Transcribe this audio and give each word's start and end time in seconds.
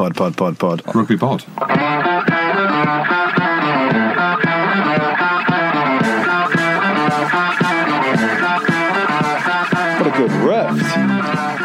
Pod, 0.00 0.16
pod, 0.16 0.34
pod, 0.34 0.58
pod. 0.58 0.94
Rugby 0.94 1.18
pod. 1.18 1.42
What 9.98 10.06
a 10.06 10.10
good 10.16 10.30
riff. 10.30 10.70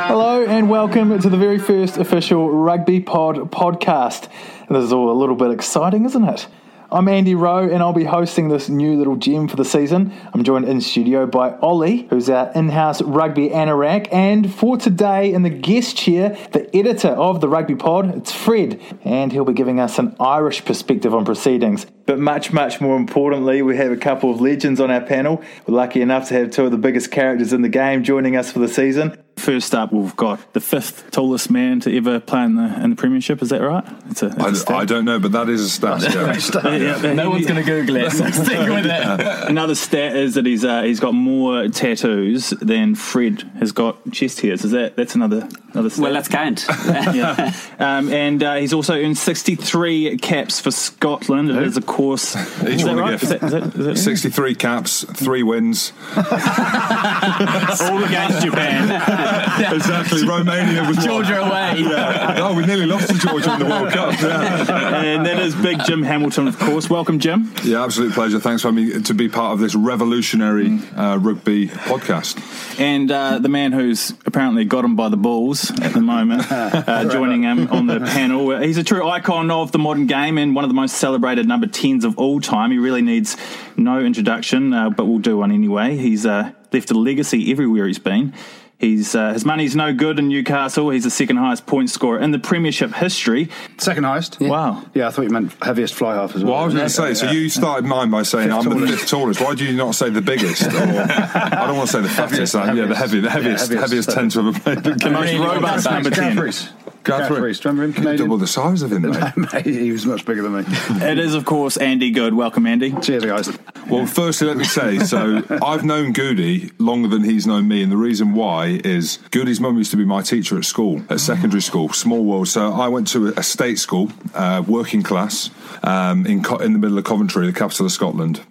Hello 0.04 0.46
and 0.46 0.70
welcome 0.70 1.18
to 1.18 1.30
the 1.30 1.38
very 1.38 1.60
first 1.60 1.96
official 1.96 2.52
Rugby 2.52 3.00
Pod 3.00 3.38
podcast. 3.52 4.28
This 4.70 4.84
is 4.84 4.92
all 4.92 5.10
a 5.10 5.18
little 5.18 5.38
bit 5.38 5.52
exciting, 5.52 6.04
isn't 6.04 6.26
it? 6.26 6.48
I'm 6.96 7.10
Andy 7.10 7.36
Rowe 7.36 7.68
and 7.68 7.84
I'll 7.84 7.92
be 7.92 8.06
hosting 8.06 8.48
this 8.48 8.70
new 8.70 8.96
little 8.96 9.18
gem 9.18 9.50
for 9.50 9.58
the 9.58 9.66
season. 9.66 10.14
I'm 10.34 10.46
joined 10.46 10.64
in 10.64 10.80
studio 10.80 11.28
by 11.28 11.52
Ollie, 11.58 12.08
who's 12.10 12.30
our 12.30 12.54
in 12.54 12.70
house 12.70 13.02
rugby 13.02 13.50
anorak, 13.50 14.08
and 14.14 14.50
for 14.50 14.78
today 14.78 15.34
in 15.34 15.42
the 15.42 15.50
guest 15.50 15.98
chair, 15.98 16.38
the 16.54 16.74
editor 16.74 17.10
of 17.10 17.42
the 17.42 17.50
Rugby 17.50 17.76
Pod, 17.76 18.16
it's 18.16 18.32
Fred, 18.32 18.82
and 19.04 19.34
he'll 19.34 19.44
be 19.44 19.52
giving 19.52 19.78
us 19.78 20.00
an 20.00 20.16
Irish 20.22 20.64
perspective 20.64 21.14
on 21.14 21.26
proceedings. 21.26 21.86
But 22.06 22.20
much, 22.20 22.54
much 22.54 22.80
more 22.80 22.96
importantly, 22.96 23.62
we 23.62 23.76
have 23.76 23.92
a 23.92 23.98
couple 23.98 24.32
of 24.32 24.40
legends 24.40 24.80
on 24.80 24.90
our 24.90 25.02
panel. 25.02 25.44
We're 25.68 25.76
lucky 25.76 26.00
enough 26.00 26.30
to 26.30 26.36
have 26.36 26.52
two 26.52 26.64
of 26.64 26.72
the 26.72 26.78
biggest 26.78 27.12
characters 27.12 27.52
in 27.52 27.62
the 27.62 27.68
game 27.68 28.06
joining 28.06 28.38
us 28.38 28.54
for 28.54 28.60
the 28.60 28.70
season. 28.70 29.22
First 29.38 29.76
up, 29.76 29.92
we've 29.92 30.16
got 30.16 30.54
the 30.54 30.62
fifth 30.62 31.12
tallest 31.12 31.52
man 31.52 31.80
to 31.82 31.96
ever 31.96 32.20
play 32.20 32.44
in 32.44 32.56
the 32.56 32.84
in 32.84 32.92
the 32.92 32.96
Premiership. 32.96 33.42
Is 33.42 33.50
that 33.50 33.62
right? 33.62 33.84
It's 34.10 34.24
a, 34.24 34.28
it's 34.28 34.38
a 34.38 34.44
I, 34.44 34.54
stat. 34.54 34.76
I 34.78 34.86
don't 34.86 35.06
know, 35.06 35.20
but 35.20 35.34
that 35.34 35.50
is 35.50 35.62
a 35.62 35.70
stat. 35.70 36.02
yeah. 36.02 36.36
Yeah, 36.76 37.02
yeah, 37.02 37.14
No 37.14 37.30
one's 37.30 37.46
going 37.46 37.64
to 37.64 37.70
Google 37.70 37.98
it, 37.98 38.12
so 38.12 38.30
stick 38.32 38.58
with 38.70 38.86
it. 38.86 39.50
Another 39.50 39.76
stat 39.76 40.16
is 40.16 40.36
that 40.36 40.46
he's 40.46 40.64
uh, 40.64 40.84
he's 40.84 41.00
got 41.00 41.14
more 41.14 41.68
tattoos 41.68 42.52
than 42.62 42.96
Fred 42.96 43.42
has 43.60 43.72
got 43.72 44.12
chest 44.12 44.42
hairs. 44.42 44.64
Is 44.64 44.72
that 44.72 44.96
that's 44.96 45.16
another 45.16 45.48
another 45.74 45.90
stat? 45.90 46.04
Well, 46.04 46.12
let's 46.14 46.28
count. 46.30 46.66
yeah. 46.86 47.54
um, 47.78 48.12
and 48.12 48.42
uh, 48.42 48.56
he's 48.56 48.74
also 48.74 48.96
earned 48.96 49.18
63 49.18 50.18
caps 50.18 50.60
for 50.60 50.72
Scotland. 50.72 51.50
It 51.50 51.62
is, 51.64 51.78
of 51.78 51.86
course, 51.86 52.36
Each 52.64 52.80
is 52.80 52.84
that 52.86 52.96
right? 52.96 53.22
Is 53.22 53.30
that, 53.30 53.44
is 53.44 53.52
that, 53.52 53.64
is 53.76 53.86
that 53.86 53.98
63 53.98 54.56
caps, 54.56 55.04
three 55.04 55.44
wins. 55.44 55.92
all 56.16 58.04
against 58.04 58.42
Japan? 58.42 59.25
exactly. 59.74 60.26
Romania 60.28 60.84
was 60.84 60.98
Georgia 60.98 61.42
away. 61.42 61.80
Yeah. 61.80 62.36
Oh, 62.40 62.56
we 62.56 62.66
nearly 62.66 62.86
lost 62.86 63.10
to 63.10 63.18
Georgia 63.18 63.54
in 63.54 63.60
the 63.60 63.66
World 63.66 63.92
Cup. 63.92 64.14
Yeah. 64.22 65.04
and 65.04 65.26
that 65.26 65.40
is 65.40 65.56
Big 65.56 65.84
Jim 65.86 66.04
Hamilton, 66.04 66.48
of 66.48 66.58
course. 66.60 66.90
Welcome, 66.90 67.20
Jim. 67.20 67.52
yeah, 67.64 67.84
absolute 67.84 68.14
pleasure. 68.14 68.40
Thanks 68.40 68.62
for 68.62 68.70
having 68.70 68.88
me 68.88 69.02
to 69.02 69.14
be 69.14 69.30
part 69.30 69.54
of 69.54 69.60
this 69.60 69.76
revolutionary 69.76 70.80
uh, 70.96 71.18
rugby 71.18 71.68
podcast. 71.68 72.40
And 72.80 73.12
uh, 73.12 73.40
the 73.40 73.50
man 73.50 73.72
who's 73.72 74.12
apparently 74.26 74.66
got 74.66 74.86
him 74.86 74.96
by 74.96 75.10
the 75.10 75.18
balls 75.18 75.72
at 75.82 75.94
the 75.94 76.02
moment, 76.02 76.52
uh, 76.52 77.06
joining 77.12 77.44
him 77.44 77.68
on 77.70 77.88
the 77.88 78.00
panel. 78.00 78.58
He's 78.60 78.78
a 78.78 78.84
true 78.84 79.08
icon 79.08 79.52
of 79.52 79.72
the 79.72 79.80
modern 79.80 80.08
game 80.08 80.38
and 80.38 80.56
one 80.56 80.64
of 80.64 80.70
the 80.70 80.76
most 80.76 80.98
celebrated 80.98 81.48
number 81.48 81.68
10s 81.68 82.04
of 82.04 82.18
all 82.18 82.40
time. 82.42 82.72
He 82.72 82.78
really 82.78 83.02
needs 83.02 83.38
no 83.78 84.00
introduction, 84.00 84.74
uh, 84.74 84.90
but 84.90 85.06
we'll 85.06 85.20
do 85.20 85.38
one 85.38 85.52
anyway. 85.52 85.98
He's 85.98 86.26
uh, 86.26 86.52
left 86.72 86.92
a 86.92 86.94
legacy 86.94 87.52
everywhere 87.52 87.88
he's 87.88 88.00
been. 88.00 88.34
He's, 88.78 89.16
uh, 89.16 89.32
his 89.32 89.46
money's 89.46 89.74
no 89.76 89.94
good 89.94 90.20
in 90.20 90.28
Newcastle. 90.28 90.90
He's 90.90 91.06
the 91.06 91.10
second 91.10 91.38
highest 91.38 91.66
point 91.66 91.90
scorer 91.90 92.20
in 92.20 92.32
the 92.32 92.40
Premiership 92.40 92.94
history. 92.94 93.50
Second 93.78 94.04
highest. 94.04 94.40
Wow. 94.42 94.84
Yeah, 94.94 95.08
I 95.08 95.12
thought 95.12 95.22
you 95.24 95.30
meant 95.30 95.54
heaviest 95.62 95.94
fly 95.94 96.16
half 96.16 96.36
as 96.36 96.44
well. 96.44 96.54
Well, 96.54 96.62
I 96.62 96.66
was 96.66 96.74
going 96.74 96.86
to 96.86 96.90
say, 96.94 97.14
so 97.14 97.32
you 97.32 97.48
started 97.48 97.86
mine 97.86 98.10
by 98.10 98.24
saying 98.24 98.50
Fifth 98.50 98.58
I'm 98.58 98.64
the 98.66 98.76
tallest. 98.76 99.00
fifth 99.00 99.10
tallest. 99.10 99.42
Why 99.42 99.56
do 99.56 99.64
you 99.66 99.78
not 99.78 99.96
say 99.96 100.10
the 100.10 100.22
biggest? 100.22 100.64
Or, 100.76 100.78
I 100.78 101.66
don't 101.68 101.78
want 101.78 101.90
to 101.90 101.96
say 101.96 102.02
the 102.02 102.10
fattest. 102.10 102.54
Heaviest, 102.54 102.56
uh, 102.56 102.74
yeah, 102.74 102.86
the 102.86 102.96
heaviest. 102.96 103.00
heavy, 103.00 103.20
the 103.22 103.28
Yeah, 103.28 103.32
heaviest, 103.34 103.70
heaviest. 103.72 103.82
heaviest 103.82 104.12
ten 104.12 104.30
to 104.30 104.40
ever 104.50 104.60
played. 104.60 104.84
The 104.84 105.10
most 105.10 105.32
Really 105.32 105.40
robust 105.40 105.86
good 105.88 105.94
number 105.94 106.10
back. 106.10 106.95
10. 107.06 107.18
Gareth 107.18 107.30
Rees. 107.32 107.38
Gareth 107.38 107.38
Gareth 107.38 107.40
Rees. 107.40 107.48
Rees. 107.48 107.60
Do 107.60 107.70
you 107.70 107.82
remember 107.82 108.12
him? 108.12 108.18
Double 108.18 108.38
the 108.38 108.48
size 108.48 108.82
of 108.82 108.92
him, 108.92 109.02
mate. 109.12 109.38
Mate, 109.54 109.66
he 109.66 109.92
was 109.92 110.06
much 110.06 110.26
bigger 110.26 110.42
than 110.42 110.54
me. 110.54 110.64
It 111.06 111.20
is, 111.20 111.34
of 111.36 111.46
course, 111.46 111.78
Andy 111.78 112.12
Goode. 112.12 112.34
Welcome, 112.34 112.66
Andy. 112.68 112.92
Cheers, 113.02 113.26
guys. 113.26 113.58
Well, 113.90 114.06
firstly, 114.08 114.48
let 114.48 114.58
me 114.58 114.64
say, 114.64 114.98
so 115.00 115.44
I've 115.64 115.84
known 115.86 116.12
Goody 116.12 116.72
longer 116.80 117.08
than 117.08 117.24
he's 117.24 117.46
known 117.46 117.68
me, 117.68 117.84
and 117.84 117.92
the 117.92 117.98
reason 117.98 118.34
why 118.34 118.80
is 118.84 119.18
Goody's 119.30 119.60
mum 119.60 119.78
used 119.78 119.92
to 119.92 119.98
be 119.98 120.06
my 120.06 120.22
teacher 120.24 120.58
at 120.58 120.66
school, 120.66 121.04
at 121.10 121.20
secondary 121.20 121.62
school, 121.62 121.90
small 121.94 122.24
world. 122.26 122.48
So 122.48 122.74
I 122.74 122.88
went 122.88 123.08
to 123.10 123.28
a 123.38 123.44
state 123.44 123.78
school, 123.78 124.12
uh, 124.34 124.64
working 124.68 125.04
class, 125.04 125.52
um, 125.84 126.26
in 126.26 126.42
Co- 126.42 126.58
in 126.58 126.74
the 126.74 126.80
middle 126.80 126.98
of 126.98 127.04
Coventry, 127.04 127.46
the 127.46 127.54
capital 127.54 127.86
of 127.86 127.92
Scotland. 127.92 128.42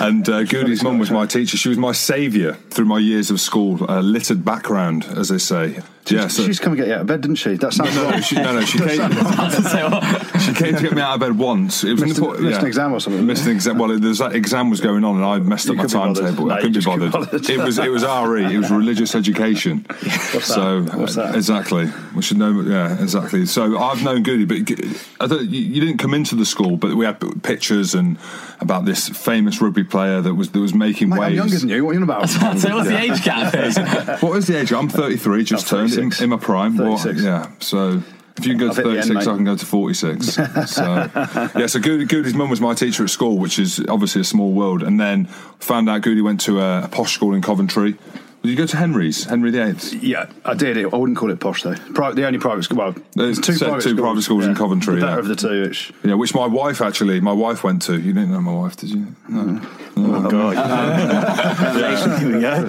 and 0.00 0.28
uh, 0.28 0.42
Goody's 0.44 0.82
mum 0.82 0.98
was 0.98 1.10
my 1.12 1.26
teacher. 1.26 1.56
She 1.56 1.68
was 1.68 1.78
my 1.78 1.92
saviour 1.92 2.54
through 2.70 2.86
my 2.86 2.98
years 2.98 3.30
of 3.30 3.40
school, 3.40 3.84
a 3.88 4.02
littered 4.02 4.44
background, 4.44 5.04
as 5.04 5.28
they 5.28 5.38
say. 5.38 5.80
Yeah, 6.10 6.28
so- 6.28 6.44
She's 6.44 6.58
come 6.58 6.72
and 6.72 6.78
get 6.80 6.88
you 6.88 6.94
out 6.94 7.00
of 7.02 7.06
bed, 7.06 7.20
didn't 7.20 7.36
she? 7.36 7.54
That 7.56 7.72
sounds 7.72 7.94
no, 7.94 8.02
wrong. 8.04 8.12
no, 8.12 8.20
she, 8.20 8.34
no, 8.36 8.52
no, 8.54 8.64
she 8.64 8.78
came. 8.78 9.00
She 10.40 10.54
came 10.54 10.74
to 10.74 10.82
get 10.82 10.94
me 10.94 11.02
out 11.02 11.14
of 11.14 11.20
bed 11.20 11.36
once. 11.38 11.84
It 11.84 11.92
was 11.92 12.00
Missed 12.02 12.18
in 12.18 12.24
an- 12.24 12.32
the, 12.36 12.40
missed 12.42 12.60
an 12.60 12.66
exam 12.66 12.92
or 12.92 13.00
something. 13.00 13.26
Missed 13.26 13.44
an 13.46 13.52
exam. 13.52 13.78
Well, 13.78 13.98
there's 13.98 14.18
that 14.18 14.34
exam 14.34 14.70
was 14.70 14.80
going 14.80 15.04
on, 15.04 15.16
and 15.16 15.24
I 15.24 15.38
messed 15.38 15.66
You 15.66 15.72
up 15.72 15.76
my 15.78 15.82
couldn't 15.84 15.98
be 16.14 16.20
bothered. 16.20 16.24
timetable. 16.24 16.46
No, 16.46 16.54
I 16.54 16.60
couldn't 16.60 16.72
be 16.78 16.84
bothered. 16.84 17.12
bothered. 17.12 17.50
It 17.50 17.58
was 17.58 17.78
it 17.78 17.90
was 17.90 18.02
RE. 18.04 18.54
It 18.54 18.58
was 18.58 18.70
religious 18.70 19.14
education. 19.14 19.86
So 20.40 20.82
What's 20.94 21.16
that? 21.16 21.34
exactly, 21.34 21.90
we 22.14 22.22
should 22.22 22.38
know. 22.38 22.60
Yeah, 22.62 23.00
exactly. 23.02 23.46
So 23.46 23.78
I've 23.78 24.02
known 24.02 24.22
Goody, 24.22 24.44
but 24.44 24.64
g- 24.64 24.94
I 25.20 25.26
don't, 25.26 25.48
you, 25.50 25.60
you 25.60 25.80
didn't 25.80 25.98
come 25.98 26.14
into 26.14 26.34
the 26.36 26.44
school, 26.46 26.76
but 26.76 26.94
we 26.94 27.04
had 27.04 27.20
pictures 27.42 27.94
and 27.94 28.16
about 28.60 28.84
this 28.84 29.08
famous 29.08 29.60
rugby 29.60 29.84
player 29.84 30.20
that 30.20 30.34
was 30.34 30.50
that 30.50 30.60
was 30.60 30.74
making 30.74 31.08
Mate, 31.10 31.16
I'm 31.16 31.20
waves. 31.20 31.36
younger 31.36 31.58
than 31.58 31.68
you. 31.68 31.84
What 31.84 31.90
are 31.90 31.94
you 31.94 31.98
on 32.00 32.04
about? 32.04 32.28
so 32.58 32.74
what's 32.76 32.88
the 32.88 32.98
age 32.98 33.22
gap? 33.24 34.20
What 34.22 34.36
is 34.36 34.46
the 34.46 34.58
age? 34.58 34.72
I'm 34.72 34.88
33, 34.88 35.44
just 35.44 35.68
turned 35.68 35.92
in, 35.92 36.12
in 36.20 36.30
my 36.30 36.36
prime. 36.36 36.76
Well, 36.76 36.96
36. 36.96 37.24
yeah, 37.24 37.50
so. 37.60 38.02
If 38.36 38.46
you 38.46 38.56
can 38.56 38.68
go 38.68 38.72
to 38.72 38.74
hit 38.74 38.84
the 38.84 38.90
end, 38.90 39.08
36, 39.08 39.26
I 39.26 39.34
can 39.34 39.44
go 39.44 39.56
to 39.56 39.66
46. 39.66 40.26
so, 40.66 41.10
yeah, 41.54 41.66
so 41.66 41.78
Goody, 41.78 42.06
Goody's 42.06 42.32
mum 42.32 42.48
was 42.48 42.60
my 42.60 42.72
teacher 42.72 43.04
at 43.04 43.10
school, 43.10 43.36
which 43.36 43.58
is 43.58 43.84
obviously 43.86 44.22
a 44.22 44.24
small 44.24 44.52
world. 44.52 44.82
And 44.82 44.98
then 44.98 45.26
found 45.58 45.90
out 45.90 46.00
Goody 46.00 46.22
went 46.22 46.40
to 46.42 46.58
a, 46.60 46.84
a 46.84 46.88
posh 46.88 47.12
school 47.12 47.34
in 47.34 47.42
Coventry. 47.42 47.98
Did 48.42 48.48
you 48.50 48.56
go 48.56 48.64
to 48.66 48.76
Henry's, 48.78 49.24
Henry 49.24 49.50
VIII? 49.50 49.98
Yeah, 50.00 50.26
I 50.46 50.54
did 50.54 50.78
it. 50.78 50.92
I 50.92 50.96
wouldn't 50.96 51.18
call 51.18 51.30
it 51.30 51.40
posh 51.40 51.62
though. 51.62 51.74
Pri- 51.74 52.12
the 52.12 52.26
only 52.26 52.38
private 52.38 52.62
school. 52.62 52.78
Well, 52.78 52.94
There's 53.14 53.38
two, 53.38 53.52
two 53.52 53.58
private, 53.66 53.82
two 53.82 53.90
schools. 53.90 54.00
private 54.00 54.22
schools 54.22 54.46
in 54.46 54.54
Coventry, 54.54 54.98
The 55.00 55.06
yeah. 55.06 55.18
of 55.18 55.26
the 55.28 55.36
two. 55.36 55.62
Which 55.68 55.92
Yeah, 56.02 56.14
which 56.14 56.34
my 56.34 56.46
wife 56.46 56.80
actually, 56.80 57.20
my 57.20 57.32
wife 57.32 57.62
went 57.64 57.82
to. 57.82 57.98
You 58.00 58.14
didn't 58.14 58.30
know 58.32 58.40
my 58.40 58.54
wife, 58.54 58.76
did 58.76 58.90
you? 58.90 59.08
No. 59.28 59.60
Oh, 60.02 60.30
God. 60.30 60.56
Here 62.20 62.34
we 62.34 62.40
go. 62.40 62.68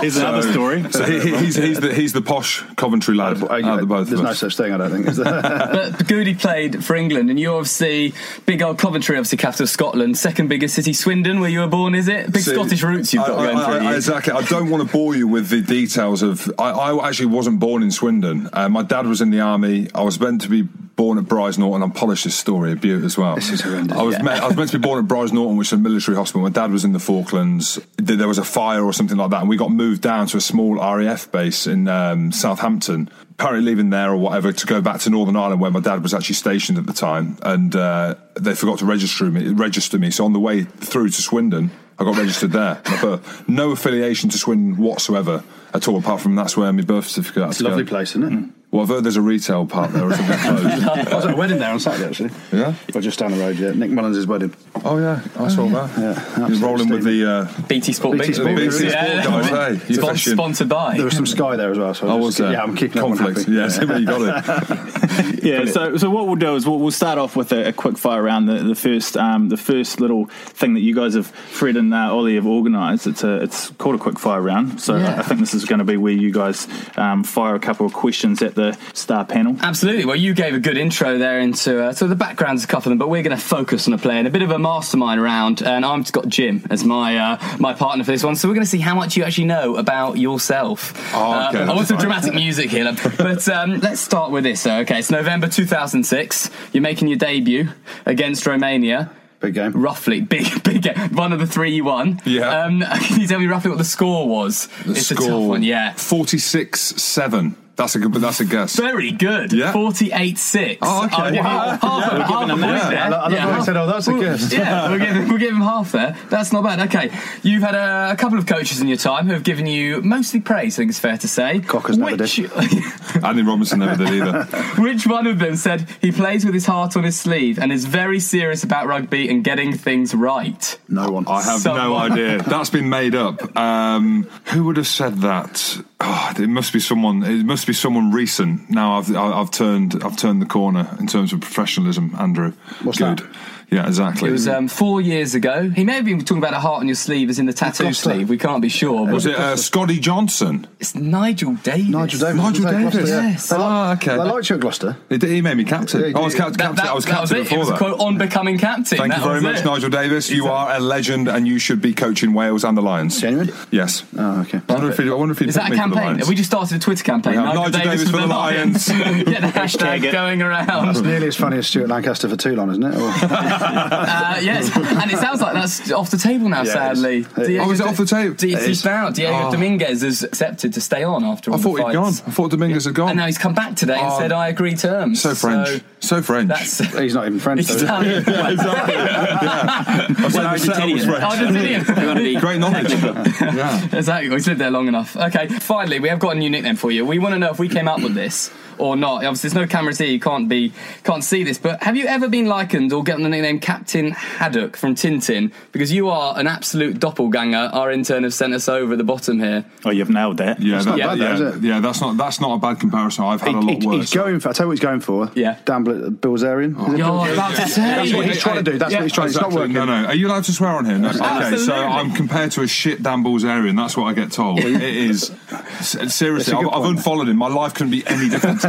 Here's 0.00 0.16
another 0.16 0.42
story. 0.52 0.84
So 0.92 1.04
he, 1.04 1.18
he- 1.20 1.36
he's, 1.38 1.56
he's, 1.56 1.80
the, 1.80 1.92
he's 1.92 2.12
the 2.12 2.22
posh 2.22 2.62
Coventry 2.76 3.16
lad 3.16 3.42
Uh, 3.42 3.46
out 3.46 3.64
of 3.64 3.80
the 3.80 3.86
both 3.86 4.08
there's 4.08 4.20
of 4.20 4.26
no 4.26 4.32
such 4.34 4.56
thing. 4.56 4.72
I 4.72 4.76
don't 4.76 4.90
think. 4.92 5.06
Is 5.08 5.16
there? 5.16 5.42
but 5.42 6.06
Goody 6.06 6.34
played 6.36 6.84
for 6.84 6.94
England, 6.94 7.30
and 7.30 7.40
you 7.40 7.52
obviously 7.54 8.14
big 8.46 8.62
old 8.62 8.78
Coventry, 8.78 9.16
obviously 9.16 9.38
capital 9.38 9.64
of 9.64 9.70
Scotland, 9.70 10.16
second 10.16 10.48
biggest 10.48 10.74
city, 10.76 10.92
Swindon, 10.92 11.40
where 11.40 11.50
you 11.50 11.60
were 11.60 11.66
born. 11.66 11.94
Is 11.96 12.06
it 12.06 12.32
big 12.32 12.42
See, 12.42 12.52
Scottish 12.52 12.82
roots 12.82 13.12
you've 13.12 13.26
got 13.26 13.38
I, 13.38 13.46
going 13.46 13.56
I- 13.58 13.64
through 13.64 13.86
I- 13.86 13.90
you? 13.90 13.96
exactly. 13.96 14.32
I 14.34 14.42
don't 14.42 14.70
want 14.70 14.86
to 14.86 14.92
bore 14.92 15.07
you 15.14 15.28
with 15.28 15.48
the 15.48 15.62
details 15.62 16.22
of. 16.22 16.50
I, 16.58 16.70
I 16.70 17.08
actually 17.08 17.26
wasn't 17.26 17.60
born 17.60 17.82
in 17.82 17.90
Swindon. 17.90 18.48
Uh, 18.52 18.68
my 18.68 18.82
dad 18.82 19.06
was 19.06 19.20
in 19.20 19.30
the 19.30 19.40
army. 19.40 19.88
I 19.94 20.02
was 20.02 20.18
meant 20.18 20.42
to 20.42 20.48
be 20.48 20.62
born 20.62 21.16
at 21.16 21.24
Brize 21.24 21.58
Norton. 21.58 21.82
I'll 21.82 21.90
polish 21.90 22.24
this 22.24 22.34
story 22.34 22.72
a 22.72 22.76
bit 22.76 23.04
as 23.04 23.16
well. 23.16 23.36
This 23.36 23.50
is 23.50 23.60
horrendous. 23.60 23.96
I 23.96 24.02
was, 24.02 24.20
me- 24.20 24.30
I 24.30 24.46
was 24.46 24.56
meant 24.56 24.70
to 24.70 24.78
be 24.78 24.82
born 24.82 24.98
at 24.98 25.08
Brize 25.08 25.32
Norton, 25.32 25.56
which 25.56 25.68
is 25.68 25.74
a 25.74 25.76
military 25.76 26.16
hospital. 26.16 26.42
My 26.42 26.50
dad 26.50 26.72
was 26.72 26.84
in 26.84 26.92
the 26.92 26.98
Falklands. 26.98 27.78
There 27.96 28.26
was 28.26 28.38
a 28.38 28.44
fire 28.44 28.84
or 28.84 28.92
something 28.92 29.16
like 29.16 29.30
that, 29.30 29.40
and 29.40 29.48
we 29.48 29.56
got 29.56 29.70
moved 29.70 30.02
down 30.02 30.26
to 30.26 30.36
a 30.36 30.40
small 30.40 30.74
RAF 30.74 31.30
base 31.30 31.66
in 31.66 31.86
um, 31.88 32.32
Southampton. 32.32 33.10
Apparently, 33.30 33.64
leaving 33.64 33.90
there 33.90 34.10
or 34.10 34.16
whatever 34.16 34.52
to 34.52 34.66
go 34.66 34.80
back 34.80 35.00
to 35.02 35.10
Northern 35.10 35.36
Ireland, 35.36 35.60
where 35.60 35.70
my 35.70 35.78
dad 35.80 36.02
was 36.02 36.12
actually 36.12 36.34
stationed 36.34 36.78
at 36.78 36.86
the 36.86 36.92
time, 36.92 37.38
and 37.42 37.76
uh, 37.76 38.16
they 38.34 38.54
forgot 38.54 38.80
to 38.80 38.84
register 38.84 39.24
me. 39.26 39.48
Register 39.50 39.98
me. 39.98 40.10
So 40.10 40.24
on 40.24 40.32
the 40.32 40.40
way 40.40 40.64
through 40.64 41.10
to 41.10 41.22
Swindon, 41.22 41.70
I 42.00 42.04
got 42.04 42.16
registered 42.16 42.52
there. 42.52 42.80
My 42.88 43.00
birth. 43.00 43.48
No 43.48 43.72
affiliation 43.72 44.30
to 44.30 44.38
Swindon 44.38 44.76
whatsoever 44.76 45.42
at 45.74 45.88
all, 45.88 45.98
apart 45.98 46.20
from 46.20 46.34
that's 46.36 46.56
where 46.56 46.72
my 46.72 46.82
birth 46.82 47.08
certificate. 47.08 47.42
had 47.42 47.50
it's 47.50 47.60
a 47.60 47.64
lovely 47.64 47.84
go. 47.84 47.88
place, 47.90 48.10
isn't 48.10 48.32
it? 48.32 48.50
Well, 48.70 48.82
I've 48.82 48.88
heard 48.88 49.02
there's 49.04 49.16
a 49.16 49.22
retail 49.22 49.64
part 49.66 49.92
there 49.92 50.04
or 50.04 50.12
something 50.14 50.38
closed. 50.40 50.84
I 51.08 51.14
was 51.16 51.24
at 51.24 51.32
a 51.32 51.36
wedding 51.36 51.58
there 51.58 51.70
on 51.70 51.80
Saturday 51.80 52.06
actually. 52.06 52.30
Yeah? 52.52 52.74
Or 52.94 53.00
just 53.00 53.18
down 53.18 53.30
the 53.32 53.38
road. 53.38 53.58
Yeah, 53.58 53.70
Nick 53.72 53.90
Mullins' 53.90 54.26
wedding. 54.26 54.54
Oh 54.84 54.98
yeah, 54.98 55.22
I 55.38 55.48
saw 55.48 55.66
that. 55.68 55.98
Yeah, 55.98 56.48
You're 56.48 56.58
rolling 56.58 56.90
with 56.90 57.02
the. 57.02 57.24
Uh, 57.30 57.62
BT 57.66 57.94
Sport, 57.94 58.18
BT 58.18 58.26
Big 58.26 58.34
Sport, 58.36 58.56
BT 58.56 58.70
Sport 58.70 58.92
Yeah. 58.92 59.24
guys, 59.24 59.48
hey, 59.48 59.86
you're 59.88 60.02
Spon- 60.02 60.14
fishing. 60.14 60.32
sponsored 60.34 60.68
by. 60.68 60.96
There 60.96 61.04
was 61.06 61.16
some 61.16 61.24
Sky 61.26 61.56
there 61.56 61.70
as 61.72 61.78
well. 61.78 61.94
So 61.94 62.08
I 62.08 62.12
I 62.12 62.14
was 62.16 62.24
was 62.26 62.36
just- 62.36 62.38
there. 62.44 62.52
Yeah, 62.52 62.62
I'm 62.62 62.76
keeping 62.76 62.98
everyone 62.98 63.16
conflict. 63.18 63.48
happy. 63.48 63.52
Yes, 63.52 63.78
you 63.80 64.06
got 64.06 64.70
it. 64.70 64.88
Yeah, 65.42 65.64
so 65.66 65.96
so 65.96 66.10
what 66.10 66.26
we'll 66.26 66.36
do 66.36 66.54
is 66.56 66.66
we'll, 66.66 66.78
we'll 66.78 66.90
start 66.90 67.16
off 67.18 67.36
with 67.36 67.52
a, 67.52 67.68
a 67.68 67.72
quick 67.72 67.96
fire 67.96 68.22
round. 68.22 68.48
The, 68.48 68.62
the 68.62 68.74
first 68.74 69.16
um, 69.16 69.48
the 69.48 69.56
first 69.56 70.00
little 70.00 70.26
thing 70.26 70.74
that 70.74 70.80
you 70.80 70.94
guys 70.94 71.14
have 71.14 71.26
Fred 71.26 71.76
and 71.76 71.94
uh, 71.94 72.12
Ollie 72.14 72.34
have 72.34 72.46
organised. 72.46 73.06
It's 73.06 73.24
a 73.24 73.42
it's 73.42 73.70
called 73.78 73.94
a 73.94 73.98
quick 73.98 74.18
fire 74.18 74.40
round. 74.42 74.80
So 74.80 74.96
Yeah. 74.96 75.18
I 75.18 75.22
think 75.22 75.40
this 75.40 75.54
is 75.54 75.64
going 75.64 75.78
to 75.78 75.84
be 75.84 75.96
where 75.96 76.12
you 76.12 76.30
guys 76.32 76.66
um, 76.96 77.24
fire 77.24 77.54
a 77.54 77.60
couple 77.60 77.86
of 77.86 77.92
questions 77.92 78.42
at 78.42 78.54
the 78.54 78.76
star 78.94 79.24
panel. 79.24 79.56
Absolutely. 79.60 80.04
Well, 80.04 80.16
you 80.16 80.34
gave 80.34 80.54
a 80.54 80.60
good 80.60 80.76
intro 80.76 81.18
there 81.18 81.40
into 81.40 81.82
uh, 81.84 81.92
so 81.92 82.06
the 82.06 82.16
backgrounds, 82.16 82.64
a 82.64 82.66
couple 82.66 82.90
of 82.90 82.90
them, 82.90 82.98
but 82.98 83.08
we're 83.08 83.22
going 83.22 83.36
to 83.36 83.42
focus 83.42 83.86
on 83.86 83.94
a 83.94 83.98
player 83.98 84.18
and 84.18 84.26
a 84.28 84.30
bit 84.30 84.42
of 84.42 84.50
a 84.50 84.58
mastermind 84.58 85.22
round. 85.22 85.62
And 85.62 85.84
I've 85.84 86.10
got 86.12 86.28
Jim 86.28 86.66
as 86.70 86.84
my 86.84 87.16
uh, 87.16 87.56
my 87.58 87.72
partner 87.74 88.04
for 88.04 88.10
this 88.10 88.24
one, 88.24 88.36
so 88.36 88.48
we're 88.48 88.54
going 88.54 88.64
to 88.66 88.70
see 88.70 88.78
how 88.80 88.94
much 88.94 89.16
you 89.16 89.24
actually 89.24 89.44
know 89.46 89.76
about 89.76 90.18
yourself. 90.18 90.92
Oh, 91.14 91.48
okay, 91.48 91.62
Uh, 91.62 91.72
I 91.72 91.74
want 91.76 91.88
some 91.88 91.96
dramatic 91.98 92.34
music 92.34 92.70
here, 92.70 92.92
but 93.18 93.48
um, 93.48 93.80
let's 93.80 94.00
start 94.00 94.30
with 94.30 94.44
this. 94.44 94.66
uh, 94.66 94.84
Okay, 94.98 95.02
it's 95.02 95.12
November 95.12 95.46
2006. 95.46 96.50
You're 96.72 96.82
making 96.82 97.06
your 97.06 97.18
debut 97.18 97.68
against 98.04 98.44
Romania. 98.44 99.12
Big 99.38 99.54
game. 99.54 99.70
Roughly, 99.70 100.20
big, 100.22 100.64
big 100.64 100.82
game. 100.82 101.14
One 101.14 101.32
of 101.32 101.38
the 101.38 101.46
three 101.46 101.70
you 101.70 101.84
won. 101.84 102.20
Yeah. 102.24 102.64
Um, 102.64 102.80
can 103.02 103.20
you 103.20 103.28
tell 103.28 103.38
me 103.38 103.46
roughly 103.46 103.70
what 103.70 103.78
the 103.78 103.84
score 103.84 104.26
was? 104.28 104.66
The 104.84 104.90
it's 104.90 105.06
score, 105.06 105.24
a 105.24 105.30
tough 105.30 105.42
one, 105.42 105.62
yeah. 105.62 105.94
46 105.94 106.80
7. 106.80 107.56
That's 107.78 107.94
a 107.94 108.00
good, 108.00 108.10
but 108.12 108.20
that's 108.20 108.40
a 108.40 108.44
guess. 108.44 108.74
Very 108.76 109.12
good. 109.12 109.52
Yeah. 109.52 109.72
48-6. 109.72 110.78
Oh, 110.82 111.04
okay. 111.06 111.14
I'll 111.16 111.30
give 111.30 111.44
Wow. 111.44 111.58
half, 111.70 111.80
half, 111.80 112.12
We're 112.12 112.18
half 112.18 112.28
giving 112.28 112.50
a 112.50 112.52
him 112.54 112.60
point 112.60 112.60
that. 112.60 112.90
there. 112.90 113.00
I 113.04 113.08
love 113.08 113.32
Yeah, 113.32 113.38
how 113.38 113.48
I 113.48 113.52
half- 113.52 113.64
said, 113.64 113.76
oh, 113.76 113.86
that's 113.86 114.06
a 114.08 114.12
Well, 114.12 114.20
gift. 114.20 114.52
Yeah, 114.52 114.88
we'll 114.90 114.98
give, 114.98 115.28
we'll 115.28 115.38
give 115.38 115.50
him 115.54 115.60
half 115.60 115.92
there. 115.92 116.16
That's 116.28 116.52
not 116.52 116.64
bad. 116.64 116.80
Okay, 116.88 117.10
you've 117.44 117.62
had 117.62 117.76
a, 117.76 118.10
a 118.12 118.16
couple 118.16 118.36
of 118.36 118.46
coaches 118.46 118.80
in 118.80 118.88
your 118.88 118.96
time 118.96 119.26
who 119.28 119.32
have 119.32 119.44
given 119.44 119.66
you 119.66 120.02
mostly 120.02 120.40
praise. 120.40 120.74
I 120.74 120.82
think 120.82 120.90
it's 120.90 120.98
fair 120.98 121.16
to 121.18 121.28
say. 121.28 121.60
Cockers 121.60 121.96
never 121.98 122.16
which, 122.16 122.40
Andy 123.24 123.42
Robinson 123.42 123.78
never 123.78 123.96
did 124.04 124.12
either. 124.12 124.42
which 124.78 125.06
one 125.06 125.28
of 125.28 125.38
them 125.38 125.54
said 125.54 125.88
he 126.00 126.10
plays 126.10 126.44
with 126.44 126.54
his 126.54 126.66
heart 126.66 126.96
on 126.96 127.04
his 127.04 127.18
sleeve 127.18 127.60
and 127.60 127.70
is 127.70 127.84
very 127.84 128.18
serious 128.18 128.64
about 128.64 128.88
rugby 128.88 129.28
and 129.30 129.44
getting 129.44 129.72
things 129.72 130.14
right? 130.16 130.76
No 130.88 131.10
one. 131.12 131.26
I 131.28 131.42
have 131.42 131.64
no 131.64 131.94
idea. 131.96 132.42
That's 132.42 132.70
been 132.70 132.88
made 132.88 133.14
up. 133.14 133.56
Um, 133.56 134.24
who 134.46 134.64
would 134.64 134.76
have 134.78 134.88
said 134.88 135.18
that? 135.18 135.80
Oh, 136.00 136.32
it 136.38 136.48
must 136.48 136.72
be 136.72 136.78
someone. 136.80 137.24
It 137.24 137.44
must 137.44 137.66
be 137.66 137.72
someone 137.72 138.12
recent. 138.12 138.70
Now 138.70 138.98
I've 138.98 139.14
I've 139.16 139.50
turned 139.50 140.02
I've 140.04 140.16
turned 140.16 140.40
the 140.40 140.46
corner 140.46 140.88
in 141.00 141.06
terms 141.08 141.32
of 141.32 141.40
professionalism. 141.40 142.14
Andrew, 142.18 142.52
What's 142.82 142.98
good. 142.98 143.18
that? 143.18 143.26
Yeah, 143.70 143.86
exactly. 143.86 144.30
It 144.30 144.32
was 144.32 144.48
um, 144.48 144.66
four 144.66 145.00
years 145.02 145.34
ago. 145.34 145.68
He 145.68 145.84
may 145.84 145.92
have 145.94 146.04
been 146.06 146.20
talking 146.20 146.38
about 146.38 146.54
a 146.54 146.58
heart 146.58 146.80
on 146.80 146.88
your 146.88 146.94
sleeve 146.94 147.28
as 147.28 147.38
in 147.38 147.44
the 147.44 147.52
tattoo 147.52 147.92
sleeve. 147.92 148.30
We 148.30 148.38
can't 148.38 148.62
be 148.62 148.70
sure. 148.70 149.04
But 149.04 149.12
Was 149.14 149.26
it 149.26 149.34
uh, 149.36 149.56
Scotty 149.56 150.00
Johnson? 150.00 150.66
it's 150.80 150.94
Nigel 150.94 151.52
Davies. 151.56 151.88
Nigel 151.90 152.18
Davies. 152.20 152.42
Nigel 152.42 152.64
Davies. 152.64 152.92
Gloucester? 152.92 153.06
Yeah. 153.14 153.28
Yes. 153.30 153.48
They 153.50 153.56
like- 153.56 153.64
Ah, 153.68 153.92
okay. 153.92 154.16
They 154.16 154.22
liked 154.24 154.48
you 154.48 154.54
at 154.56 154.60
Gloucester. 154.62 154.96
He, 155.10 155.18
did- 155.18 155.28
he 155.30 155.42
made 155.42 155.56
me 155.58 155.64
captain. 155.64 156.00
Yeah, 156.00 156.18
I 156.18 156.20
was 156.22 156.32
did. 156.32 156.38
cap- 156.40 156.56
captain. 156.56 156.86
I 156.86 156.94
was 156.94 157.04
that 157.04 157.20
was 157.20 157.30
it. 157.30 157.34
before 157.42 157.56
it 157.56 157.58
was 157.60 157.68
that. 157.68 157.74
a 157.74 157.78
quote 157.78 158.00
on 158.00 158.16
becoming 158.16 158.56
captain. 158.56 158.84
Thank 158.98 159.12
That 159.12 159.18
you 159.22 159.28
very 159.28 159.40
much, 159.42 159.58
it. 159.58 159.64
Nigel 159.66 159.90
Davies. 159.90 160.30
You 160.30 160.46
are 160.48 160.74
a 160.74 160.80
legend, 160.80 161.28
and 161.28 161.46
you 161.46 161.58
should 161.58 161.82
be 161.82 161.92
coaching 161.92 162.32
Wales 162.32 162.64
and 162.64 162.74
the 162.74 162.80
Lions. 162.82 163.20
Genuine? 163.20 163.50
Yes. 163.70 164.02
Oh, 164.16 164.40
okay. 164.42 164.62
I 164.66 164.72
wonder 164.72 164.88
if 164.90 164.96
he. 164.96 165.10
I 165.10 165.12
wonder 165.12 165.32
if 165.32 165.40
he 165.40 165.46
Is 165.48 165.56
that 165.56 165.66
a 165.66 165.74
picked 165.74 165.76
me 165.76 165.82
for 165.82 165.88
the 165.90 165.94
campaign? 165.96 166.18
Have 166.20 166.28
we 166.28 166.34
just 166.36 166.48
started 166.48 166.74
a 166.74 166.80
Twitter 166.80 167.04
campaign? 167.04 167.32
We 167.32 167.38
have 167.38 167.54
Nigel 167.54 167.70
Davies 167.82 168.10
for 168.10 168.16
the 168.16 168.26
Lions. 168.26 168.88
Get 168.88 169.24
the 169.26 169.48
hashtag 169.60 170.04
it. 170.04 170.12
going 170.12 170.38
That's 170.38 170.68
around. 170.70 171.02
nearly 171.06 171.26
as 171.28 171.36
funny 171.36 171.58
as 171.58 171.66
Stuart 171.66 171.88
Lancaster 171.88 172.30
for 172.30 172.36
Toulon, 172.36 172.70
isn't 172.70 172.82
it? 172.84 172.94
Or- 173.60 174.08
Uh, 174.08 174.38
yes, 174.40 174.74
and 174.76 175.10
it 175.10 175.18
sounds 175.18 175.40
like 175.40 175.54
that's 175.54 175.90
off 175.92 176.10
the 176.10 176.16
table 176.18 176.48
now. 176.48 176.58
Yeah, 176.62 176.70
it 176.70 176.96
sadly, 176.96 177.16
is. 177.18 177.60
Oh, 177.60 177.70
is 177.70 177.80
it 177.80 177.86
off 177.86 177.96
the 177.96 178.06
table? 178.06 178.34
D- 178.34 178.52
It 178.54 178.58
he's 178.60 178.68
is. 178.68 178.82
Diego 178.82 179.46
Oh. 179.48 179.50
Dominguez 179.52 180.02
has 180.02 180.22
accepted 180.22 180.72
to 180.74 180.80
stay 180.80 181.02
on 181.02 181.24
after 181.24 181.50
all 181.50 181.58
I 181.58 181.60
thought 181.60 181.76
the 181.78 181.86
he'd 181.86 181.92
gone. 181.92 182.06
I 182.08 182.30
thought 182.30 182.50
Dominguez 182.50 182.84
had 182.84 182.94
gone. 182.94 183.08
And 183.10 183.16
now 183.18 183.26
he's 183.26 183.38
come 183.38 183.54
back 183.54 183.74
today 183.76 183.98
and 183.98 184.12
Oh. 184.12 184.18
said, 184.18 184.32
"I 184.32 184.48
agree 184.48 184.74
terms." 184.74 185.20
so 185.22 185.34
French. 185.34 185.82
So, 186.00 186.22
French. 186.22 186.48
that's 186.48 186.78
He's 186.98 187.14
not 187.14 187.26
even 187.26 187.40
French. 187.40 187.60
it's 187.60 187.68
though, 187.70 187.74
is? 187.76 187.82
Italian. 187.82 188.24
yeah, 188.28 188.50
exactly. 188.50 188.94
yeah. 188.94 190.06
I 190.08 190.28
said 190.28 190.42
the 190.52 190.58
setup 190.58 190.90
was 190.90 191.04
Argentinian. 191.06 191.80
Argentinian. 191.80 192.14
To 192.14 192.14
be 192.20 192.36
Great 192.36 192.60
knowledge. 192.60 192.90
yeah. 192.92 193.84
Exactly. 193.92 194.28
We've 194.30 194.46
lived 194.46 194.60
there 194.60 194.70
long 194.70 194.88
enough. 194.88 195.16
Okay, 195.16 195.48
finally, 195.48 195.98
we 196.00 196.08
have 196.08 196.18
got 196.20 196.36
a 196.36 196.38
new 196.38 196.48
nickname 196.50 196.76
for 196.76 196.90
you. 196.90 197.04
We 197.04 197.18
want 197.18 197.34
to 197.34 197.38
know 197.38 197.50
if 197.50 197.58
we 197.58 197.68
came 197.68 197.88
up 197.88 198.00
with 198.02 198.14
this 198.14 198.50
or 198.78 198.96
not. 198.96 199.24
Obviously, 199.24 199.50
there's 199.50 199.54
no 199.54 199.66
cameras 199.66 199.98
here. 199.98 200.08
You 200.08 200.20
can't 200.20 200.48
be 200.48 200.72
can't 201.04 201.22
see 201.24 201.44
this. 201.44 201.58
But 201.58 201.82
have 201.82 201.96
you 201.96 202.06
ever 202.06 202.28
been 202.28 202.46
likened 202.46 202.92
or 202.92 203.02
gotten 203.04 203.22
the 203.22 203.28
nickname 203.28 203.60
Captain 203.60 204.10
Haddock 204.12 204.76
from 204.76 204.94
Tintin? 204.94 205.52
Because 205.72 205.92
you 205.92 206.08
are 206.08 206.38
an 206.38 206.46
absolute 206.46 206.98
doppelganger. 207.00 207.70
Our 207.72 207.90
intern 207.90 208.22
has 208.24 208.34
sent 208.34 208.54
us 208.54 208.68
over 208.68 208.92
at 208.92 208.98
the 208.98 209.04
bottom 209.04 209.40
here. 209.40 209.64
Oh, 209.84 209.90
you've 209.90 210.10
nailed 210.10 210.38
that. 210.38 210.60
Yeah, 210.60 210.78
that, 210.78 210.84
not 210.86 210.98
bad, 210.98 211.18
yeah, 211.18 211.34
though, 211.36 211.48
is 211.48 211.56
it? 211.56 211.62
yeah, 211.62 211.80
that's 211.80 212.00
not 212.00 212.16
that's 212.16 212.40
not 212.40 212.54
a 212.54 212.58
bad 212.58 212.80
comparison. 212.80 213.24
I've 213.24 213.40
had 213.40 213.54
a 213.54 213.60
lot 213.60 213.70
He- 213.70 213.78
he- 213.80 213.86
worse. 213.86 213.96
he's 213.96 214.14
going 214.14 214.40
for. 214.40 214.48
I 214.48 214.52
tell 214.52 214.64
you 214.64 214.68
what 214.68 214.72
he's 214.78 214.80
going 214.80 215.00
for. 215.00 215.30
Yeah. 215.34 215.56
Dan 215.64 215.84
Bl- 215.84 216.08
Bilzerian. 216.08 216.74
Oh, 216.78 216.86
is 216.86 216.92
it 216.94 216.98
You're 216.98 217.32
about 217.34 217.54
to 217.56 217.68
say. 217.68 217.80
That's 217.82 218.12
what 218.14 218.26
he's 218.26 218.40
trying 218.40 218.56
to 218.64 218.70
do. 218.70 218.78
That's 218.78 218.92
Yeah. 218.92 218.98
what 218.98 219.02
he's 219.04 219.12
trying. 219.12 219.28
It's 219.28 219.40
not 219.40 219.52
working. 219.52 219.72
No, 219.74 219.84
no. 219.84 220.06
Are 220.06 220.14
you 220.14 220.28
allowed 220.28 220.44
to 220.44 220.52
swear 220.52 220.70
on 220.70 220.84
here? 220.84 220.98
No. 220.98 221.08
Okay, 221.08 221.56
so 221.56 221.74
I'm 221.74 222.12
compared 222.12 222.50
to 222.52 222.62
a 222.62 222.68
shit 222.68 223.02
Dan 223.02 223.22
Bilzerian. 223.24 223.76
That's 223.76 223.96
what 223.96 224.04
I 224.06 224.12
get 224.12 224.32
told. 224.32 224.58
It 224.60 224.82
is 224.82 225.32
seriously. 225.80 226.28
That's 226.28 226.48
a 226.52 226.56
I've, 226.58 226.68
I've 226.68 226.84
unfollowed 226.90 227.28
him. 227.28 227.36
My 227.36 227.48
life 227.48 227.74
couldn't 227.74 227.90
be 227.90 228.06
any 228.06 228.28
different 228.28 228.60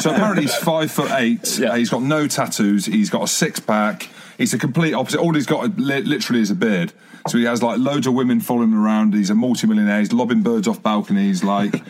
So 0.00 0.10
apparently 0.10 0.42
he's 0.42 0.54
five 0.54 0.90
foot 0.90 1.10
eight. 1.12 1.58
Yeah. 1.58 1.70
Uh, 1.70 1.74
he's 1.76 1.90
got 1.90 2.02
no 2.02 2.26
tattoos. 2.26 2.86
He's 2.86 3.10
got 3.10 3.22
a 3.22 3.26
six 3.28 3.60
pack. 3.60 4.08
He's 4.38 4.52
the 4.52 4.58
complete 4.58 4.94
opposite. 4.94 5.20
All 5.20 5.34
he's 5.34 5.46
got 5.46 5.78
li- 5.78 6.02
literally 6.02 6.40
is 6.40 6.50
a 6.50 6.54
beard. 6.54 6.92
So 7.28 7.38
he 7.38 7.44
has 7.44 7.62
like 7.62 7.78
loads 7.78 8.06
of 8.06 8.14
women 8.14 8.40
following 8.40 8.72
him 8.72 8.84
around. 8.84 9.14
He's 9.14 9.30
a 9.30 9.34
multi-millionaire. 9.34 10.00
He's 10.00 10.12
lobbing 10.12 10.42
birds 10.42 10.66
off 10.66 10.82
balconies. 10.82 11.44
Like 11.44 11.82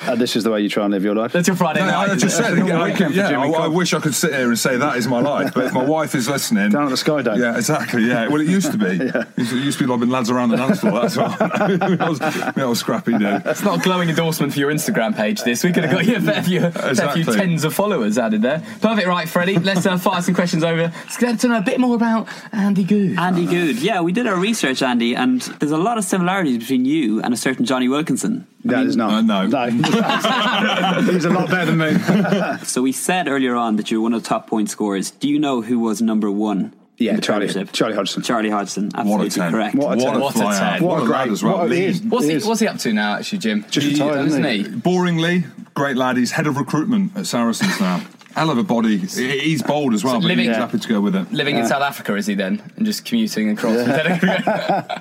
Uh, 0.00 0.14
this 0.14 0.36
is 0.36 0.44
the 0.44 0.50
way 0.50 0.60
you 0.60 0.68
try 0.68 0.84
and 0.84 0.92
live 0.92 1.02
your 1.04 1.14
life. 1.14 1.32
That's 1.32 1.48
your 1.48 1.56
Friday 1.56 1.80
No, 1.80 1.86
night. 1.86 2.10
I 2.10 2.16
just 2.16 2.36
said, 2.36 2.50
yeah, 2.56 2.64
normal 2.64 2.82
I, 2.82 2.90
weekend 2.90 3.14
for 3.14 3.20
yeah, 3.20 3.40
I, 3.40 3.48
I 3.48 3.66
wish 3.68 3.92
I 3.92 4.00
could 4.00 4.14
sit 4.14 4.32
here 4.32 4.48
and 4.48 4.58
say 4.58 4.76
that 4.76 4.96
is 4.96 5.08
my 5.08 5.20
life, 5.20 5.52
but 5.54 5.64
if 5.64 5.72
my 5.72 5.82
wife 5.82 6.14
is 6.14 6.28
listening, 6.28 6.70
Down 6.70 6.84
at 6.84 6.90
the 6.90 6.96
Sky 6.96 7.22
Dome. 7.22 7.40
yeah, 7.40 7.56
exactly, 7.56 8.04
yeah. 8.06 8.28
Well, 8.28 8.40
it 8.40 8.48
used 8.48 8.72
to 8.72 8.78
be. 8.78 8.88
It 9.38 9.52
used 9.64 9.78
to 9.78 9.84
be 9.84 9.90
lobbing 9.90 10.10
lads 10.10 10.30
around 10.30 10.50
the 10.50 10.56
dance 10.56 10.80
floor. 10.80 11.00
That's 11.00 11.16
what 11.16 11.40
I 12.00 12.08
was, 12.08 12.20
I 12.20 12.64
was 12.64 12.78
scrappy 12.80 13.12
dude. 13.12 13.42
It's 13.46 13.62
not 13.62 13.78
a 13.78 13.82
glowing 13.82 14.08
endorsement 14.08 14.52
for 14.52 14.58
your 14.58 14.70
Instagram 14.70 15.16
page. 15.16 15.42
This 15.42 15.64
we 15.64 15.72
could 15.72 15.84
have 15.84 15.92
got 15.92 16.06
you 16.06 16.16
a 16.16 16.20
fair 16.20 16.42
few, 16.42 16.70
fair 16.70 17.12
few 17.12 17.24
tens 17.24 17.64
of 17.64 17.74
followers 17.74 18.18
added 18.18 18.42
there. 18.42 18.62
Perfect, 18.80 19.06
right, 19.06 19.28
Freddie. 19.28 19.58
Let's 19.58 19.86
uh, 19.86 19.96
fire 19.96 20.22
some 20.22 20.34
questions 20.34 20.62
over. 20.64 20.82
Let's 20.82 21.16
get 21.16 21.40
to 21.40 21.48
know 21.48 21.58
a 21.58 21.62
bit 21.62 21.80
more 21.80 21.94
about 21.96 22.28
Andy 22.52 22.84
Goode. 22.84 23.18
Andy 23.18 23.46
Goode. 23.46 23.76
Yeah, 23.76 24.00
we 24.00 24.12
did 24.12 24.26
our 24.26 24.36
research, 24.36 24.82
Andy, 24.82 25.14
and 25.14 25.40
there's 25.40 25.72
a 25.72 25.78
lot 25.78 25.98
of 25.98 26.04
similarities 26.04 26.58
between 26.58 26.84
you 26.84 27.22
and 27.22 27.32
a 27.32 27.36
certain 27.36 27.64
Jonny 27.64 27.88
Wilkinson. 27.88 28.46
I 28.64 28.68
No, 28.68 28.76
mean, 28.76 28.84
there's 28.86 28.96
not. 28.96 29.12
Uh, 29.12 29.20
no. 29.22 29.46
no. 29.46 29.70
he's 31.12 31.24
a 31.24 31.30
lot 31.30 31.48
better 31.50 31.72
than 31.72 31.78
me. 31.78 32.56
So 32.64 32.82
we 32.82 32.92
said 32.92 33.28
earlier 33.28 33.54
on 33.54 33.76
that 33.76 33.90
you're 33.90 34.00
one 34.00 34.12
of 34.14 34.22
the 34.22 34.28
top 34.28 34.46
point 34.48 34.68
scorers. 34.70 35.10
Do 35.12 35.28
you 35.28 35.38
know 35.38 35.62
who 35.62 35.78
was 35.78 36.02
number 36.02 36.30
one? 36.30 36.74
in 36.98 37.06
Yeah, 37.06 37.14
the 37.16 37.22
Charlie. 37.22 37.46
Premiership? 37.46 37.72
Charlie 37.72 37.94
Hodgson. 37.94 38.22
Charlie 38.24 38.50
Hodgson. 38.50 38.86
What 38.86 38.96
a 38.96 39.00
Absolutely 39.00 39.30
ten! 39.30 39.52
correct. 39.52 39.74
What 39.76 39.84
a 39.84 39.88
What 39.88 39.98
ten. 40.04 40.14
a 40.16 40.18
What 40.20 40.34
a 40.34 40.38
fly 40.38 40.58
ten. 40.58 40.62
out! 40.74 40.80
What 40.80 40.98
a 40.98 41.02
lad 41.04 41.24
great- 41.26 41.32
as 41.32 41.42
well. 41.44 41.58
what 41.58 41.70
he 41.70 41.84
is. 41.84 42.02
What's 42.02 42.26
He 42.26 42.38
he, 42.38 42.46
what's 42.48 42.60
he 42.60 42.66
up 42.66 42.78
to 42.78 42.92
now, 42.92 43.14
actually, 43.14 43.38
Jim? 43.38 43.64
Just 43.70 43.86
He- 43.86 43.92
retired, 43.92 44.26
isn't 44.26 44.44
he? 44.44 44.64
Boringly, 44.64 45.46
great 45.74 45.96
lad. 45.96 46.16
He's 46.16 46.32
head 46.32 46.48
of 46.48 46.56
recruitment 46.56 47.16
at 47.16 47.26
Saracens 47.26 47.78
now. 47.80 48.02
Hell 48.38 48.50
of 48.50 48.58
a 48.58 48.62
body. 48.62 48.96
He's 48.98 49.62
bold 49.62 49.94
as 49.94 50.04
well, 50.04 50.14
So 50.14 50.20
but 50.20 50.28
living- 50.28 50.46
he's 50.46 50.54
Yeah. 50.56 50.60
happy 50.60 50.78
to 50.78 50.88
go 50.88 51.00
with 51.00 51.14
it. 51.16 51.32
Living 51.32 51.56
in 51.56 51.66
South 51.66 51.82
Africa, 51.82 52.14
is 52.16 52.26
he 52.26 52.34
then? 52.34 52.62
And 52.76 52.86
just 52.86 53.04
commuting 53.04 53.50
across. 53.50 53.76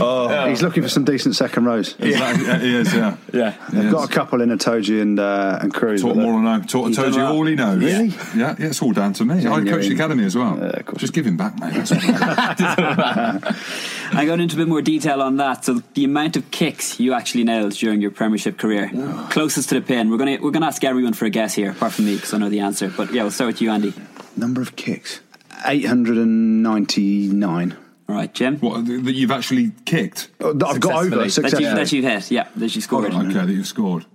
Oh, 0.00 0.46
He's 0.48 0.62
looking 0.62 0.82
for 0.82 0.88
some 0.88 1.04
decent 1.04 1.34
second 1.34 1.64
rows. 1.64 1.94
Exactly. 1.98 2.46
Yeah, 2.46 2.58
he 2.60 2.74
is. 2.76 2.94
Yeah. 2.94 3.16
yeah. 3.32 3.54
He 3.72 3.78
is. 3.86 3.92
Got 3.92 4.08
a 4.08 4.12
couple 4.12 4.40
in 4.42 4.50
Itoje 4.50 5.02
and 5.02 5.18
uh, 5.18 5.58
and 5.60 5.74
Kruis. 5.74 6.00
Taught 6.02 6.14
but 6.14 6.20
him 6.22 6.26
all 6.26 6.36
I 6.46 6.58
know. 6.58 6.62
Taught, 6.64 6.86
He's 6.88 6.96
told 6.96 7.08
done 7.12 7.14
you 7.18 7.24
well. 7.24 7.32
all 7.36 7.46
he 7.46 7.54
knows. 7.56 7.78
Really? 7.82 8.08
Yeah, 8.36 8.54
yeah, 8.58 8.66
it's 8.66 8.80
all 8.82 8.92
down 8.92 9.12
to 9.14 9.24
me. 9.24 9.34
I 9.34 9.40
Genuine. 9.42 9.66
coached 9.68 9.88
the 9.88 9.94
academy 9.94 10.24
as 10.24 10.36
well. 10.36 10.62
of 10.62 10.86
course. 10.86 11.00
Just 11.00 11.12
give 11.14 11.26
him 11.26 11.36
back, 11.36 11.58
mate. 11.58 11.74
That's 11.74 11.90
all. 11.92 11.98
I 14.12 14.24
got 14.26 14.40
into 14.40 14.54
a 14.56 14.58
bit 14.58 14.68
more 14.68 14.82
detail 14.82 15.20
on 15.22 15.36
that. 15.38 15.64
So 15.64 15.82
the 15.94 16.04
amount 16.04 16.36
of 16.36 16.50
kicks 16.50 17.00
you 17.00 17.12
actually 17.12 17.44
nailed 17.44 17.72
during 17.72 18.00
your 18.00 18.10
Premiership 18.12 18.56
career, 18.58 18.90
closest 19.30 19.68
to 19.70 19.74
the 19.76 19.80
pin. 19.80 20.10
We're 20.10 20.18
gonna 20.18 20.38
we're 20.40 20.50
gonna 20.52 20.66
ask 20.66 20.84
everyone 20.84 21.14
for 21.14 21.24
a 21.24 21.30
guess 21.30 21.54
here, 21.54 21.70
apart 21.72 21.92
from 21.92 22.04
me 22.06 22.14
because 22.14 22.32
I 22.34 22.38
know 22.38 22.48
the 22.48 22.57
answer. 22.60 22.92
But 22.94 23.12
yeah, 23.12 23.22
we'll 23.22 23.30
start 23.30 23.48
with 23.48 23.62
you, 23.62 23.70
Andy. 23.70 23.94
Number 24.36 24.60
of 24.60 24.76
kicks. 24.76 25.20
899. 25.66 27.76
All 28.08 28.14
right, 28.14 28.32
Jim. 28.32 28.58
what 28.60 28.86
that 28.86 29.14
you've 29.14 29.30
actually 29.30 29.72
kicked? 29.84 30.30
Oh, 30.40 30.52
that 30.54 30.66
I've 30.66 30.80
got 30.80 31.04
over 31.04 31.28
Successfully. 31.28 31.64
That 31.64 31.70
you, 31.70 31.76
that 31.76 31.92
you've 31.92 32.04
hit, 32.04 32.30
yeah, 32.30 32.48
that 32.56 32.74
you 32.74 32.80
scored. 32.80 33.12
Okay, 33.12 33.32
that 33.32 33.48
you've 33.48 33.66
scored. 33.66 34.06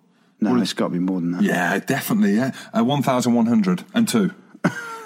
No, 0.41 0.59
it's 0.59 0.73
got 0.73 0.87
to 0.87 0.93
be 0.93 0.99
more 0.99 1.21
than 1.21 1.31
that. 1.31 1.43
Yeah, 1.43 1.79
definitely. 1.79 2.35
Yeah, 2.35 2.51
uh, 2.77 2.83
one 2.83 3.03
thousand 3.03 3.33
one 3.33 3.45
hundred 3.45 3.83
and 3.93 4.07
two. 4.07 4.31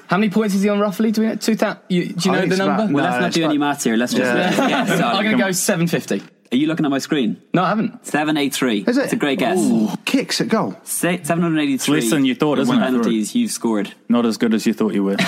How 0.08 0.18
many 0.18 0.30
points 0.30 0.56
is 0.56 0.62
he 0.64 0.70
on 0.70 0.80
roughly? 0.80 1.12
Do, 1.12 1.22
we 1.22 1.28
know? 1.28 1.36
Two 1.36 1.56
thou- 1.56 1.78
you, 1.90 2.14
do 2.14 2.30
you 2.30 2.36
I 2.36 2.46
know 2.46 2.48
the 2.48 2.58
number? 2.58 2.84
about- 2.84 2.94
Well, 2.94 3.04
No, 3.04 3.10
let's 3.10 3.20
not 3.20 3.28
it's 3.28 3.36
do 3.36 3.44
any 3.44 3.58
maths 3.58 3.84
here. 3.84 3.98
Let's 3.98 4.14
just 4.14 4.24
Yeah. 4.24 4.68
yeah, 4.68 5.08
I'm 5.14 5.24
going 5.26 5.38
to 5.38 5.44
go 5.44 5.52
750. 5.52 6.24
Are 6.52 6.56
you 6.56 6.68
looking 6.68 6.86
at 6.86 6.90
my 6.92 7.00
screen? 7.00 7.42
No, 7.54 7.64
I 7.64 7.70
haven't. 7.70 8.06
783. 8.06 8.86
Is 8.88 8.98
it? 8.98 9.04
It's 9.04 9.14
a 9.14 9.18
great 9.18 9.40
guess. 9.40 9.58
Ooh, 9.60 9.90
kicks 10.06 10.40
at 10.40 10.48
goal. 10.48 10.78
Se- 10.84 11.24
783. 11.24 12.00
Less 12.02 12.10
than 12.10 12.24
you 12.26 12.36
thought, 12.36 12.58
isn't 12.60 12.74
it? 12.74 12.80
penalties 12.80 13.36
you've 13.36 13.52
scored. 13.52 13.94
Not 14.08 14.26
as 14.26 14.38
good 14.38 14.54
as 14.54 14.66
you 14.66 14.74
thought 14.74 14.94
you 14.94 15.04
were. 15.04 15.18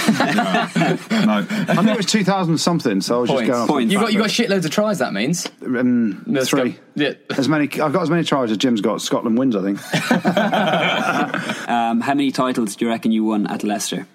No. 1.20 1.46
I 1.50 1.82
knew 1.84 1.92
it 1.92 1.98
was 1.98 2.06
2000 2.06 2.58
something, 2.58 3.02
so 3.02 3.18
I 3.18 3.20
was 3.22 3.30
Points. 3.30 3.42
just 3.48 3.52
going. 3.52 3.62
off- 3.64 3.68
Points. 3.68 3.94
You 3.94 4.00
got 4.00 4.14
you 4.14 4.20
got 4.20 4.30
shitloads 4.30 4.66
of 4.66 4.72
tries. 4.72 5.00
That 5.00 5.14
means 5.14 5.48
Um, 5.64 6.24
Let's 6.26 6.50
three. 6.50 6.72
go. 6.72 6.78
Yeah. 6.96 7.14
As 7.38 7.50
many. 7.50 7.66
I've 7.66 7.92
got 7.94 8.02
as 8.04 8.10
many 8.10 8.24
tries 8.24 8.50
as 8.52 8.58
Jim's 8.58 8.82
got. 8.82 9.02
Scotland 9.02 9.38
wins, 9.38 9.56
I 9.56 9.62
think. 9.62 9.80
Um, 11.70 12.02
how 12.02 12.14
many 12.14 12.32
titles 12.32 12.76
do 12.76 12.86
you 12.86 12.92
reckon 12.92 13.12
you 13.12 13.24
won 13.24 13.46
at 13.48 13.64
Leicester? 13.64 14.08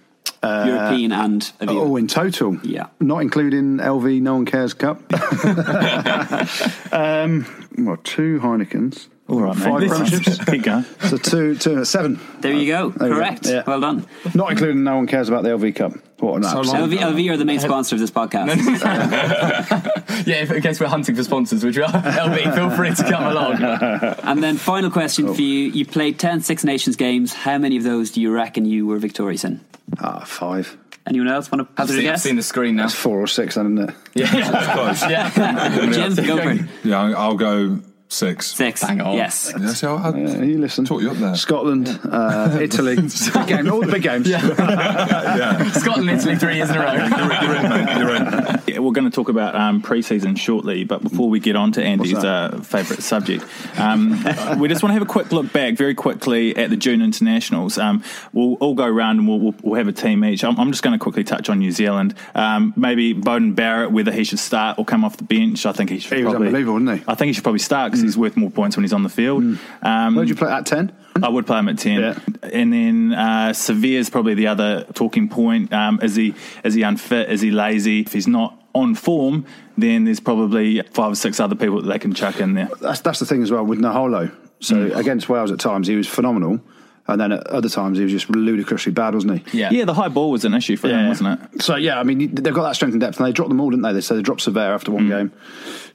European 0.66 1.12
and 1.12 1.42
Aviva. 1.60 1.80
Oh, 1.80 1.96
in 1.96 2.06
total. 2.06 2.58
Yeah. 2.62 2.86
Not 3.00 3.22
including 3.22 3.78
LV 3.78 4.20
No 4.20 4.34
One 4.34 4.44
Cares 4.44 4.74
Cup. 4.74 5.00
um, 6.92 7.44
what, 7.76 8.04
two 8.04 8.40
Heinekens. 8.40 9.08
All 9.26 9.40
right, 9.40 9.56
mate. 9.56 9.64
Five 9.64 9.82
premierships. 9.82 10.50
Keep 10.52 10.62
going. 10.64 10.84
So 11.00 11.16
two, 11.16 11.54
two, 11.56 11.82
seven. 11.86 12.20
There 12.40 12.52
you 12.52 12.66
go. 12.66 12.90
There 12.90 13.08
we 13.08 13.14
go. 13.14 13.20
Correct. 13.20 13.46
Yeah. 13.46 13.62
Well 13.66 13.80
done. 13.80 14.06
Not 14.34 14.50
including 14.50 14.84
No 14.84 14.96
One 14.96 15.06
Cares 15.06 15.30
About 15.30 15.44
the 15.44 15.48
LV 15.48 15.74
Cup. 15.76 15.92
What 16.18 16.36
an 16.36 16.42
So 16.42 16.58
absolute- 16.58 16.98
LV, 17.00 17.14
LV 17.14 17.30
are 17.32 17.36
the 17.38 17.44
main 17.46 17.58
sponsor 17.58 17.94
of 17.96 18.00
this 18.00 18.10
podcast. 18.10 18.48
yeah. 20.26 20.42
If, 20.42 20.50
in 20.50 20.60
case 20.62 20.78
we're 20.78 20.88
hunting 20.88 21.14
for 21.16 21.24
sponsors, 21.24 21.64
which 21.64 21.76
we 21.76 21.82
are, 21.82 21.88
LB, 21.92 22.54
feel 22.54 22.70
free 22.70 22.94
to 22.94 23.02
come 23.04 23.24
along. 23.24 23.62
and 24.22 24.42
then 24.42 24.56
final 24.58 24.90
question 24.90 25.32
for 25.32 25.40
you. 25.40 25.70
You 25.70 25.86
played 25.86 26.18
10 26.18 26.42
Six 26.42 26.62
Nations 26.64 26.96
games. 26.96 27.32
How 27.32 27.56
many 27.56 27.78
of 27.78 27.82
those 27.82 28.10
do 28.10 28.20
you 28.20 28.30
reckon 28.30 28.66
you 28.66 28.86
were 28.86 28.98
victorious 28.98 29.44
in? 29.44 29.60
Ah, 30.00 30.24
five. 30.26 30.76
Anyone 31.06 31.28
else 31.28 31.50
want 31.50 31.62
to 31.66 31.82
I've 31.82 31.88
hazard 31.88 31.94
a 31.94 31.96
seen, 32.00 32.08
I've 32.08 32.12
guess? 32.14 32.22
seen 32.22 32.36
the 32.36 32.42
screen 32.42 32.76
now. 32.76 32.82
That's 32.84 32.94
four 32.94 33.20
or 33.20 33.26
six, 33.26 33.54
then, 33.56 33.78
isn't 33.78 33.90
it? 33.90 33.96
Yeah, 34.14 35.06
yeah. 35.08 35.90
Jim, 35.92 36.14
go 36.26 36.42
for 36.42 36.50
it. 36.50 36.60
Yeah, 36.82 37.00
I'll 37.02 37.16
I'll 37.16 37.34
go 37.36 37.80
six. 38.14 38.54
Six. 38.54 38.82
Bang 38.82 39.00
on. 39.00 39.14
Yes. 39.14 39.52
Yeah, 39.58 39.68
see, 39.68 39.86
I, 39.86 39.94
I, 39.94 40.16
Yeah, 40.16 40.42
you 40.42 40.58
listen. 40.58 40.84
Taught 40.84 41.02
you 41.02 41.10
up 41.10 41.16
there. 41.16 41.34
Scotland, 41.34 41.88
uh, 42.10 42.58
Italy, 42.60 42.96
big 42.96 43.46
game, 43.46 43.70
all 43.70 43.80
the 43.80 43.90
big 43.90 44.02
games. 44.02 44.28
yeah. 44.28 45.70
Scotland, 45.72 46.10
Italy, 46.10 46.36
three 46.36 46.56
years 46.56 46.70
in 46.70 46.76
a 46.76 46.80
row. 46.80 46.92
You're 46.92 47.56
in, 47.56 47.68
mate. 47.68 47.98
You're 47.98 48.16
in. 48.16 48.62
Yeah, 48.66 48.78
we're 48.78 48.92
going 48.92 49.10
to 49.10 49.14
talk 49.14 49.28
about 49.28 49.54
um, 49.54 49.82
pre-season 49.82 50.36
shortly, 50.36 50.84
but 50.84 51.02
before 51.02 51.28
we 51.28 51.40
get 51.40 51.56
on 51.56 51.72
to 51.72 51.82
Andy's 51.82 52.14
uh, 52.14 52.60
favourite 52.62 53.02
subject, 53.02 53.44
um, 53.78 54.10
we 54.58 54.68
just 54.68 54.82
want 54.82 54.90
to 54.90 54.94
have 54.94 55.02
a 55.02 55.06
quick 55.06 55.32
look 55.32 55.52
back 55.52 55.74
very 55.74 55.94
quickly 55.94 56.56
at 56.56 56.70
the 56.70 56.76
June 56.76 57.02
internationals. 57.02 57.78
Um, 57.78 58.02
we'll 58.32 58.54
all 58.54 58.74
go 58.74 58.86
around 58.86 59.18
and 59.18 59.28
we'll, 59.28 59.40
we'll, 59.40 59.54
we'll 59.62 59.74
have 59.74 59.88
a 59.88 59.92
team 59.92 60.24
each. 60.24 60.44
I'm, 60.44 60.58
I'm 60.58 60.70
just 60.70 60.82
going 60.82 60.98
to 60.98 61.02
quickly 61.02 61.24
touch 61.24 61.48
on 61.48 61.58
New 61.58 61.72
Zealand. 61.72 62.14
Um, 62.34 62.72
maybe 62.76 63.14
Beauden 63.14 63.54
Barrett, 63.54 63.90
whether 63.90 64.12
he 64.12 64.24
should 64.24 64.38
start 64.38 64.78
or 64.78 64.84
come 64.84 65.04
off 65.04 65.16
the 65.16 65.24
bench. 65.24 65.66
I 65.66 65.72
think 65.72 65.90
he 65.90 65.98
should. 65.98 66.16
He 66.16 66.24
was 66.24 66.32
probably, 66.32 66.48
unbelievable, 66.48 66.74
wasn't 66.74 67.00
he? 67.00 67.04
I 67.08 67.14
think 67.14 67.28
he 67.28 67.32
should 67.32 67.44
probably 67.44 67.58
start 67.58 67.92
because 67.92 68.03
he's 68.04 68.16
worth 68.16 68.36
more 68.36 68.50
points 68.50 68.76
when 68.76 68.84
he's 68.84 68.92
on 68.92 69.02
the 69.02 69.08
field. 69.08 69.42
Um, 69.82 70.14
Where'd 70.14 70.28
you 70.28 70.34
play 70.34 70.50
at 70.50 70.66
10? 70.66 70.94
I 71.22 71.28
would 71.28 71.46
play 71.46 71.58
him 71.60 71.68
at 71.68 71.78
ten, 71.78 72.00
Yeah. 72.00 72.18
and 72.42 72.72
then 72.72 73.12
uh, 73.12 73.52
Savea's 73.52 74.10
probably 74.10 74.34
the 74.34 74.48
other 74.48 74.84
talking 74.94 75.28
point. 75.28 75.72
Um, 75.72 76.00
is 76.02 76.16
he 76.16 76.34
is 76.64 76.74
he 76.74 76.82
unfit? 76.82 77.30
Is 77.30 77.40
he 77.40 77.52
lazy? 77.52 78.00
If 78.00 78.12
he's 78.12 78.26
not 78.26 78.60
on 78.74 78.96
form, 78.96 79.46
then 79.78 80.04
there's 80.06 80.18
probably 80.18 80.82
five 80.92 81.12
or 81.12 81.14
six 81.14 81.38
other 81.38 81.54
people 81.54 81.80
that 81.82 81.86
they 81.88 82.00
can 82.00 82.12
chuck 82.14 82.40
in 82.40 82.54
there. 82.54 82.68
That's, 82.80 83.00
that's 83.00 83.20
the 83.20 83.26
thing 83.26 83.44
as 83.44 83.52
well 83.52 83.64
with 83.64 83.78
Naholo. 83.78 84.34
So 84.58 84.90
against 84.92 85.28
Wales 85.28 85.52
at 85.52 85.60
times, 85.60 85.86
he 85.86 85.94
was 85.94 86.08
phenomenal. 86.08 86.60
And 87.06 87.20
then 87.20 87.32
at 87.32 87.46
other 87.48 87.68
times, 87.68 87.98
he 87.98 88.04
was 88.04 88.12
just 88.12 88.30
ludicrously 88.30 88.90
bad, 88.92 89.12
wasn't 89.14 89.46
he? 89.46 89.58
Yeah. 89.58 89.68
Yeah, 89.70 89.84
the 89.84 89.92
high 89.92 90.08
ball 90.08 90.30
was 90.30 90.46
an 90.46 90.54
issue 90.54 90.76
for 90.78 90.88
him, 90.88 91.08
wasn't 91.08 91.38
it? 91.54 91.62
So 91.62 91.76
yeah, 91.76 92.00
I 92.00 92.02
mean 92.02 92.34
they've 92.34 92.54
got 92.54 92.62
that 92.62 92.76
strength 92.76 92.92
and 92.94 93.00
depth, 93.02 93.18
and 93.18 93.26
they 93.26 93.32
dropped 93.32 93.50
them 93.50 93.60
all, 93.60 93.68
didn't 93.68 93.82
they? 93.82 93.92
They 93.92 94.00
said 94.00 94.16
they 94.16 94.22
dropped 94.22 94.40
Savea 94.46 94.74
after 94.74 94.90
one 94.90 95.08
game, 95.08 95.30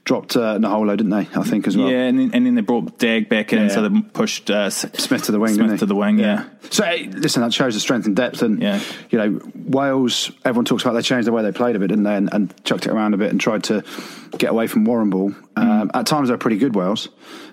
dropped 0.04 0.36
uh, 0.36 0.56
Naholo, 0.58 0.96
didn't 0.96 1.10
they? 1.10 1.28
I 1.34 1.42
think 1.42 1.66
as 1.66 1.76
well. 1.76 1.90
Yeah, 1.90 2.04
and 2.06 2.16
then, 2.16 2.30
and 2.32 2.46
then 2.46 2.54
they 2.54 2.60
brought 2.60 2.98
Dagg 2.98 3.28
back 3.28 3.52
in, 3.52 3.62
Yeah. 3.62 3.68
so 3.68 3.88
they 3.88 4.00
pushed 4.02 4.50
uh, 4.52 4.66
S- 4.70 4.86
Smith 5.02 5.24
to 5.24 5.32
the 5.32 5.40
wing, 5.40 5.54
Smith 5.54 5.64
didn't 5.66 5.70
they? 5.72 5.78
to 5.78 5.86
the 5.86 5.96
wing, 5.96 6.20
yeah. 6.20 6.44
So 6.70 6.84
hey, 6.84 7.06
listen, 7.06 7.42
that 7.42 7.52
shows 7.52 7.74
the 7.74 7.80
strength 7.80 8.06
and 8.06 8.14
depth, 8.14 8.42
and 8.42 8.62
Yeah. 8.62 8.80
you 9.10 9.18
know 9.18 9.40
Wales. 9.56 10.30
Everyone 10.44 10.64
talks 10.64 10.84
about 10.84 10.92
they 10.92 11.02
changed 11.02 11.26
the 11.26 11.32
way 11.32 11.42
they 11.42 11.50
played 11.50 11.74
a 11.74 11.80
bit, 11.80 11.88
didn't 11.88 12.04
they? 12.04 12.14
And, 12.14 12.32
and 12.32 12.54
chucked 12.64 12.86
it 12.86 12.92
around 12.92 13.14
a 13.14 13.16
bit 13.16 13.32
and 13.32 13.40
tried 13.40 13.64
to 13.64 13.82
get 14.38 14.50
away 14.50 14.68
from 14.68 14.84
Warren 14.84 15.10
Ball. 15.10 15.34
Um, 15.56 15.90
At 15.92 16.06
times 16.06 16.28
they're 16.28 16.38
pretty 16.38 16.58
good 16.58 16.76
Wales, 16.76 17.08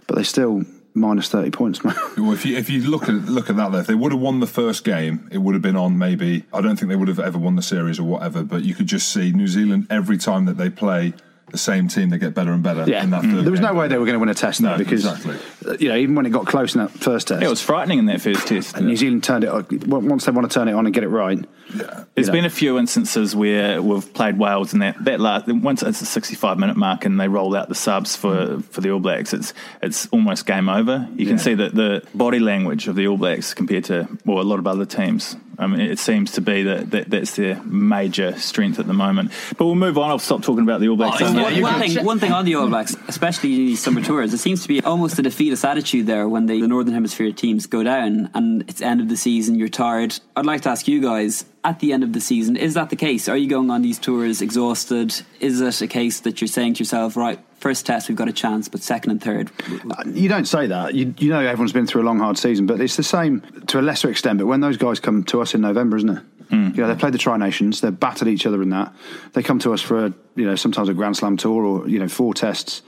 but 0.06 0.16
they 0.16 0.24
still 0.24 0.64
minus 0.98 1.30
thirty 1.30 1.52
points. 1.52 1.84
man. 1.84 1.96
Well, 2.18 2.34
if 2.34 2.46
you 2.46 2.58
if 2.58 2.70
you 2.70 2.82
look 2.90 3.04
at 3.04 3.16
look 3.16 3.50
at 3.50 3.56
that, 3.58 3.72
though, 3.72 3.80
if 3.80 3.88
they 3.88 3.96
would 3.96 4.12
have 4.12 4.22
won 4.22 4.40
the 4.40 4.48
first 4.48 4.84
game, 4.84 5.28
it 5.32 5.38
would 5.38 5.54
have 5.54 5.62
been 5.62 5.76
on 5.78 5.98
maybe. 5.98 6.44
I 6.54 6.62
don't 6.62 6.76
think 6.78 6.90
they 6.90 6.96
would 6.96 7.08
have 7.08 7.20
ever 7.20 7.38
won 7.38 7.56
the 7.56 7.62
series 7.62 8.00
or 8.00 8.04
whatever. 8.04 8.44
But 8.44 8.64
you 8.64 8.74
could 8.76 8.88
just 8.88 9.12
see 9.14 9.32
New 9.32 9.48
Zealand 9.48 9.88
every 9.90 10.18
time 10.18 10.46
that 10.46 10.58
they 10.58 10.70
play 10.70 11.14
the 11.50 11.58
same 11.58 11.88
team, 11.88 12.10
they 12.10 12.18
get 12.18 12.34
better 12.34 12.52
and 12.52 12.62
better. 12.62 12.84
yeah, 12.88 13.04
in 13.04 13.10
that 13.12 13.24
third 13.24 13.44
there 13.46 13.52
was 13.52 13.60
no 13.62 13.74
way 13.74 13.88
they 13.88 13.98
were 13.98 14.06
going 14.06 14.16
to 14.16 14.20
win 14.20 14.28
a 14.30 14.34
test 14.34 14.60
No, 14.62 14.72
now 14.72 14.78
because 14.78 15.06
exactly. 15.06 15.38
uh, 15.66 15.78
you 15.80 15.88
know 15.90 15.96
even 15.96 16.14
when 16.16 16.26
it 16.26 16.32
got 16.32 16.46
close 16.46 16.76
in 16.76 16.82
that 16.82 16.92
first 16.92 17.30
test, 17.30 17.42
It 17.42 17.50
was 17.50 17.62
frightening 17.62 18.00
in 18.00 18.06
that 18.08 18.20
first 18.22 18.48
test. 18.48 18.76
And 18.76 18.88
New 18.88 18.98
Zealand 18.98 19.24
turned 19.24 19.44
it 19.46 19.50
on. 19.50 19.66
Once 19.88 20.26
they 20.26 20.32
want 20.34 20.50
to 20.50 20.54
turn 20.54 20.68
it 20.68 20.74
on 20.74 20.86
and 20.86 20.94
get 20.94 21.04
it 21.04 21.08
right, 21.10 21.40
There's 21.70 21.88
you 22.18 22.24
know. 22.26 22.32
been 22.34 22.46
a 22.46 22.50
few 22.50 22.78
instances 22.78 23.34
where 23.36 23.82
we've 23.82 24.14
played 24.14 24.38
Wales 24.38 24.74
and 24.74 24.82
that 24.82 25.02
that 25.06 25.20
last 25.22 25.48
once 25.48 25.84
it's 25.84 26.02
a 26.02 26.06
65 26.06 26.58
minute 26.60 26.76
mark 26.76 27.06
and 27.06 27.20
they 27.20 27.28
roll 27.30 27.56
out 27.56 27.70
the 27.70 27.76
subs 27.76 28.16
for, 28.16 28.60
for 28.70 28.82
the 28.82 28.92
All 28.92 29.00
Blacks, 29.00 29.34
it's 29.34 29.54
it's 29.82 30.08
almost 30.08 30.46
game 30.46 30.68
over. 30.68 31.08
You 31.16 31.26
can 31.28 31.38
see 31.40 31.54
that 31.54 31.74
the 31.74 32.04
body 32.14 32.40
language 32.40 32.88
of 32.90 32.96
the 32.96 33.08
All 33.08 33.18
Blacks 33.18 33.54
compared 33.54 33.86
to 33.86 34.08
well 34.26 34.42
a 34.42 34.44
lot 34.44 34.60
of 34.60 34.68
other 34.68 34.86
teams. 34.86 35.38
I 35.60 35.66
mean, 35.68 35.80
it 35.82 35.98
seems 35.98 36.34
to 36.34 36.42
be 36.42 36.64
that, 36.64 36.92
that 36.92 37.10
that's 37.10 37.36
their 37.36 37.62
major 37.64 38.38
strength 38.40 38.80
at 38.80 38.86
the 38.86 38.94
moment. 38.94 39.32
But 39.58 39.66
we'll 39.66 39.76
move 39.76 39.98
on. 39.98 40.10
I'll 40.12 40.20
stop 40.20 40.44
talking 40.44 40.64
about 40.64 40.82
the 40.82 40.90
All 40.90 40.96
Blacks. 40.98 41.22
Oh, 41.22 41.26
One- 41.26 41.36
yeah, 41.36 41.44
one, 41.44 41.56
you 41.56 41.62
one 41.64 41.80
can- 41.82 41.90
thing, 41.96 42.06
one 42.06 42.20
thing 42.20 42.32
on 42.32 42.46
the 42.46 42.56
All 42.56 42.68
Blacks, 42.68 42.96
especially 43.08 43.54
in 43.54 43.66
these 43.66 43.82
summer 43.82 44.02
tours, 44.02 44.34
it 44.34 44.38
seems 44.38 44.62
to 44.62 44.68
be 44.68 44.82
almost 44.84 45.18
a 45.18 45.24
defeatist 45.24 45.66
attitude 45.66 46.06
there 46.06 46.28
when 46.30 46.46
the, 46.46 46.62
the 46.62 46.68
Northern 46.68 46.94
Hemisphere 46.94 47.32
teams 47.32 47.66
go 47.66 47.82
down 47.84 48.30
and 48.36 48.64
it's 48.70 48.82
end 48.82 49.02
of 49.02 49.10
the 49.10 49.18
season, 49.18 49.56
you're 49.56 49.68
tired. 49.68 50.20
I'd 50.36 50.46
like 50.46 50.62
to 50.62 50.70
ask 50.70 50.88
you 50.88 51.02
guys, 51.02 51.46
at 51.64 51.80
the 51.80 51.92
end 51.92 52.04
of 52.04 52.14
the 52.14 52.22
season, 52.22 52.56
is 52.56 52.76
that 52.76 52.90
the 52.92 52.96
case? 52.96 53.28
Are 53.28 53.36
you 53.36 53.50
going 53.50 53.70
on 53.72 53.82
these 53.82 54.00
tours 54.00 54.42
exhausted? 54.42 55.14
Is 55.40 55.60
it 55.60 55.82
a 55.82 55.88
case 55.88 56.20
that 56.22 56.40
you're 56.40 56.48
saying 56.48 56.76
to 56.76 56.80
yourself, 56.80 57.18
right, 57.18 57.40
first 57.60 57.86
test 57.86 58.08
we've 58.10 58.18
got 58.18 58.30
a 58.30 58.34
chance, 58.34 58.68
but 58.68 58.82
second 58.82 59.12
and 59.12 59.22
third? 59.22 59.52
You 60.06 60.30
don't 60.30 60.46
say 60.46 60.68
that. 60.68 60.94
You, 60.96 61.14
you 61.18 61.30
know 61.30 61.40
everyone's 61.40 61.74
been 61.74 61.88
through 61.88 62.04
a 62.04 62.06
long, 62.06 62.20
hard 62.20 62.38
season, 62.38 62.66
but 62.66 62.80
it's 62.80 62.96
the 62.96 63.04
same 63.04 63.42
to 63.68 63.80
a 63.80 63.82
lesser 63.82 64.10
extent. 64.10 64.40
But 64.40 64.48
when 64.48 64.62
those 64.62 64.78
guys 64.78 65.00
come 65.00 65.24
to 65.26 65.42
us 65.42 65.54
in 65.54 65.62
November, 65.62 65.98
isn't 65.98 66.10
it? 66.10 66.24
You 66.50 66.84
know, 66.84 66.88
they 66.88 66.96
played 66.96 67.14
the 67.14 67.18
Tri 67.18 67.36
Nations, 67.38 67.82
they've 67.82 67.98
battered 67.98 68.30
each 68.30 68.46
other 68.46 68.62
in 68.62 68.70
that. 68.70 68.94
They 69.34 69.44
come 69.44 69.60
to 69.60 69.74
us 69.74 69.82
for 69.82 70.06
a, 70.06 70.14
you 70.36 70.46
know 70.46 70.56
sometimes 70.56 70.88
a 70.88 70.94
Grand 70.94 71.18
Slam 71.18 71.36
tour 71.36 71.66
or 71.66 71.90
you 71.90 72.00
know 72.00 72.08
four 72.08 72.34
tests 72.34 72.82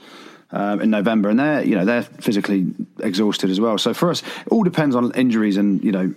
um, 0.52 0.80
in 0.80 0.90
November, 0.90 1.28
and 1.28 1.38
they're 1.38 1.62
you 1.62 1.74
know 1.74 1.84
they're 1.84 2.02
physically 2.02 2.72
exhausted 3.00 3.50
as 3.50 3.60
well. 3.60 3.76
So 3.78 3.92
for 3.92 4.10
us, 4.10 4.22
it 4.22 4.48
all 4.48 4.62
depends 4.62 4.96
on 4.96 5.12
injuries, 5.12 5.56
and 5.56 5.84
you 5.84 5.92
know 5.92 6.14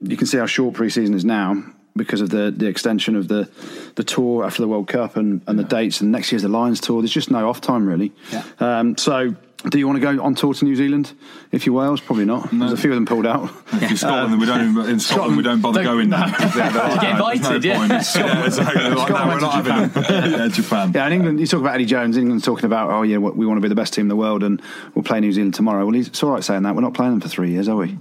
you 0.00 0.16
can 0.16 0.26
see 0.26 0.38
how 0.38 0.46
short 0.46 0.74
pre-season 0.74 1.14
is 1.14 1.24
now 1.24 1.62
because 1.96 2.20
of 2.20 2.30
the 2.30 2.50
the 2.56 2.66
extension 2.66 3.16
of 3.16 3.28
the 3.28 3.48
the 3.96 4.04
tour 4.04 4.44
after 4.44 4.62
the 4.62 4.68
World 4.68 4.88
Cup 4.88 5.16
and, 5.16 5.40
and 5.46 5.58
the 5.58 5.64
dates, 5.64 6.00
and 6.00 6.10
next 6.12 6.32
year's 6.32 6.42
the 6.42 6.48
Lions 6.48 6.80
tour. 6.80 7.02
There's 7.02 7.12
just 7.12 7.30
no 7.30 7.48
off 7.48 7.60
time 7.60 7.86
really. 7.86 8.12
Yeah. 8.32 8.44
Um, 8.60 8.96
so. 8.96 9.34
Do 9.70 9.78
you 9.78 9.86
want 9.86 9.96
to 9.98 10.00
go 10.00 10.20
on 10.20 10.34
tour 10.34 10.52
to 10.54 10.64
New 10.64 10.74
Zealand? 10.74 11.12
If 11.52 11.66
you're 11.66 11.76
Wales, 11.76 12.00
probably 12.00 12.24
not. 12.24 12.48
There's 12.50 12.72
a 12.72 12.76
few 12.76 12.90
of 12.90 12.96
them 12.96 13.06
pulled 13.06 13.26
out. 13.26 13.48
If 13.74 13.82
you're 13.90 13.96
Scotland, 13.96 14.32
then 14.32 14.40
we 14.40 14.46
don't 14.46 14.90
in 14.90 14.98
Scotland, 14.98 15.36
we 15.36 15.44
don't 15.44 15.60
bother 15.60 15.84
Don't- 15.84 15.94
going 15.98 16.10
there. 16.10 16.18
Yeah, 16.18 16.98
Get 17.00 17.16
no, 17.16 17.28
invited, 17.28 17.62
no 17.62 17.70
yeah. 17.70 17.76
point. 17.78 17.90
yeah, 18.16 18.44
exactly. 18.44 18.82
They're 18.82 18.90
no, 18.90 19.04
we're 19.06 19.38
not 19.38 19.64
having. 19.64 20.32
Yeah, 20.32 20.48
Japan. 20.48 20.90
Yeah, 20.92 21.06
in 21.06 21.12
England, 21.12 21.38
you 21.38 21.46
talk 21.46 21.60
about 21.60 21.76
Eddie 21.76 21.84
Jones. 21.84 22.16
England's 22.16 22.44
talking 22.44 22.64
about, 22.64 22.90
oh 22.90 23.02
yeah, 23.02 23.18
we 23.18 23.46
want 23.46 23.58
to 23.58 23.62
be 23.62 23.68
the 23.68 23.76
best 23.76 23.94
team 23.94 24.06
in 24.06 24.08
the 24.08 24.16
world, 24.16 24.42
and 24.42 24.60
we'll 24.96 25.04
play 25.04 25.20
New 25.20 25.30
Zealand 25.30 25.54
tomorrow. 25.54 25.84
Well, 25.84 25.94
he's, 25.94 26.08
it's 26.08 26.20
all 26.24 26.32
right 26.32 26.42
saying 26.42 26.64
that. 26.64 26.74
We're 26.74 26.80
not 26.82 26.94
playing 26.94 27.12
them 27.12 27.20
for 27.20 27.28
three 27.28 27.52
years, 27.52 27.68
are 27.68 27.76
we? 27.76 27.98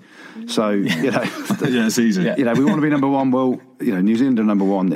So 0.47 0.71
you 0.71 1.11
know, 1.11 1.21
Yeah, 1.61 1.85
it's 1.85 1.99
easy. 1.99 2.23
you 2.23 2.43
know, 2.45 2.53
we 2.53 2.63
want 2.65 2.77
to 2.77 2.81
be 2.81 2.89
number 2.89 3.07
one. 3.07 3.29
Well, 3.29 3.61
you 3.81 3.93
know, 3.93 4.01
New 4.01 4.15
Zealand 4.15 4.39
are 4.39 4.43
number 4.43 4.65
one. 4.65 4.89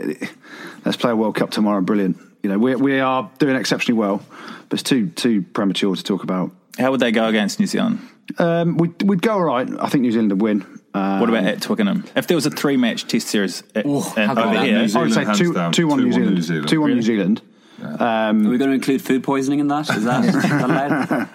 Let's 0.86 0.98
play 0.98 1.12
a 1.12 1.16
World 1.16 1.36
Cup 1.36 1.52
tomorrow. 1.52 1.82
Brilliant. 1.82 2.18
You 2.44 2.50
know, 2.52 2.58
we 2.60 2.76
we 2.76 3.00
are 3.00 3.30
doing 3.40 3.56
exceptionally 3.56 3.98
well, 4.00 4.22
but 4.70 4.80
it's 4.80 4.84
too 4.84 5.10
too 5.10 5.42
premature 5.42 5.96
to 5.96 6.04
talk 6.04 6.24
about. 6.24 6.52
How 6.78 6.92
would 6.92 7.00
they 7.00 7.12
go 7.12 7.28
against 7.28 7.60
New 7.60 7.68
Zealand? 7.68 8.00
Um, 8.38 8.78
we'd, 8.78 9.02
we'd 9.04 9.22
go 9.22 9.34
all 9.34 9.44
right. 9.44 9.68
I 9.80 9.88
think 9.88 10.02
New 10.02 10.12
Zealand 10.12 10.32
would 10.32 10.42
win. 10.42 10.62
Um, 10.94 11.20
What 11.20 11.30
about 11.30 11.46
at 11.46 11.62
Twickenham? 11.62 12.04
If 12.16 12.28
there 12.28 12.36
was 12.36 12.46
a 12.46 12.50
three 12.52 12.76
match 12.76 13.08
test 13.08 13.28
series 13.28 13.64
at, 13.76 13.86
Ooh, 13.86 14.02
at- 14.18 14.38
over 14.38 14.60
here, 14.62 14.74
New 14.86 15.00
I 15.00 15.02
would 15.04 15.14
say 15.14 15.22
Zealand, 15.24 15.38
two, 15.38 15.44
hands 15.46 15.56
down. 15.56 15.72
two 15.74 15.88
one 15.88 16.00
New 16.00 16.10
2-1 16.10 16.14
Zealand. 16.14 16.36
New 16.36 16.42
Zealand. 16.42 16.68
Two 16.70 16.82
one 16.82 16.90
New 16.90 16.96
Really? 16.96 17.06
Zealand. 17.06 17.42
Are 17.84 18.34
we 18.34 18.58
going 18.58 18.70
to 18.72 18.76
include 18.76 19.02
food 19.02 19.24
poisoning 19.24 19.60
in 19.60 19.68
that? 19.68 19.90
Is 19.90 20.04
that, 20.06 20.26
is 20.34 20.34
that 20.34 20.64
allowed? 20.64 21.30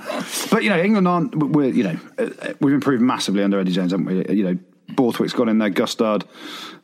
But 0.50 0.64
you 0.64 0.70
know, 0.70 0.78
England 0.80 1.06
aren't. 1.06 1.34
We're 1.36 1.66
you 1.70 1.84
know, 1.84 1.96
uh, 2.18 2.28
we've 2.60 2.74
improved 2.74 3.02
massively 3.02 3.42
under 3.42 3.60
Eddie 3.60 3.72
Jones, 3.72 3.92
haven't 3.92 4.06
we? 4.06 4.34
You 4.34 4.44
know, 4.44 4.58
Borthwick's 4.96 5.32
got 5.32 5.48
in 5.48 5.58
there, 5.58 5.70
Gustard, 5.70 6.24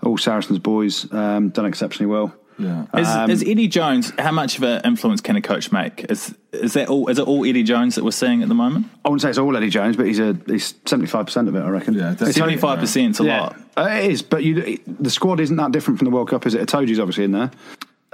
all 0.02 0.18
Saracens 0.18 0.58
boys, 0.58 1.10
um, 1.12 1.50
done 1.50 1.66
exceptionally 1.66 2.10
well. 2.10 2.34
Yeah. 2.58 2.86
Is, 2.96 3.06
Um, 3.08 3.30
is 3.30 3.42
Eddie 3.42 3.68
Jones? 3.68 4.12
How 4.18 4.32
much 4.32 4.56
of 4.56 4.62
an 4.62 4.80
influence 4.86 5.20
can 5.20 5.36
a 5.36 5.42
coach 5.42 5.70
make? 5.72 6.06
Is 6.10 6.34
is 6.54 6.72
that 6.72 6.88
all? 6.88 7.08
Is 7.08 7.18
it 7.18 7.26
all 7.28 7.44
Eddie 7.44 7.62
Jones 7.62 7.96
that 7.96 8.04
we're 8.04 8.12
seeing 8.12 8.40
at 8.42 8.48
the 8.48 8.54
moment? 8.54 8.86
I 9.04 9.08
wouldn't 9.10 9.20
say 9.20 9.28
it's 9.28 9.36
all 9.36 9.54
Eddie 9.54 9.68
Jones, 9.68 9.94
but 9.94 10.06
he's 10.06 10.18
a 10.18 10.34
he's 10.46 10.72
seventy 10.86 11.06
five 11.06 11.26
percent 11.26 11.48
of 11.48 11.54
it, 11.54 11.60
I 11.60 11.68
reckon. 11.68 11.92
Yeah, 11.92 12.12
It's 12.12 12.22
only- 12.22 12.32
Seventy 12.32 12.56
five 12.56 12.78
percent, 12.78 13.10
is 13.16 13.20
a 13.20 13.24
yeah, 13.24 13.40
lot. 13.42 13.56
Uh, 13.76 13.88
it 14.00 14.10
is. 14.10 14.22
But 14.22 14.42
you, 14.42 14.78
the 14.86 15.10
squad 15.10 15.38
isn't 15.40 15.56
that 15.56 15.72
different 15.72 15.98
from 15.98 16.06
the 16.06 16.10
World 16.12 16.30
Cup, 16.30 16.46
is 16.46 16.54
it? 16.54 16.66
Itoje's 16.66 16.98
obviously 16.98 17.24
in 17.24 17.32
there. 17.32 17.50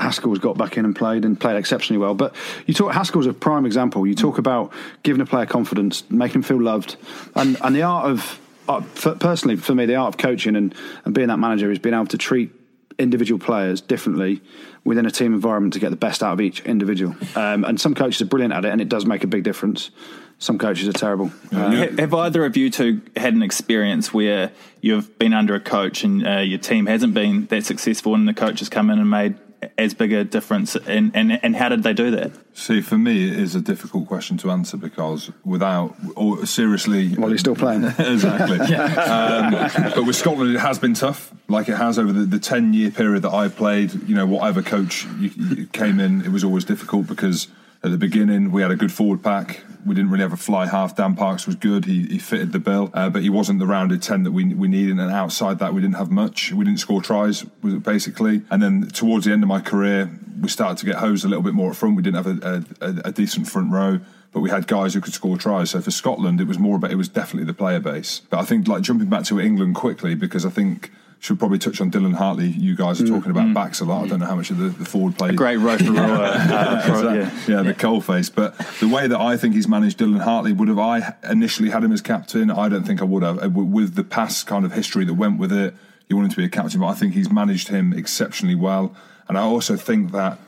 Haskell's 0.00 0.40
got 0.40 0.58
back 0.58 0.76
in 0.76 0.84
and 0.84 0.96
played 0.96 1.25
and 1.25 1.38
played 1.38 1.54
exceptionally 1.56 1.99
well. 2.00 2.14
But 2.14 2.34
you 2.66 2.75
talk 2.75 2.92
Haskell's 2.94 3.26
a 3.26 3.32
prime 3.32 3.64
example. 3.64 4.04
You 4.08 4.16
talk 4.16 4.38
about 4.38 4.72
giving 5.04 5.20
a 5.20 5.26
player 5.26 5.46
confidence, 5.46 6.02
making 6.11 6.37
him 6.37 6.42
feel 6.42 6.61
loved, 6.61 6.96
and 7.37 7.56
and 7.62 7.76
the 7.76 7.82
art 7.82 8.06
of 8.11 8.40
uh, 8.69 8.81
for, 8.81 9.14
personally 9.14 9.57
for 9.57 9.75
me 9.75 9.87
the 9.87 9.95
art 9.97 10.14
of 10.14 10.19
coaching 10.19 10.57
and, 10.57 10.75
and 11.04 11.14
being 11.14 11.28
that 11.28 11.38
manager 11.38 11.71
is 11.71 11.78
being 11.78 11.95
able 11.95 12.07
to 12.07 12.19
treat 12.19 12.50
individual 12.99 13.38
players 13.38 13.81
differently 13.81 14.40
within 14.85 15.07
a 15.07 15.11
team 15.11 15.33
environment 15.33 15.73
to 15.73 15.81
get 15.81 15.90
the 15.90 15.97
best 15.97 16.23
out 16.23 16.33
of 16.35 16.40
each 16.40 16.61
individual. 16.61 17.14
Um, 17.35 17.64
and 17.64 17.81
some 17.81 17.95
coaches 17.95 18.21
are 18.21 18.26
brilliant 18.26 18.52
at 18.52 18.64
it, 18.64 18.69
and 18.71 18.81
it 18.81 18.88
does 18.88 19.07
make 19.07 19.25
a 19.25 19.26
big 19.26 19.45
difference. 19.45 19.90
Some 20.38 20.59
coaches 20.59 20.88
are 20.88 20.92
terrible. 20.92 21.33
Uh, 21.52 21.71
Ha- 21.71 21.97
Have 21.99 22.14
either 22.14 22.45
of 22.45 22.57
you 22.57 22.69
two 22.69 23.00
had 23.16 23.35
an 23.35 23.42
experience 23.42 24.12
where 24.12 24.50
you've 24.81 25.19
been 25.19 25.33
under 25.33 25.54
a 25.54 25.61
coach 25.61 26.04
and 26.04 26.26
uh, 26.26 26.38
your 26.40 26.59
team 26.59 26.87
hasn't 26.87 27.14
been 27.14 27.47
that 27.47 27.64
successful, 27.64 28.14
and 28.14 28.26
the 28.28 28.35
coach 28.35 28.59
has 28.59 28.69
come 28.69 28.90
in 28.90 28.99
and 28.99 29.09
made 29.09 29.37
as 29.78 29.95
big 29.95 30.12
a 30.12 30.25
difference? 30.25 30.76
And, 30.76 31.11
and, 31.14 31.42
and 31.42 31.57
how 31.57 31.69
did 31.69 31.83
they 31.83 31.92
do 31.92 32.11
that? 32.12 32.33
See, 32.54 32.81
for 32.81 32.99
me, 32.99 33.31
it 33.31 33.38
is 33.38 33.54
a 33.54 33.61
difficult 33.61 34.07
question 34.07 34.37
to 34.38 34.50
answer 34.50 34.76
because 34.76 35.31
without, 35.45 35.97
or 36.16 36.45
seriously, 36.47 37.14
while 37.14 37.31
he's 37.31 37.40
still 37.40 37.57
playing. 37.57 37.85
exactly. 37.99 38.59
um, 38.76 39.52
but 39.95 40.04
with 40.04 40.16
Scotland, 40.16 40.54
it 40.54 40.61
has 40.61 40.78
been 40.78 40.95
tough. 40.95 41.33
Like 41.49 41.69
it 41.69 41.76
has 41.76 41.99
over 41.99 42.12
the, 42.12 42.25
the 42.25 42.38
ten 42.38 42.75
year 42.75 42.90
period 42.90 43.23
that 43.23 43.33
I 43.33 43.49
played. 43.49 43.92
You 44.09 44.14
know, 44.14 44.26
whatever 44.26 44.62
coach 44.62 45.07
you, 45.19 45.31
you 45.37 45.66
came 45.66 46.00
in, 46.00 46.23
it 46.23 46.31
was 46.31 46.45
always 46.45 46.64
difficult 46.64 47.07
because 47.07 47.49
at 47.85 47.91
the 47.91 47.99
beginning 47.99 48.53
we 48.53 48.62
had 48.62 48.71
a 48.71 48.77
good 48.77 48.93
forward 48.93 49.23
pack. 49.23 49.62
We 49.85 49.95
didn't 49.97 50.11
really 50.11 50.23
have 50.23 50.33
a 50.33 50.37
fly 50.37 50.67
half. 50.67 50.95
Dan 50.95 51.17
Parks 51.17 51.47
was 51.47 51.57
good. 51.57 51.85
He, 51.87 52.07
he 52.07 52.19
fitted 52.19 52.53
the 52.53 52.61
bill, 52.61 52.91
uh, 52.95 53.11
but 53.11 53.23
he 53.23 53.31
wasn't 53.31 53.59
the 53.59 53.67
rounded 53.67 54.01
ten 54.01 54.23
that 54.23 54.31
we 54.31 54.45
we 54.55 54.69
needed. 54.69 54.99
And 54.99 55.11
outside 55.11 55.59
that, 55.59 55.75
we 55.75 55.81
didn't 55.81 55.97
have 55.97 56.11
much. 56.11 56.53
We 56.53 56.65
didn't 56.65 56.79
score 56.79 57.03
tries, 57.03 57.43
basically. 57.43 58.43
And 58.51 58.62
then 58.62 58.89
towards 58.89 59.25
the 59.25 59.33
end 59.33 59.43
of 59.43 59.49
my 59.49 59.61
career, 59.61 60.11
we 60.41 60.49
started 60.49 60.79
to 60.79 60.87
get 60.87 60.97
hosed 60.97 61.25
a 61.25 61.29
little 61.29 61.43
bit 61.43 61.55
more 61.55 61.71
up 61.71 61.77
front. 61.77 61.97
We 61.97 62.03
didn't 62.03 62.25
have 62.25 62.45
a, 62.45 62.65
a, 62.81 63.09
a 63.09 63.12
decent 63.12 63.49
front 63.49 63.73
row 63.73 64.01
but 64.33 64.41
we 64.41 64.49
had 64.49 64.67
guys 64.67 64.95
who 64.95 65.01
could 65.01 65.12
score 65.12 65.37
tries. 65.37 65.71
So 65.71 65.83
for 65.83 65.91
Scotland, 65.91 66.41
it 66.41 66.47
was 66.47 66.59
more 66.59 66.77
about 66.77 66.91
it 66.91 66.97
was 66.97 67.09
definitely 67.09 67.45
the 67.45 67.55
player 67.55 67.81
base. 67.81 68.23
But 68.31 68.41
I 68.41 68.45
think 68.45 68.67
like 68.67 68.83
jumping 68.83 69.09
back 69.09 69.25
to 69.25 69.39
England 69.39 69.75
quickly 69.75 70.15
because 70.15 70.47
I 70.47 70.49
think 70.51 70.91
should 71.23 71.38
probably 71.38 71.59
touch 71.59 71.81
on 71.81 71.88
Dylan 71.88 72.14
Hartley. 72.14 72.49
You 72.49 72.75
guys 72.75 73.00
are 73.00 73.07
talking 73.07 73.31
about 73.31 73.55
backs 73.55 73.81
a 73.81 73.85
lot. 73.85 74.05
I 74.05 74.09
don't 74.09 74.19
know 74.19 74.26
how 74.26 74.35
much 74.35 74.50
of 74.50 74.59
the, 74.59 74.71
the 74.71 74.85
forward 74.85 75.17
play. 75.17 75.33
Great 75.33 75.59
Rotorua. 75.59 76.02
uh, 76.02 76.83
pro- 76.85 77.12
yeah. 77.14 77.31
yeah, 77.47 77.62
the 77.62 77.75
coalface. 77.75 78.29
But 78.35 78.59
the 78.81 78.88
way 78.88 79.07
that 79.07 79.21
I 79.21 79.37
think 79.37 79.55
he's 79.55 79.69
managed 79.69 79.99
Dylan 80.00 80.21
Hartley, 80.21 80.52
would 80.52 80.67
have 80.67 80.81
I 80.81 81.14
initially 81.31 81.71
had 81.71 81.85
him 81.85 81.93
as 81.93 82.02
captain? 82.02 82.50
I 82.50 82.69
don't 82.69 82.83
think 82.83 83.00
I 83.00 83.05
would 83.05 83.23
have. 83.23 83.41
Uh, 83.41 83.49
With 83.50 83.95
the 83.95 84.02
past 84.02 84.49
kind 84.49 84.64
of 84.64 84.73
history 84.73 85.05
that 85.05 85.14
went 85.14 85.38
with 85.38 85.52
it, 85.52 85.76
you 86.09 86.17
want 86.17 86.26
him 86.26 86.31
to 86.33 86.37
be 86.38 86.45
a 86.45 86.49
captain. 86.49 86.81
But 86.81 86.88
I 86.88 86.95
think 86.95 87.14
he's 87.14 87.31
managed 87.31 87.69
him 87.69 87.93
exceptionally 87.93 88.57
well. 88.57 88.93
And 89.29 89.38
I 89.38 89.43
also 89.43 89.76
think 89.76 90.11
that 90.12 90.38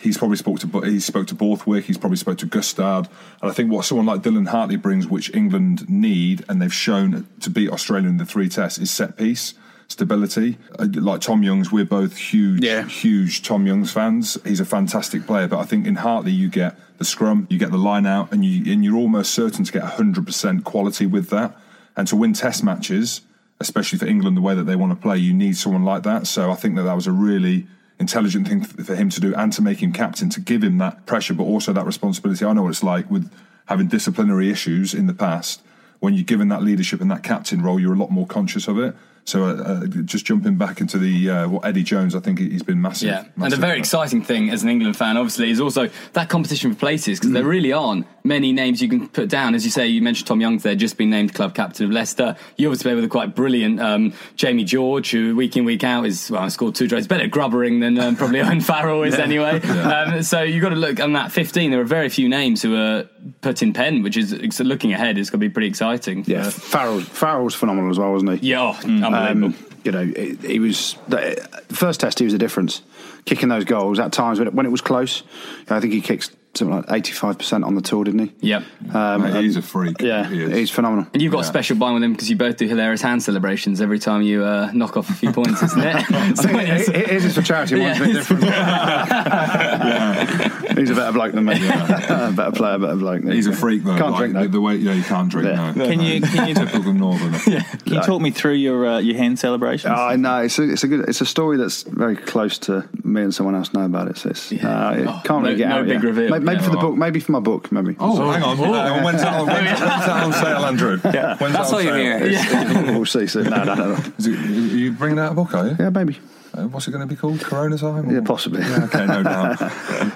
He's 0.00 0.16
probably 0.16 0.36
spoke 0.36 0.60
to 0.60 0.80
he 0.82 1.00
spoke 1.00 1.26
to 1.26 1.34
Borthwick. 1.34 1.86
He's 1.86 1.98
probably 1.98 2.18
spoke 2.18 2.38
to 2.38 2.46
Gustard, 2.46 3.08
and 3.42 3.50
I 3.50 3.52
think 3.52 3.72
what 3.72 3.84
someone 3.84 4.06
like 4.06 4.22
Dylan 4.22 4.46
Hartley 4.46 4.76
brings, 4.76 5.08
which 5.08 5.34
England 5.34 5.90
need, 5.90 6.44
and 6.48 6.62
they've 6.62 6.72
shown 6.72 7.26
to 7.40 7.50
beat 7.50 7.68
Australia 7.68 8.08
in 8.08 8.16
the 8.16 8.24
three 8.24 8.48
tests, 8.48 8.78
is 8.78 8.92
set 8.92 9.16
piece 9.16 9.54
stability. 9.88 10.58
Uh, 10.78 10.86
Like 10.94 11.20
Tom 11.20 11.42
Youngs, 11.42 11.72
we're 11.72 11.84
both 11.84 12.16
huge, 12.16 12.62
Yeah. 12.62 12.84
huge 12.84 13.42
Tom 13.42 13.66
Youngs 13.66 13.90
fans. 13.90 14.38
He's 14.44 14.60
a 14.60 14.64
fantastic 14.64 15.26
player, 15.26 15.48
but 15.48 15.58
I 15.58 15.64
think 15.64 15.86
in 15.86 15.96
Hartley 15.96 16.32
you 16.32 16.48
get 16.48 16.78
the 16.98 17.04
scrum, 17.04 17.46
you 17.50 17.58
get 17.58 17.70
the 17.70 17.78
line 17.78 18.06
out, 18.06 18.32
and 18.32 18.44
you 18.44 18.70
and 18.72 18.84
you're 18.84 18.96
almost 18.96 19.32
certain 19.32 19.64
to 19.64 19.72
get 19.72 19.82
hundred 19.82 20.26
percent 20.26 20.64
quality 20.64 21.06
with 21.06 21.30
that. 21.30 21.56
And 21.96 22.06
to 22.08 22.16
win 22.16 22.32
Test 22.32 22.62
matches, 22.62 23.22
especially 23.60 23.98
for 23.98 24.06
England, 24.06 24.36
the 24.36 24.40
way 24.40 24.54
that 24.54 24.64
they 24.64 24.76
want 24.76 24.92
to 24.92 24.96
play, 24.96 25.16
you 25.18 25.32
need 25.34 25.56
someone 25.56 25.84
like 25.84 26.02
that. 26.04 26.26
So 26.26 26.50
I 26.50 26.54
think 26.54 26.76
that 26.76 26.82
that 26.82 26.94
was 26.94 27.06
a 27.06 27.12
really 27.12 27.66
intelligent 27.98 28.46
thing 28.46 28.62
for 28.62 28.94
him 28.94 29.08
to 29.10 29.20
do, 29.20 29.34
and 29.34 29.52
to 29.54 29.62
make 29.62 29.82
him 29.82 29.92
captain, 29.92 30.28
to 30.30 30.40
give 30.40 30.62
him 30.62 30.78
that 30.78 31.06
pressure, 31.06 31.34
but 31.34 31.44
also 31.44 31.72
that 31.72 31.86
responsibility. 31.86 32.44
I 32.44 32.52
know 32.52 32.62
what 32.62 32.70
it's 32.70 32.84
like 32.84 33.10
with 33.10 33.30
having 33.66 33.88
disciplinary 33.88 34.50
issues 34.50 34.94
in 34.94 35.06
the 35.06 35.14
past. 35.14 35.62
When 36.00 36.14
you're 36.14 36.24
given 36.24 36.48
that 36.48 36.62
leadership 36.62 37.00
and 37.00 37.10
that 37.10 37.24
captain 37.24 37.60
role, 37.62 37.80
you're 37.80 37.94
a 37.94 37.98
lot 37.98 38.10
more 38.12 38.26
conscious 38.26 38.68
of 38.68 38.78
it. 38.78 38.94
So, 39.24 39.44
uh, 39.44 39.54
uh, 39.54 39.86
just 39.86 40.24
jumping 40.24 40.56
back 40.56 40.80
into 40.80 40.98
the 40.98 41.30
uh, 41.30 41.48
what 41.48 41.64
Eddie 41.64 41.82
Jones, 41.82 42.14
I 42.14 42.20
think 42.20 42.38
he's 42.38 42.62
been 42.62 42.80
massive. 42.80 43.08
Yeah, 43.08 43.24
and 43.36 43.52
a 43.52 43.56
very 43.56 43.74
for 43.74 43.78
exciting 43.78 44.22
thing 44.22 44.50
as 44.50 44.62
an 44.62 44.70
England 44.70 44.96
fan, 44.96 45.16
obviously, 45.16 45.50
is 45.50 45.60
also 45.60 45.90
that 46.14 46.28
competition 46.28 46.72
for 46.72 46.78
places 46.78 47.18
because 47.18 47.32
there 47.32 47.44
really 47.44 47.72
aren't 47.72 48.06
many 48.24 48.52
names 48.52 48.80
you 48.80 48.88
can 48.88 49.08
put 49.08 49.28
down. 49.28 49.54
As 49.54 49.64
you 49.64 49.70
say, 49.70 49.86
you 49.86 50.02
mentioned 50.02 50.26
Tom 50.26 50.40
Young 50.40 50.58
there, 50.58 50.74
just 50.74 50.96
been 50.96 51.10
named 51.10 51.34
club 51.34 51.54
captain 51.54 51.86
of 51.86 51.92
Leicester. 51.92 52.36
You 52.56 52.68
obviously 52.68 52.90
play 52.90 52.94
with 52.94 53.04
a 53.04 53.08
quite 53.08 53.34
brilliant 53.34 53.80
um, 53.80 54.12
Jamie 54.36 54.64
George, 54.64 55.10
who 55.10 55.34
week 55.36 55.56
in 55.56 55.64
week 55.64 55.84
out 55.84 56.06
is 56.06 56.30
well, 56.30 56.48
scored 56.50 56.74
two 56.74 56.88
tries, 56.88 57.06
better 57.06 57.24
at 57.24 57.30
grubbering 57.30 57.80
than 57.80 57.98
um, 57.98 58.16
probably 58.16 58.40
Owen 58.42 58.60
Farrell 58.60 59.02
is 59.02 59.14
anyway. 59.14 59.60
Um, 59.88 60.22
so 60.22 60.42
you 60.42 60.54
have 60.54 60.62
got 60.62 60.68
to 60.70 60.76
look 60.76 61.00
on 61.00 61.14
that 61.14 61.32
15. 61.32 61.70
There 61.70 61.80
are 61.80 61.84
very 61.84 62.08
few 62.08 62.28
names 62.28 62.60
who 62.60 62.76
are 62.76 63.04
put 63.40 63.62
in 63.62 63.72
pen, 63.72 64.02
which 64.02 64.16
is 64.16 64.60
looking 64.60 64.92
ahead 64.92 65.16
is 65.16 65.30
going 65.30 65.40
to 65.40 65.48
be 65.48 65.52
pretty 65.52 65.68
exciting. 65.68 66.24
Yeah, 66.26 66.50
Farrell, 66.50 67.00
Farrell's 67.00 67.54
phenomenal 67.54 67.90
as 67.90 67.98
well, 67.98 68.12
wasn't 68.12 68.40
he? 68.40 68.50
yeah, 68.50 68.60
oh, 68.60 68.74
unbelievable. 68.74 69.17
Um, 69.18 69.54
you 69.84 69.92
know, 69.92 70.04
he 70.04 70.34
he 70.42 70.58
was 70.58 70.96
the 71.08 71.46
the 71.68 71.74
first 71.74 72.00
test. 72.00 72.18
He 72.18 72.24
was 72.24 72.32
the 72.32 72.38
difference, 72.38 72.82
kicking 73.24 73.48
those 73.48 73.64
goals 73.64 73.98
at 73.98 74.12
times 74.12 74.38
when 74.38 74.48
it, 74.48 74.54
when 74.54 74.66
it 74.66 74.70
was 74.70 74.80
close. 74.80 75.22
I 75.70 75.80
think 75.80 75.92
he 75.92 76.00
kicked 76.00 76.30
something 76.54 76.76
like 76.76 76.86
eighty 76.90 77.12
five 77.12 77.38
percent 77.38 77.62
on 77.64 77.74
the 77.76 77.80
tour, 77.80 78.02
didn't 78.04 78.20
he? 78.20 78.32
Yep. 78.48 78.62
Um, 78.94 79.22
Mate, 79.22 79.44
he's 79.44 79.56
a 79.56 79.62
freak. 79.62 80.00
Yeah, 80.00 80.28
He 80.28 80.50
he's 80.50 80.70
phenomenal. 80.70 81.06
And 81.12 81.22
you've 81.22 81.32
got 81.32 81.40
a 81.40 81.44
special 81.44 81.76
bond 81.76 81.94
with 81.94 82.02
him 82.02 82.12
because 82.12 82.28
you 82.28 82.36
both 82.36 82.56
do 82.56 82.66
hilarious 82.66 83.00
hand 83.02 83.22
celebrations 83.22 83.80
every 83.80 83.98
time 84.00 84.22
you 84.22 84.42
uh, 84.44 84.70
knock 84.74 84.96
off 84.96 85.08
a 85.10 85.14
few 85.14 85.32
points, 85.32 85.62
isn't 85.62 85.80
it? 85.80 85.94
I 86.10 86.32
think 86.32 86.68
it- 86.68 86.88
it- 86.94 87.08
his 87.10 87.24
is 87.26 87.34
for 87.34 87.42
charity. 87.42 87.76
Mine's 87.76 88.00
a 88.00 88.04
bit 88.04 88.12
different. 88.14 88.44
He's 90.78 90.90
a 90.90 90.94
better 90.94 91.12
bloke 91.12 91.32
than 91.32 91.44
me. 91.44 91.54
better 91.68 92.52
player, 92.52 92.78
better 92.78 92.96
bloke. 92.96 93.20
Than 93.20 93.28
you. 93.28 93.34
He's 93.34 93.46
a 93.46 93.52
freak 93.52 93.84
though. 93.84 93.96
Can't 93.96 94.12
like, 94.12 94.18
drink 94.18 94.34
the, 94.34 94.40
though. 94.40 94.48
the 94.48 94.60
way 94.60 94.76
yeah, 94.76 94.92
you 94.92 95.02
can't 95.02 95.28
drink. 95.30 95.48
Yeah. 95.48 95.72
No. 95.72 95.86
Can 95.86 96.00
you 96.00 96.20
can 96.20 96.48
you 96.48 96.54
Typical 96.58 96.92
Northern. 96.94 97.32
can 97.34 97.62
you 97.94 98.00
talk 98.02 98.20
me 98.20 98.30
through 98.30 98.54
your 98.54 98.86
uh, 98.86 98.98
your 98.98 99.16
hand 99.16 99.38
celebrations? 99.38 99.94
Oh, 99.96 100.16
no, 100.16 100.42
it's 100.42 100.58
a, 100.58 100.70
it's 100.70 100.84
a 100.84 100.88
good, 100.88 101.08
it's 101.08 101.20
a 101.20 101.26
story 101.26 101.56
that's 101.56 101.82
very 101.82 102.16
close 102.16 102.58
to 102.60 102.88
me 103.04 103.22
and 103.22 103.34
someone 103.34 103.54
else 103.54 103.72
know 103.72 103.84
about 103.84 104.08
it. 104.08 104.16
So 104.18 104.30
it's, 104.30 104.52
uh, 104.52 104.54
it 104.98 105.06
Oh, 105.06 105.20
can't 105.24 105.42
really 105.44 105.52
no- 105.52 105.56
get 105.56 105.68
no 105.68 105.74
out. 105.76 105.84
big 105.86 105.92
yet. 105.94 106.02
reveal. 106.04 106.30
Maybe, 106.30 106.44
maybe 106.44 106.60
Yeah. 106.60 106.64
for 106.64 106.70
the 106.70 106.76
book, 106.78 106.96
maybe 106.96 107.20
for 107.20 107.32
my 107.32 107.40
book, 107.40 107.70
maybe. 107.72 107.96
Oh, 107.98 108.30
hang 108.30 108.42
on. 108.42 108.56
Hang 108.56 108.66
on. 108.66 109.02
When's 109.04 109.20
that, 109.22 109.34
on, 109.40 109.46
when's, 109.46 109.66
when's 109.68 109.80
that 109.80 110.24
on 110.24 110.32
sale, 110.32 110.64
Andrew? 110.64 110.98
When's 110.98 111.02
That's 111.12 111.42
that 111.42 111.64
on 111.66 111.72
why 111.72 111.82
you're 111.82 112.18
here. 112.18 112.92
we'll 112.92 113.06
see 113.06 113.26
soon. 113.26 113.44
No, 113.50 113.64
no, 113.64 113.74
no. 113.74 113.94
no. 113.94 114.02
Is 114.18 114.26
it, 114.26 114.34
are 114.38 114.76
you 114.76 114.92
bringing 114.92 115.18
out 115.18 115.32
a 115.32 115.34
book, 115.34 115.54
are 115.54 115.68
you? 115.68 115.76
Yeah, 115.78 115.90
maybe. 115.90 116.18
Uh, 116.58 116.66
what's 116.68 116.88
it 116.88 116.90
going 116.90 117.06
to 117.06 117.06
be 117.06 117.14
called? 117.16 117.40
Corona 117.40 117.78
time? 117.78 118.10
Yeah, 118.10 118.20
possibly. 118.24 118.62
Okay, 118.62 119.06
no 119.06 119.22
doubt. 119.22 119.60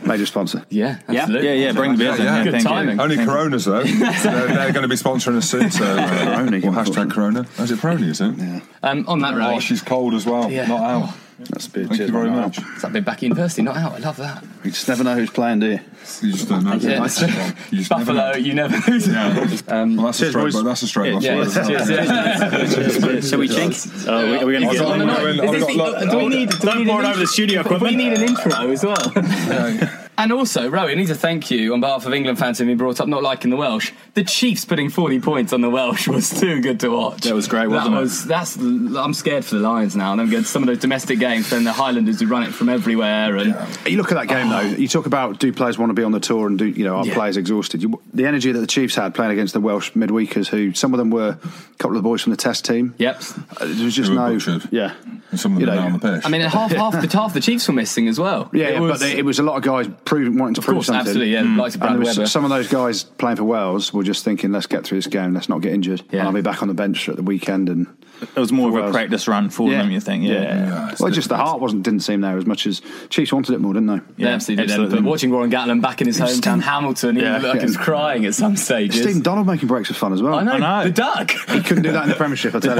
Major 0.07 0.27
sponsor. 0.27 0.65
yeah, 0.71 0.99
absolutely. 1.09 1.49
yeah, 1.49 1.67
yeah. 1.67 1.73
Bring 1.73 1.93
the 1.93 1.99
beers 1.99 2.19
in. 2.19 2.25
Yeah, 2.25 2.45
Yeah, 2.45 2.51
good 2.51 2.61
timing. 2.63 3.01
Only 3.01 3.17
Coronas 3.17 3.65
though. 3.67 3.83
they're, 3.85 4.47
they're 4.49 4.73
going 4.73 4.83
to 4.83 4.89
be 4.89 4.97
sponsoring 4.97 5.37
us 5.37 5.49
soon. 5.49 5.71
So 5.71 5.85
uh, 5.85 6.09
Peroni, 6.09 6.65
or 6.65 6.71
hashtag 6.73 7.11
Corona. 7.13 7.47
Oh, 7.59 7.63
is 7.63 7.71
it 7.71 7.79
Peroni? 7.79 8.09
Is 8.09 8.21
it? 8.21 8.35
Yeah. 8.37 8.61
Um, 8.83 9.05
on 9.09 9.21
that, 9.21 9.35
Oh, 9.35 9.39
right? 9.39 9.63
she's 9.63 9.83
cold 9.83 10.15
as 10.15 10.27
well. 10.27 10.51
Yeah. 10.51 10.67
Not 10.67 10.81
out. 10.81 11.15
That's 11.38 11.66
a 11.66 11.71
bit. 11.71 11.87
Thank 11.88 11.97
cheers, 11.99 12.11
you 12.11 12.12
very 12.16 12.31
mate. 12.31 12.37
much. 12.37 12.59
It's 12.59 12.83
that 12.83 12.92
bit 12.92 13.05
back 13.05 13.16
at 13.16 13.23
university, 13.25 13.62
not 13.62 13.77
out. 13.77 13.92
I 13.95 13.99
love 13.99 14.16
that. 14.18 14.45
You 14.64 14.71
just 14.71 14.87
never 14.88 15.03
know 15.03 15.14
who's 15.16 15.31
playing, 15.31 15.61
do 15.61 15.66
you? 15.66 15.81
You 16.23 16.33
just 16.33 16.49
don't 16.49 16.62
know. 16.64 16.75
Yeah. 16.75 17.03
You 17.03 17.09
just 17.09 17.21
never 17.23 17.88
Buffalo, 17.88 18.31
know. 18.33 18.37
you 18.37 18.55
never 18.55 18.90
lose. 18.90 19.09
Yeah. 19.09 19.35
well, 19.38 19.47
that's 19.47 20.21
a 20.21 20.23
Cheers, 20.23 20.31
straight. 20.31 20.53
boys. 20.53 20.64
That's 20.64 20.83
a 20.83 20.87
straight 20.87 21.14
loss. 21.14 21.25
Yeah, 21.25 21.37
word, 21.37 21.47
isn't 21.49 21.66
cheers. 21.66 23.29
Shall 23.31 23.38
we 23.40 23.49
chink? 23.49 24.07
Oh, 24.09 24.31
we- 24.31 24.37
are 24.38 24.47
we 24.47 24.53
going 24.53 24.62
to 24.62 24.68
I've 24.68 24.73
get 24.73 24.79
got- 24.79 25.01
on? 25.01 25.11
I've 25.11 25.16
got- 25.16 25.27
Is 25.27 25.40
I've 25.40 25.51
this 25.53 25.61
got 25.64 26.01
the- 26.01 26.07
lo- 26.07 26.11
do 26.11 26.18
we 26.18 26.29
need? 26.29 26.51
do 26.51 26.57
we 26.59 26.64
Don't 26.64 26.79
need 26.79 26.87
pour 26.88 27.01
an 27.01 27.07
it 27.07 27.11
over 27.11 27.18
the 27.21 27.27
studio 27.27 27.61
intro- 27.61 27.79
We 27.79 27.97
need 27.97 28.12
an 28.12 28.23
intro 28.23 28.71
as 28.71 28.85
well. 28.85 29.99
Yeah. 30.23 30.33
And 30.33 30.33
also, 30.33 30.69
Rowan, 30.71 30.91
I 30.91 30.95
need 30.95 31.09
to 31.09 31.15
thank 31.15 31.51
you 31.51 31.75
on 31.75 31.81
behalf 31.81 32.07
of 32.07 32.13
England 32.15 32.39
fans 32.39 32.59
who've 32.59 32.67
been 32.67 32.77
brought 32.79 33.01
up 33.01 33.09
not 33.09 33.23
liking 33.23 33.51
the 33.51 33.57
Welsh. 33.57 33.93
The 34.15 34.25
Chiefs 34.25 34.65
putting 34.65 34.89
40 34.91 35.21
points 35.21 35.53
on 35.53 35.61
the 35.63 35.71
Welsh 35.71 36.07
was 36.17 36.31
too 36.31 36.61
good 36.61 36.81
to 36.81 36.89
watch. 36.91 37.23
That 37.23 37.35
was 37.35 37.49
great, 37.49 37.67
wasn't 37.69 37.93
that 37.93 37.99
it? 37.99 38.01
was, 38.03 38.25
That's, 38.25 38.57
I'm 38.57 39.15
scared 39.15 39.45
for 39.45 39.57
the 39.57 39.61
Lions 39.63 39.97
now. 39.97 40.13
And 40.13 40.21
I'm 40.21 40.31
going 40.31 40.43
to 40.45 40.49
some 40.49 40.63
of 40.63 40.67
those 40.69 40.79
domestic 40.79 41.19
games, 41.19 41.51
then 41.51 41.65
the 41.65 41.73
Highlanders 41.73 42.21
who 42.21 42.27
run 42.27 42.43
it 42.45 42.53
from 42.55 42.69
everywhere. 42.69 43.37
And 43.37 43.57
You 43.87 43.97
look 43.97 44.13
at 44.13 44.15
that 44.17 44.29
game 44.29 44.49
though. 44.49 44.61
You 44.61 44.89
talk 44.89 45.07
about 45.07 45.39
do 45.41 45.53
players 45.53 45.79
want 45.79 45.91
to 45.91 45.95
be 45.95 46.03
on 46.05 46.13
the 46.13 46.21
tour 46.21 46.47
and 46.47 46.59
do 46.59 46.67
you 46.67 46.85
know 46.85 46.97
are 46.97 47.07
Yeah. 47.07 47.15
players 47.15 47.37
exhausted? 47.37 47.83
You, 47.83 48.01
the 48.15 48.27
energy 48.27 48.53
that 48.53 48.61
the 48.61 48.67
Chiefs 48.67 48.95
had 48.95 49.15
playing 49.15 49.33
against 49.33 49.55
the 49.55 49.61
Welsh 49.61 49.93
midweekers, 49.93 50.47
who 50.49 50.73
some 50.75 50.95
of 50.95 50.99
them 50.99 51.11
were 51.11 51.31
a 51.31 51.77
couple 51.79 51.97
of 51.97 52.03
the 52.03 52.09
boys 52.09 52.23
from 52.23 52.31
the 52.31 52.37
Test 52.37 52.65
team. 52.65 52.95
Yep. 52.99 53.17
Uh, 53.61 53.67
There 53.67 53.85
was 53.85 53.95
just 53.97 54.11
Who 54.11 54.17
were 54.19 54.29
no. 54.29 54.35
butchered. 54.35 54.69
Yeah. 54.71 54.95
And 55.31 55.41
some 55.41 55.55
of 55.55 55.61
You 55.61 55.67
them 55.67 55.77
know, 55.77 55.81
are 55.83 55.87
on 55.87 55.93
the 55.95 55.99
pitch. 55.99 56.23
I 56.27 56.29
mean, 56.29 56.43
half, 56.43 56.71
half, 56.73 56.93
the, 57.01 57.09
half 57.19 57.33
the 57.35 57.41
Chiefs 57.41 57.67
were 57.67 57.75
missing 57.75 58.07
as 58.09 58.19
well. 58.21 58.51
Yeah, 58.53 58.67
It 58.67 58.73
yeah, 58.75 58.81
was- 58.81 58.91
but 58.93 59.01
they, 59.01 59.17
it 59.19 59.25
was 59.25 59.39
a 59.39 59.43
lot 59.43 59.57
of 59.57 59.63
guys 59.63 59.89
proving 60.12 60.38
wanting 60.38 60.55
to 60.55 60.61
Of 60.61 60.64
prove 60.64 60.77
course, 60.77 60.87
something. 60.87 61.01
absolutely, 61.01 61.33
yeah. 61.33 61.42
Mm. 61.42 61.59
Like 61.59 61.75
And 61.81 61.98
was 62.01 62.31
some 62.31 62.44
of 62.44 62.51
those 62.51 62.68
guys 62.68 63.03
playing 63.05 63.37
for 63.37 63.44
Wales 63.44 63.92
were 63.92 64.03
just 64.03 64.25
thinking, 64.25 64.53
let's 64.53 64.66
get 64.66 64.85
through 64.85 64.98
this 64.98 65.07
game, 65.07 65.33
let's 65.35 65.48
not 65.48 65.62
get 65.62 65.72
injured. 65.72 66.03
Yeah. 66.11 66.20
And 66.20 66.29
I'll 66.29 66.35
be 66.35 66.42
back 66.42 66.62
on 66.62 66.68
the 66.68 66.75
bench 66.75 67.09
at 67.09 67.16
the 67.16 67.22
weekend. 67.22 67.68
And 67.68 67.87
it 68.23 68.41
was 68.41 68.53
more 68.53 68.69
of 68.69 68.75
a 68.75 68.81
Wales. 68.83 68.93
practice 68.93 69.29
run 69.29 69.51
for 69.51 69.71
Yeah. 69.71 69.79
them. 69.83 69.91
You 69.91 70.01
think? 70.01 70.25
Yeah. 70.25 70.33
Yeah, 70.43 70.91
it's 70.91 71.01
Well, 71.01 71.11
just 71.11 71.29
the 71.29 71.37
heart 71.37 71.61
wasn't 71.61 71.83
didn't 71.83 72.01
seem 72.01 72.21
there 72.21 72.37
as 72.39 72.47
much 72.47 72.67
as 72.67 72.81
Chiefs 73.11 73.33
wanted 73.33 73.55
it 73.55 73.61
more, 73.61 73.75
didn't 73.75 73.89
they? 74.17 74.25
They 74.25 74.31
absolutely 74.31 74.65
did. 74.67 74.71
absolutely. 74.73 75.01
But 75.01 75.05
watching 75.09 75.31
Warren 75.31 75.51
Gatland 75.51 75.81
back 75.83 76.01
in 76.01 76.07
his 76.07 76.21
hometown, 76.21 76.61
Hamilton, 76.63 77.17
he 77.17 77.23
Yeah. 77.23 77.33
looked 77.35 77.45
like 77.45 77.61
he 77.61 77.67
was 77.67 77.77
crying 77.77 78.25
at 78.27 78.35
some 78.35 78.57
stages. 78.57 79.03
Stephen 79.03 79.23
Donald 79.23 79.47
making 79.47 79.69
breaks 79.69 79.89
was 79.89 79.97
fun 79.99 80.13
as 80.13 80.23
well. 80.23 80.35
I 80.39 80.43
know, 80.43 80.53
I 80.53 80.59
know. 80.59 80.85
the 80.85 80.91
duck. 80.91 81.31
He 81.31 81.61
couldn't 81.61 81.83
do 81.83 81.93
that 81.93 82.05
in 82.05 82.09
the 82.11 82.15
Premiership. 82.15 82.55
I 82.55 82.61
tell 82.61 82.77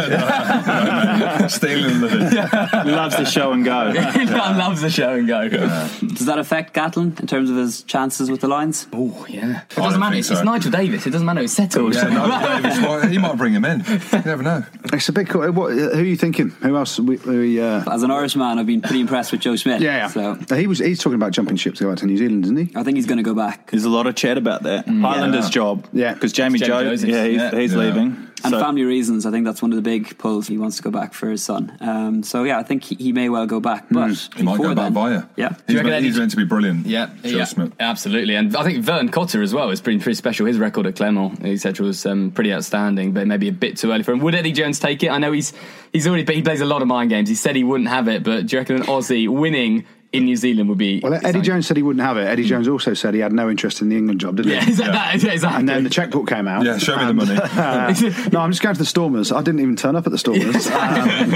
you. 1.43 1.49
Stealing 1.49 2.01
the. 2.01 2.83
Loves 2.93 3.17
the 3.17 3.25
show 3.25 3.53
and 3.53 3.65
go. 3.65 3.93
he 4.13 4.25
loves 4.27 4.81
the 4.81 4.91
show 4.91 5.15
and 5.15 5.27
go. 5.27 5.49
Does 5.49 6.27
that 6.27 6.39
affect 6.39 6.75
Gatland 6.75 7.21
in 7.21 7.27
terms 7.27 7.51
of 7.51 7.57
his 7.57 7.83
chances 7.83 8.31
with 8.31 8.41
the 8.41 8.49
Lions? 8.49 8.87
Oh 8.93 9.27
yeah. 9.29 9.63
It 9.71 9.77
doesn't 9.77 9.99
matter. 10.01 10.13
think 10.15 10.21
It's, 10.31 10.39
so. 10.39 10.43
Nigel 10.45 10.71
Davies. 10.71 11.07
It 11.07 11.11
doesn't 11.11 11.27
matter. 11.27 11.41
It's 11.41 11.53
settled. 11.53 11.95
Yeah, 11.95 12.05
no, 12.05 12.61
Davies, 12.63 12.81
well, 12.81 13.07
he 13.07 13.19
might 13.19 13.37
bring 13.37 13.53
him 13.55 13.65
in. 13.65 13.81
You 13.89 13.99
never 14.25 14.43
know. 14.43 14.65
It's 14.93 15.09
a 15.09 15.13
big. 15.13 15.32
Call. 15.33 15.43
Uh, 15.43 15.51
what, 15.53 15.73
uh, 15.73 15.75
who 15.97 16.01
are 16.01 16.05
you 16.05 16.17
thinking? 16.17 16.51
Who 16.51 16.77
else? 16.77 16.99
We, 17.01 17.17
we, 17.17 17.61
uh, 17.61 17.83
As 17.91 18.03
an 18.03 18.11
Irishman, 18.11 18.59
I've 18.59 18.67
been 18.67 18.81
pretty 18.83 19.01
impressed 19.01 19.33
with 19.33 19.41
Joe 19.41 19.57
Schmidt. 19.57 19.81
yeah, 19.81 19.97
yeah. 19.97 20.07
So 20.09 20.39
uh, 20.51 20.55
he 20.57 20.67
was. 20.67 20.79
He's 20.79 20.99
talking 21.01 21.15
about 21.17 21.33
jumping 21.33 21.57
ship 21.57 21.75
to 21.77 21.85
go 21.85 21.91
back 21.91 21.99
to 22.01 22.07
New 22.07 22.17
Zealand, 22.17 22.45
isn't 22.45 22.57
he? 22.57 22.71
I 22.77 22.83
think 22.83 22.97
he's 22.97 23.07
going 23.07 23.19
to 23.19 23.23
go 23.25 23.35
back. 23.35 23.71
There's 23.71 23.85
a 23.85 23.91
lot 23.91 24.07
of 24.07 24.15
chat 24.15 24.37
about 24.39 24.63
that. 24.65 24.87
Mm. 24.87 25.01
Highlander's 25.01 25.51
job. 25.51 25.87
Yeah. 25.93 26.15
Because 26.15 26.33
Jamie, 26.33 26.59
Jamie 26.59 26.69
Joe, 26.69 26.83
Joseph, 26.85 27.09
yeah, 27.09 27.25
he's, 27.25 27.37
yeah. 27.37 27.51
he's 27.59 27.73
Yeah. 27.73 27.79
leaving. 27.79 28.29
And 28.45 28.53
So- 28.53 28.61
family 28.61 28.85
reasons, 28.85 29.27
I 29.27 29.31
think 29.31 29.45
that's 29.45 29.63
one 29.63 29.73
of 29.73 29.77
the 29.77 29.83
big 29.83 30.19
pulls. 30.19 30.49
He 30.49 30.59
wants 30.59 30.77
to 30.79 30.83
go 30.83 30.91
back 30.91 31.15
for 31.15 31.31
his 31.31 31.43
son. 31.43 31.73
Um, 31.81 32.23
so 32.23 32.45
yeah, 32.45 32.59
I 32.59 32.63
think 32.63 32.85
he, 32.85 32.95
he 32.97 33.13
may 33.13 33.29
well 33.29 33.47
go 33.47 33.61
back. 33.61 33.87
But 33.91 34.11
Mm. 34.11 34.37
He 34.37 34.43
might 34.43 34.53
before 34.53 34.69
go 34.69 34.75
back 34.75 34.85
then- 34.87 34.93
via. 34.95 35.23
Yeah. 35.37 35.49
you 35.51 35.57
He's, 35.67 35.77
reckon 35.77 35.91
meant, 35.91 36.05
he's 36.05 36.15
Eddie- 36.15 36.21
meant 36.21 36.31
to 36.33 36.37
be 36.37 36.45
brilliant. 36.45 36.87
Yeah, 36.87 37.11
yeah, 37.25 37.45
Schmidt. 37.45 37.73
absolutely, 37.81 38.35
and 38.35 38.57
I 38.57 38.65
think 38.65 38.83
Vern 38.85 39.09
Cotter 39.11 39.43
as 39.43 39.53
well 39.55 39.71
is 39.71 39.81
pretty 39.81 39.99
pretty 39.99 40.17
special. 40.17 40.47
His 40.47 40.59
record 40.59 40.87
at 40.87 40.97
Clermont, 40.97 41.45
etc., 41.45 41.87
was 41.87 42.05
um, 42.07 42.31
pretty 42.33 42.53
outstanding, 42.53 43.13
but 43.13 43.27
maybe 43.27 43.49
a 43.49 43.53
bit 43.53 43.77
too 43.77 43.91
early 43.93 44.03
for 44.03 44.13
him. 44.13 44.21
Would 44.21 44.35
Eddie 44.35 44.53
Jones 44.53 44.79
take 44.79 45.03
it? 45.03 45.11
I 45.11 45.19
know 45.19 45.33
he's 45.33 45.53
he's 45.93 46.07
already 46.07 46.25
but 46.25 46.35
he 46.35 46.43
plays 46.43 46.61
a 46.61 46.67
lot 46.67 46.83
of 46.83 46.89
mind 46.89 47.11
games. 47.11 47.29
He 47.29 47.35
said 47.35 47.55
he 47.57 47.65
wouldn't 47.65 47.89
have 47.91 48.09
it, 48.09 48.23
but 48.25 48.47
do 48.47 48.57
you 48.57 48.61
reckon 48.61 48.77
an 48.77 48.83
Aussie 48.85 49.29
winning 49.29 49.85
in 50.13 50.25
New 50.27 50.37
Zealand 50.37 50.69
would 50.69 50.77
be? 50.79 51.01
Well, 51.01 51.15
Eddie 51.15 51.21
exciting? 51.21 51.43
Jones 51.43 51.67
said 51.67 51.77
he 51.79 51.83
wouldn't 51.83 52.05
have 52.05 52.17
it. 52.19 52.27
Eddie 52.27 52.45
Jones 52.45 52.69
also 52.69 52.93
said 52.95 53.15
he 53.15 53.21
had 53.21 53.33
no 53.33 53.49
interest 53.49 53.81
in 53.81 53.89
the 53.89 53.97
England 53.97 54.21
job, 54.21 54.37
didn't 54.37 54.53
Yeah, 54.53 54.65
he? 54.65 54.73
Yeah. 54.73 54.91
that- 54.93 55.15
exactly. 55.15 55.49
And 55.61 55.69
then 55.69 55.85
the 55.85 55.91
checkbook 55.91 56.29
came 56.29 56.47
out. 56.47 56.65
Yeah, 56.65 56.77
show 56.79 56.97
me 56.99 57.07
the 57.07 57.15
money. 57.15 57.35
no, 58.33 58.41
I'm 58.41 58.51
just 58.51 58.63
going 58.63 58.75
to 58.75 58.79
the 58.79 58.85
Stormers. 58.87 59.33
I 59.33 59.41
didn't 59.43 59.61
even 59.61 59.77
turn 59.77 59.97
up 59.97 60.07
at 60.07 60.13
the 60.13 60.19
Stormers. 60.19 60.69
Um, 60.73 61.31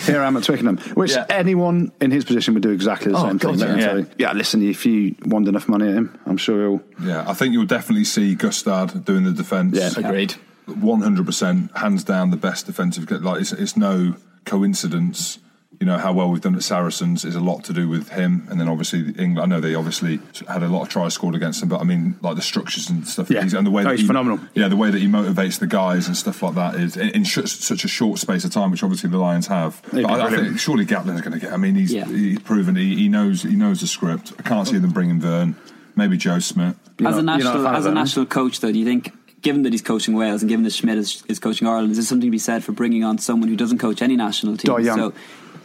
here 0.00 0.20
I 0.20 0.26
am 0.26 0.36
at 0.36 0.42
Twickenham, 0.44 0.78
which 0.94 1.12
Yeah. 1.12 1.26
anyone 1.30 1.92
in 2.00 2.10
his 2.10 2.24
position 2.24 2.54
would 2.54 2.62
do 2.62 2.70
exactly 2.70 3.12
the 3.12 3.18
Oh, 3.18 3.28
same 3.28 3.36
God, 3.38 3.58
thing. 3.58 3.68
let 3.68 3.78
yeah. 3.78 4.04
yeah, 4.18 4.32
listen, 4.32 4.62
if 4.62 4.84
you 4.86 5.14
want 5.24 5.46
enough 5.48 5.68
money 5.68 5.88
at 5.88 5.94
him, 5.94 6.18
I'm 6.26 6.36
sure 6.36 6.68
he'll. 6.98 7.06
Yeah, 7.06 7.24
I 7.28 7.34
think 7.34 7.52
you'll 7.52 7.66
definitely 7.66 8.04
see 8.04 8.34
Gustard 8.34 9.04
doing 9.04 9.24
the 9.24 9.32
defence. 9.32 9.76
Yeah. 9.76 9.90
Agreed. 9.96 10.34
one 10.66 11.00
hundred 11.02 11.26
percent, 11.26 11.70
hands 11.76 12.02
down, 12.04 12.30
the 12.30 12.36
best 12.36 12.66
defensive. 12.66 13.08
Like 13.10 13.40
it's, 13.40 13.52
it's 13.52 13.76
no 13.76 14.14
coincidence. 14.44 15.38
You 15.78 15.84
know 15.86 15.98
how 15.98 16.12
well 16.12 16.30
we've 16.30 16.40
done 16.40 16.54
at 16.54 16.62
Saracens 16.62 17.24
is 17.24 17.34
a 17.34 17.40
lot 17.40 17.62
to 17.64 17.72
do 17.74 17.86
with 17.88 18.08
him, 18.08 18.46
and 18.50 18.58
then 18.58 18.66
obviously 18.66 19.00
England. 19.18 19.40
I 19.40 19.44
know 19.46 19.60
they 19.60 19.74
obviously 19.74 20.20
had 20.48 20.62
a 20.62 20.68
lot 20.68 20.82
of 20.82 20.88
tries 20.88 21.12
scored 21.14 21.34
against 21.34 21.60
them, 21.60 21.68
but 21.68 21.80
I 21.80 21.84
mean 21.84 22.16
like 22.22 22.36
the 22.36 22.42
structures 22.42 22.88
and 22.88 23.06
stuff. 23.06 23.28
Yeah. 23.30 23.42
he's, 23.42 23.52
and 23.52 23.66
the 23.66 23.70
way 23.70 23.82
Oh, 23.82 23.84
that 23.86 23.90
he's 23.92 24.00
he, 24.00 24.06
phenomenal. 24.06 24.40
Yeah, 24.54 24.68
the 24.68 24.76
way 24.76 24.90
that 24.90 24.98
he 24.98 25.06
motivates 25.06 25.58
the 25.58 25.66
guys 25.66 26.06
and 26.06 26.16
stuff 26.16 26.42
like 26.42 26.54
that 26.54 26.76
is 26.76 26.96
in, 26.96 27.10
in 27.10 27.24
sh- 27.24 27.44
such 27.44 27.84
a 27.84 27.88
short 27.88 28.18
space 28.18 28.44
of 28.44 28.52
time, 28.52 28.70
which 28.70 28.82
obviously 28.82 29.10
the 29.10 29.18
Lions 29.18 29.48
have. 29.48 29.82
But 29.92 30.06
I, 30.06 30.26
I 30.26 30.30
think 30.30 30.58
surely 30.58 30.86
Gatland's 30.86 31.20
going 31.20 31.32
to 31.34 31.38
get. 31.40 31.52
I 31.52 31.58
mean, 31.58 31.74
he's 31.74 31.92
Yeah. 31.92 32.06
he's 32.06 32.38
proven 32.40 32.74
he, 32.76 32.96
he 32.96 33.08
knows 33.08 33.42
he 33.42 33.54
knows 33.56 33.80
the 33.82 33.86
script. 33.86 34.32
I 34.38 34.42
can't 34.42 34.66
see 34.66 34.78
them 34.78 34.92
bringing 34.92 35.20
Vern. 35.20 35.56
Maybe 35.94 36.16
Joe 36.16 36.38
Schmidt. 36.38 36.76
You're 36.98 37.08
as 37.10 37.18
a 37.18 37.22
not- 37.22 37.38
you're 37.38 37.48
national 37.48 37.64
fan 37.64 37.74
as 37.74 37.86
a 37.86 37.92
national 37.92 38.26
coach, 38.26 38.60
though, 38.60 38.72
do 38.72 38.78
you 38.78 38.84
think, 38.86 39.12
given 39.42 39.62
that 39.62 39.72
he's 39.72 39.82
coaching 39.82 40.14
Wales 40.14 40.42
and 40.42 40.48
given 40.48 40.64
that 40.64 40.72
Schmidt 40.72 40.96
is, 40.98 41.22
is 41.28 41.38
coaching 41.38 41.68
Ireland, 41.68 41.90
is 41.90 41.98
there 41.98 42.04
something 42.04 42.26
to 42.26 42.30
be 42.30 42.38
said 42.38 42.64
for 42.64 42.72
bringing 42.72 43.04
on 43.04 43.18
someone 43.18 43.48
who 43.50 43.56
doesn't 43.56 43.78
coach 43.78 44.00
any 44.02 44.16
national 44.16 44.56
team? 44.56 44.84
So, 44.84 45.12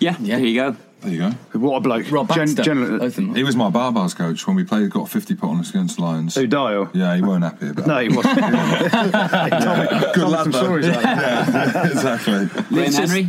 yeah, 0.01 0.15
Yeah. 0.19 0.35
there 0.37 0.45
you 0.45 0.55
go. 0.55 0.75
There 1.01 1.11
you 1.11 1.17
go. 1.17 1.59
What 1.59 1.77
a 1.77 1.79
bloke. 1.79 2.11
Rob 2.11 2.27
Gen- 2.29 2.37
Baxter. 2.45 2.61
generally- 2.61 2.99
both. 2.99 3.15
He 3.35 3.43
was 3.43 3.55
my 3.55 3.71
Barbars 3.71 4.15
coach 4.15 4.45
when 4.45 4.55
we 4.55 4.63
played. 4.63 4.89
Got 4.91 5.09
fifty 5.09 5.33
put 5.33 5.49
on 5.49 5.59
us 5.59 5.69
against 5.71 5.97
Lions. 5.99 6.37
Oh, 6.37 6.41
Who 6.41 6.47
Dial? 6.47 6.89
Yeah, 6.93 7.15
he 7.15 7.21
weren't 7.23 7.43
happy 7.43 7.69
about. 7.69 7.85
it. 7.85 7.87
No, 7.87 7.97
he 7.99 8.09
wasn't. 8.15 8.35
Good 10.13 10.27
lad, 10.27 10.43
some 10.43 10.53
stories 10.53 10.87
like 10.87 11.03
Yeah, 11.03 11.87
exactly. 11.91 12.45
Graham 12.69 12.93
Henry, 12.93 13.27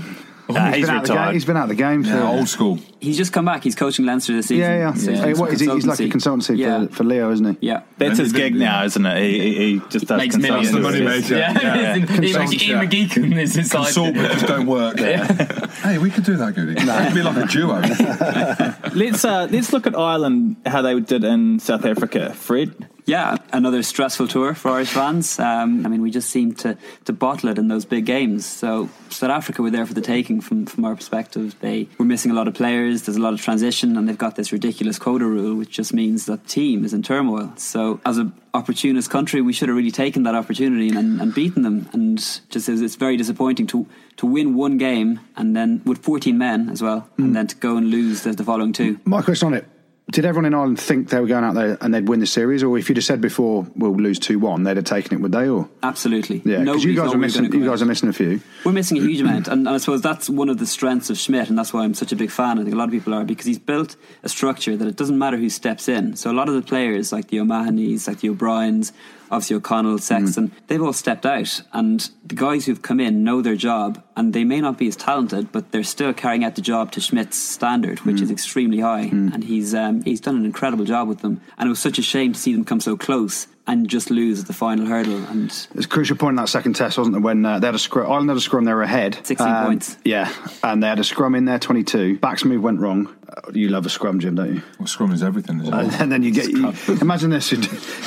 Nah, 0.55 0.67
he's 0.69 0.77
he's 0.77 0.87
been 0.87 0.95
out 0.97 1.03
of 1.03 1.03
the 1.03 1.09
game. 1.09 1.17
retired. 1.17 1.33
He's 1.35 1.45
been 1.45 1.57
out 1.57 1.63
of 1.65 1.69
the 1.69 1.75
game. 1.75 2.05
Yeah, 2.05 2.29
old 2.31 2.49
school. 2.49 2.79
he's 3.01 3.17
just 3.17 3.33
come 3.33 3.45
back. 3.45 3.63
He's 3.65 3.75
coaching 3.75 4.05
Leinster 4.07 4.33
this 4.33 4.47
season. 4.49 4.63
yeah, 4.71 4.77
yeah. 4.79 4.95
So 4.95 5.13
Hey, 5.13 5.29
he's 5.29 5.39
what 5.39 5.53
is 5.53 5.61
he? 5.61 5.71
He's 5.71 5.87
like 5.87 6.01
a 6.01 6.05
consultancy 6.09 6.57
Yeah. 6.59 6.87
for, 6.87 6.93
for 6.97 7.05
Leo, 7.05 7.31
isn't 7.33 7.59
he? 7.61 7.67
Yeah. 7.67 7.83
That's 7.99 8.19
his 8.19 8.33
gig 8.33 8.55
now, 8.55 8.85
isn't 8.85 9.05
it? 9.07 9.23
He, 9.23 9.39
he, 9.41 9.55
he 9.75 9.83
just 9.91 10.07
does 10.07 10.19
Makes 10.19 10.37
millions. 10.37 10.73
The 10.73 10.81
money 10.81 11.01
consultancy. 11.01 11.23
maker. 11.23 11.37
Yeah, 11.37 11.61
Yeah, 11.61 11.97
Ian 11.97 12.07
Consultant, 12.07 12.61
McGeechan 12.91 13.41
is 13.41 13.55
his 13.55 13.71
side. 13.71 13.85
Consult, 13.85 14.15
but 14.15 14.33
just 14.33 14.47
don't 14.47 14.67
work. 14.67 14.99
Hey, 14.99 15.99
we 15.99 16.11
could 16.11 16.25
do 16.25 16.37
that, 16.37 16.55
Goody. 16.55 16.73
It'd 16.73 17.15
be 17.15 17.23
like 17.23 17.37
a 17.37 17.47
duo. 17.47 17.81
Let's 18.95 19.25
uh, 19.25 19.49
let's 19.51 19.73
look 19.73 19.87
at 19.87 19.97
Ireland 19.97 20.57
how 20.67 20.83
they 20.83 20.99
did 21.01 21.25
in 21.25 21.59
South 21.59 21.85
Africa. 21.85 22.33
Fred, 22.35 22.89
Yeah, 23.05 23.39
another 23.53 23.83
stressful 23.83 24.29
tour 24.29 24.55
for 24.55 24.71
Irish 24.71 24.91
fans. 24.91 25.39
Um, 25.39 25.85
I 25.85 25.89
mean, 25.89 26.03
we 26.03 26.11
just 26.11 26.31
seemed 26.31 26.59
to, 26.61 26.79
to 27.05 27.13
bottle 27.13 27.49
it 27.49 27.59
in 27.59 27.69
those 27.69 27.85
big 27.85 28.07
games. 28.07 28.47
So 28.47 28.89
South 29.11 29.31
Africa 29.31 29.63
were 29.63 29.71
there 29.71 29.87
for 29.87 29.95
the 29.95 30.01
taking 30.01 30.41
from, 30.41 30.67
from 30.67 30.85
our 30.85 30.95
perspective. 30.95 31.57
They 31.61 31.89
were 31.99 32.05
missing 32.05 32.31
a 32.31 32.35
lot 32.35 32.47
of 32.47 32.55
players. 32.55 33.03
There's 33.03 33.17
a 33.17 33.21
lot 33.21 33.35
of 33.35 33.41
transition, 33.41 33.97
and 33.97 34.09
they've 34.09 34.17
got 34.17 34.37
this 34.37 34.53
ridiculous 34.53 34.99
quota 34.99 35.27
rule, 35.27 35.57
which 35.57 35.71
just 35.71 35.93
means 35.93 36.27
that 36.27 36.45
the 36.45 36.49
team 36.49 36.85
is 36.85 36.95
in 36.95 37.03
turmoil. 37.03 37.53
So 37.57 38.01
as 38.07 38.19
an 38.19 38.33
opportunist 38.55 39.11
country, 39.11 39.41
we 39.41 39.53
should 39.53 39.69
have 39.69 39.77
really 39.77 39.91
taken 39.91 40.23
that 40.25 40.35
opportunity 40.35 40.91
and, 40.91 41.21
and 41.21 41.35
beaten 41.35 41.63
them. 41.63 41.89
And 41.93 42.19
just 42.19 42.69
it's 42.69 42.81
it's 42.81 42.97
very 42.97 43.17
disappointing 43.17 43.67
to 43.69 43.87
to 44.19 44.27
win 44.27 44.55
one 44.55 44.79
game 44.79 45.21
and 45.37 45.57
then 45.57 45.83
with 45.85 45.99
14 45.99 46.37
men 46.37 46.69
as 46.69 46.83
well, 46.83 47.09
and 47.17 47.35
then 47.35 47.47
to 47.49 47.57
go 47.57 47.77
and 47.77 47.91
lose 47.91 48.23
the, 48.23 48.33
the 48.33 48.45
following 48.45 48.73
two. 48.73 49.01
My 49.05 49.23
question 49.23 49.47
on 49.47 49.55
it: 49.55 49.67
Did 50.11 50.27
everyone 50.27 50.45
in 50.47 50.53
Ireland 50.53 50.79
think 50.81 51.09
they 51.09 51.21
were 51.21 51.27
going 51.29 51.45
out 51.45 51.55
there 51.55 51.79
and 51.81 51.95
they'd 51.95 52.07
win 52.07 52.21
the 52.21 52.27
series, 52.27 52.63
or 52.63 52.77
if 52.77 52.89
you'd 52.89 52.99
have 52.99 53.05
said 53.05 53.21
before 53.21 53.67
we'll 53.77 53.95
lose 53.95 54.19
two 54.19 54.39
one, 54.39 54.65
they'd 54.65 54.77
have 54.77 54.85
taken 54.85 55.17
it, 55.17 55.21
would 55.23 55.33
they? 55.33 55.49
Or 55.49 55.69
Absolutely. 55.83 56.43
yeah, 56.45 56.65
because 56.65 56.85
you 56.85 56.95
guys 56.95 57.15
are 57.15 57.19
missing. 57.19 57.49
go 57.49 57.57
You 57.59 57.73
out. 57.73 57.81
are 57.81 57.87
missing 57.87 58.09
a 58.09 58.13
few. 58.13 58.41
We're 58.65 58.73
missing 58.73 58.99
a 58.99 59.01
huge 59.01 59.21
amount, 59.21 59.47
and, 59.49 59.67
and 59.67 59.75
I 59.75 59.79
suppose 59.79 60.03
that's 60.03 60.29
one 60.29 60.49
of 60.49 60.59
the 60.59 60.67
strengths 60.67 61.09
of 61.09 61.17
Schmidt, 61.19 61.49
and 61.49 61.57
that's 61.57 61.73
why 61.73 61.85
I'm 61.85 61.95
such 61.95 62.13
a 62.13 62.17
big 62.17 62.31
fan. 62.31 62.59
I 62.59 62.63
think 62.63 62.75
a 62.75 62.79
lot 62.79 62.85
of 62.89 62.91
people 62.91 63.15
are 63.15 63.25
because 63.25 63.47
he's 63.47 63.61
built 63.61 63.97
a 64.25 64.29
structure 64.29 64.77
that 64.77 64.87
it 64.89 64.97
doesn't 64.97 65.17
matter 65.19 65.37
who 65.39 65.49
steps 65.49 65.89
in. 65.89 66.17
So 66.17 66.31
a 66.31 66.35
lot 66.35 66.49
of 66.49 66.55
the 66.57 66.63
players, 66.63 67.13
like 67.13 67.29
the 67.29 67.39
O'Mahonys, 67.41 68.07
like 68.09 68.21
the 68.21 68.29
O'Briens, 68.29 68.93
obviously 69.33 69.57
O'Connell, 69.57 69.97
mm. 69.97 70.01
Sexton, 70.01 70.53
they've 70.69 70.83
all 70.83 70.93
stepped 70.93 71.27
out, 71.27 71.63
and 71.73 72.11
the 72.25 72.35
guys 72.35 72.67
who've 72.67 72.83
come 72.83 73.01
in 73.01 73.25
know 73.25 73.43
their 73.43 73.57
job, 73.57 74.03
and 74.15 74.33
they 74.33 74.45
may 74.45 74.61
not 74.61 74.79
be 74.79 74.87
as 74.87 74.95
talented, 74.95 75.51
but 75.51 75.73
they're 75.73 75.83
still 75.83 76.13
carrying 76.13 76.45
out 76.45 76.55
the 76.55 76.63
job 76.63 76.93
to 76.93 77.01
Schmidt's 77.01 77.37
standard, 77.37 78.01
which 78.01 78.21
is 78.21 78.29
mm. 78.29 78.33
extremely 78.33 78.81
high, 78.81 79.07
mm. 79.07 79.35
and 79.35 79.43
he's 79.45 79.75
um, 79.75 80.03
he's 80.03 80.21
done 80.21 80.37
an 80.37 80.45
incredible 80.45 80.85
job 80.85 81.09
with 81.09 81.21
them. 81.21 81.41
And 81.59 81.67
it 81.67 81.71
was 81.71 81.81
such 81.81 81.99
a 81.99 82.03
shame 82.03 82.35
to 82.35 82.39
see 82.39 82.53
them 82.53 82.65
come 82.65 82.81
so 82.81 82.97
close 82.97 83.49
and 83.67 83.89
just 83.89 84.11
lose 84.11 84.45
the 84.45 84.53
final 84.53 84.87
hurdle. 84.87 85.25
And 85.27 85.45
It's 85.47 85.85
a 85.85 85.89
crucial 85.89 86.17
point 86.17 86.33
in 86.33 86.37
that 86.37 86.49
second 86.49 86.75
test, 86.75 86.99
wasn't 86.99 87.17
it? 87.17 87.21
When 87.21 87.45
uh, 87.47 87.59
they 87.61 87.67
had 87.69 87.75
a 87.75 87.79
scrum, 87.79 88.11
Ireland 88.11 88.29
had 88.31 88.37
a 88.37 88.41
scrum, 88.41 88.65
they 88.65 88.73
were 88.75 88.83
ahead, 88.83 89.19
16 89.25 89.47
Um, 89.47 89.67
points. 89.67 89.97
Yeah, 90.05 90.33
and 90.65 90.83
they 90.83 90.89
had 90.89 90.99
a 90.99 91.05
scrum 91.05 91.35
in 91.35 91.45
there, 91.45 91.59
twenty-two. 91.59 92.19
Backs 92.19 92.45
move 92.45 92.63
went 92.63 92.81
wrong. 92.81 93.15
Uh, 93.29 93.53
You 93.55 93.69
love 93.69 93.87
a 93.87 93.89
scrum, 93.89 94.19
Jim, 94.21 94.35
don't 94.35 94.55
you? 94.57 94.63
Well, 94.79 94.87
scrum 94.89 95.13
is 95.13 95.23
everything, 95.23 95.61
isn't 95.61 95.73
it? 95.73 95.93
And 96.01 96.11
then 96.11 96.23
you 96.25 96.33
get 96.33 96.49
you, 96.51 96.73
imagine 97.01 97.31
this: 97.31 97.53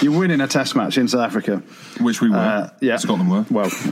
you're 0.04 0.18
winning 0.18 0.42
a 0.42 0.48
test 0.48 0.76
match 0.76 0.98
in 0.98 1.08
South 1.08 1.22
Africa. 1.26 1.64
Which 2.02 2.20
we 2.22 2.30
were. 2.30 2.36
Uh, 2.36 2.70
yeah, 2.82 2.98
Scotland 2.98 3.32
were. 3.32 3.46
Well, 3.50 3.66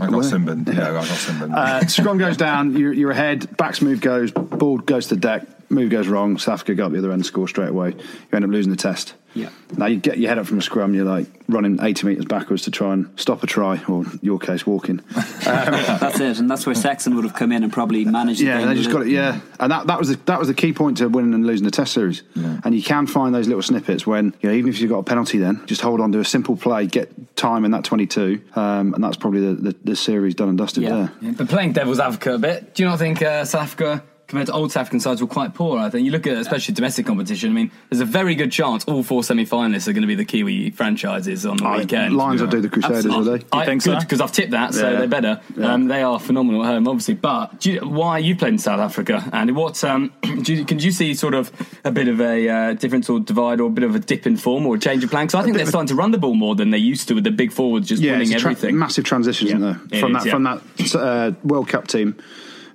I 0.00 0.06
got 0.06 0.22
Simbin. 0.24 0.66
Yeah, 0.72 0.90
I 0.90 0.92
got 0.92 1.04
Simbin. 1.06 1.52
Uh, 1.54 1.86
scrum 1.88 2.18
goes 2.18 2.36
down, 2.36 2.76
you're, 2.76 2.92
you're 2.92 3.10
ahead, 3.10 3.56
backs 3.56 3.82
move 3.82 4.00
goes, 4.00 4.30
ball 4.30 4.78
goes 4.78 5.08
to 5.08 5.16
the 5.16 5.20
deck, 5.20 5.46
move 5.70 5.90
goes 5.90 6.08
wrong, 6.08 6.38
South 6.38 6.54
Africa 6.54 6.74
go 6.74 6.86
up 6.86 6.92
the 6.92 6.98
other 6.98 7.12
end, 7.12 7.24
score 7.26 7.48
straight 7.48 7.70
away. 7.70 7.90
You 7.90 8.00
end 8.32 8.44
up 8.44 8.50
losing 8.50 8.70
the 8.70 8.76
test. 8.76 9.14
Yeah. 9.34 9.50
Now 9.76 9.86
you 9.86 9.96
get 9.98 10.18
your 10.18 10.30
head 10.30 10.38
up 10.38 10.46
from 10.46 10.58
a 10.58 10.62
scrum, 10.62 10.94
you're 10.94 11.04
like 11.04 11.26
running 11.48 11.78
80 11.80 12.06
metres 12.06 12.24
backwards 12.24 12.62
to 12.62 12.70
try 12.70 12.94
and 12.94 13.08
stop 13.20 13.42
a 13.42 13.46
try, 13.46 13.80
or 13.86 14.02
in 14.04 14.18
your 14.22 14.38
case, 14.38 14.66
walking. 14.66 15.00
that's 15.44 16.18
it, 16.20 16.38
and 16.38 16.50
that's 16.50 16.66
where 16.66 16.74
Sexton 16.74 17.14
would 17.14 17.24
have 17.24 17.34
come 17.34 17.52
in 17.52 17.62
and 17.62 17.72
probably 17.72 18.04
managed. 18.04 18.40
Yeah, 18.40 18.58
game 18.58 18.68
they 18.68 18.74
just 18.74 18.90
got 18.90 19.02
it. 19.02 19.08
Yeah, 19.08 19.40
and 19.60 19.70
that, 19.70 19.86
that 19.86 19.98
was 19.98 20.08
the, 20.08 20.16
that 20.24 20.38
was 20.38 20.48
the 20.48 20.54
key 20.54 20.72
point 20.72 20.96
to 20.98 21.08
winning 21.08 21.34
and 21.34 21.46
losing 21.46 21.64
the 21.64 21.70
Test 21.70 21.92
series. 21.92 22.22
Yeah. 22.34 22.58
And 22.64 22.74
you 22.74 22.82
can 22.82 23.06
find 23.06 23.34
those 23.34 23.46
little 23.46 23.62
snippets 23.62 24.06
when 24.06 24.34
you 24.40 24.48
know, 24.48 24.54
even 24.54 24.70
if 24.70 24.80
you've 24.80 24.90
got 24.90 24.98
a 24.98 25.04
penalty, 25.04 25.38
then 25.38 25.64
just 25.66 25.82
hold 25.82 26.00
on 26.00 26.10
to 26.12 26.20
a 26.20 26.24
simple 26.24 26.56
play, 26.56 26.86
get 26.86 27.36
time 27.36 27.64
in 27.64 27.70
that 27.72 27.84
twenty-two, 27.84 28.40
um, 28.56 28.94
and 28.94 29.04
that's 29.04 29.16
probably 29.18 29.40
the, 29.40 29.54
the, 29.54 29.76
the 29.84 29.96
series 29.96 30.34
done 30.34 30.48
and 30.48 30.58
dusted 30.58 30.82
Yeah. 30.84 30.90
there. 30.90 31.12
Yeah, 31.20 31.32
But 31.36 31.48
playing 31.48 31.72
devil's 31.72 32.00
advocate 32.00 32.34
a 32.34 32.38
bit, 32.38 32.74
do 32.74 32.82
you 32.82 32.88
not 32.88 32.98
think 32.98 33.22
uh, 33.22 33.44
South 33.44 33.62
Africa 33.64 34.02
compared 34.28 34.46
to 34.46 34.52
old 34.52 34.70
South 34.70 34.82
African 34.82 35.00
sides 35.00 35.20
were 35.22 35.26
quite 35.26 35.54
poor. 35.54 35.78
I 35.78 35.88
think 35.88 36.04
you 36.04 36.12
look 36.12 36.26
at 36.26 36.36
especially 36.36 36.74
domestic 36.74 37.06
competition. 37.06 37.50
I 37.50 37.54
mean, 37.54 37.70
there's 37.88 38.00
a 38.00 38.04
very 38.04 38.34
good 38.34 38.52
chance 38.52 38.84
all 38.84 39.02
four 39.02 39.24
semi-finalists 39.24 39.88
are 39.88 39.92
going 39.94 40.02
to 40.02 40.06
be 40.06 40.14
the 40.14 40.24
Kiwi 40.26 40.70
franchises 40.70 41.46
on 41.46 41.56
the 41.56 41.64
I- 41.64 41.78
weekend. 41.78 42.14
Lions 42.14 42.40
will 42.42 42.48
do 42.48 42.60
the 42.60 42.68
Crusaders, 42.68 43.06
will 43.06 43.24
they? 43.24 43.42
I 43.52 43.64
think 43.64 43.82
good 43.82 43.94
so? 43.94 44.00
because 44.00 44.20
I've 44.20 44.30
tipped 44.32 44.50
that, 44.52 44.74
so 44.74 44.88
Yeah. 44.90 44.98
they're 44.98 45.08
better. 45.08 45.40
Um, 45.60 45.88
they 45.88 46.02
are 46.02 46.20
phenomenal 46.20 46.62
at 46.62 46.68
home, 46.68 46.86
obviously. 46.86 47.14
But 47.14 47.58
do 47.60 47.72
you, 47.72 47.80
why 47.80 48.10
are 48.10 48.20
you 48.20 48.36
played 48.36 48.52
in 48.52 48.58
South 48.58 48.80
Africa, 48.80 49.28
and 49.32 49.56
what 49.56 49.82
um, 49.82 50.12
do 50.42 50.54
you, 50.54 50.64
can 50.66 50.78
you 50.78 50.92
see 50.92 51.14
sort 51.14 51.32
of 51.34 51.50
a 51.84 51.90
bit 51.90 52.08
of 52.08 52.20
a 52.20 52.48
uh, 52.48 52.72
difference 52.74 53.08
or 53.08 53.20
divide 53.20 53.60
or 53.60 53.68
a 53.68 53.70
bit 53.72 53.84
of 53.84 53.94
a 53.94 53.98
dip 53.98 54.26
in 54.26 54.36
form 54.36 54.66
or 54.66 54.76
a 54.76 54.78
change 54.78 55.02
of 55.02 55.10
plan? 55.10 55.26
Because 55.26 55.40
I 55.40 55.42
think 55.42 55.56
they're 55.56 55.64
starting 55.66 55.88
to 55.88 55.94
run 55.94 56.10
the 56.10 56.18
ball 56.18 56.34
more 56.34 56.54
than 56.54 56.70
they 56.70 56.78
used 56.78 57.08
to 57.08 57.14
with 57.14 57.24
the 57.24 57.30
big 57.30 57.50
forwards 57.50 57.88
just 57.88 58.02
Yeah, 58.02 58.12
winning 58.12 58.28
it's 58.32 58.36
a 58.36 58.40
tra- 58.40 58.50
everything. 58.52 58.78
massive 58.78 59.04
transition, 59.06 59.46
isn't 59.48 59.60
there? 59.62 59.80
it 59.90 60.00
From 60.00 60.14
is, 60.16 60.22
that 60.24 60.26
yeah. 60.26 60.32
from 60.34 60.42
that 60.44 60.94
uh, 60.94 61.32
World 61.44 61.68
Cup 61.68 61.88
team 61.88 62.14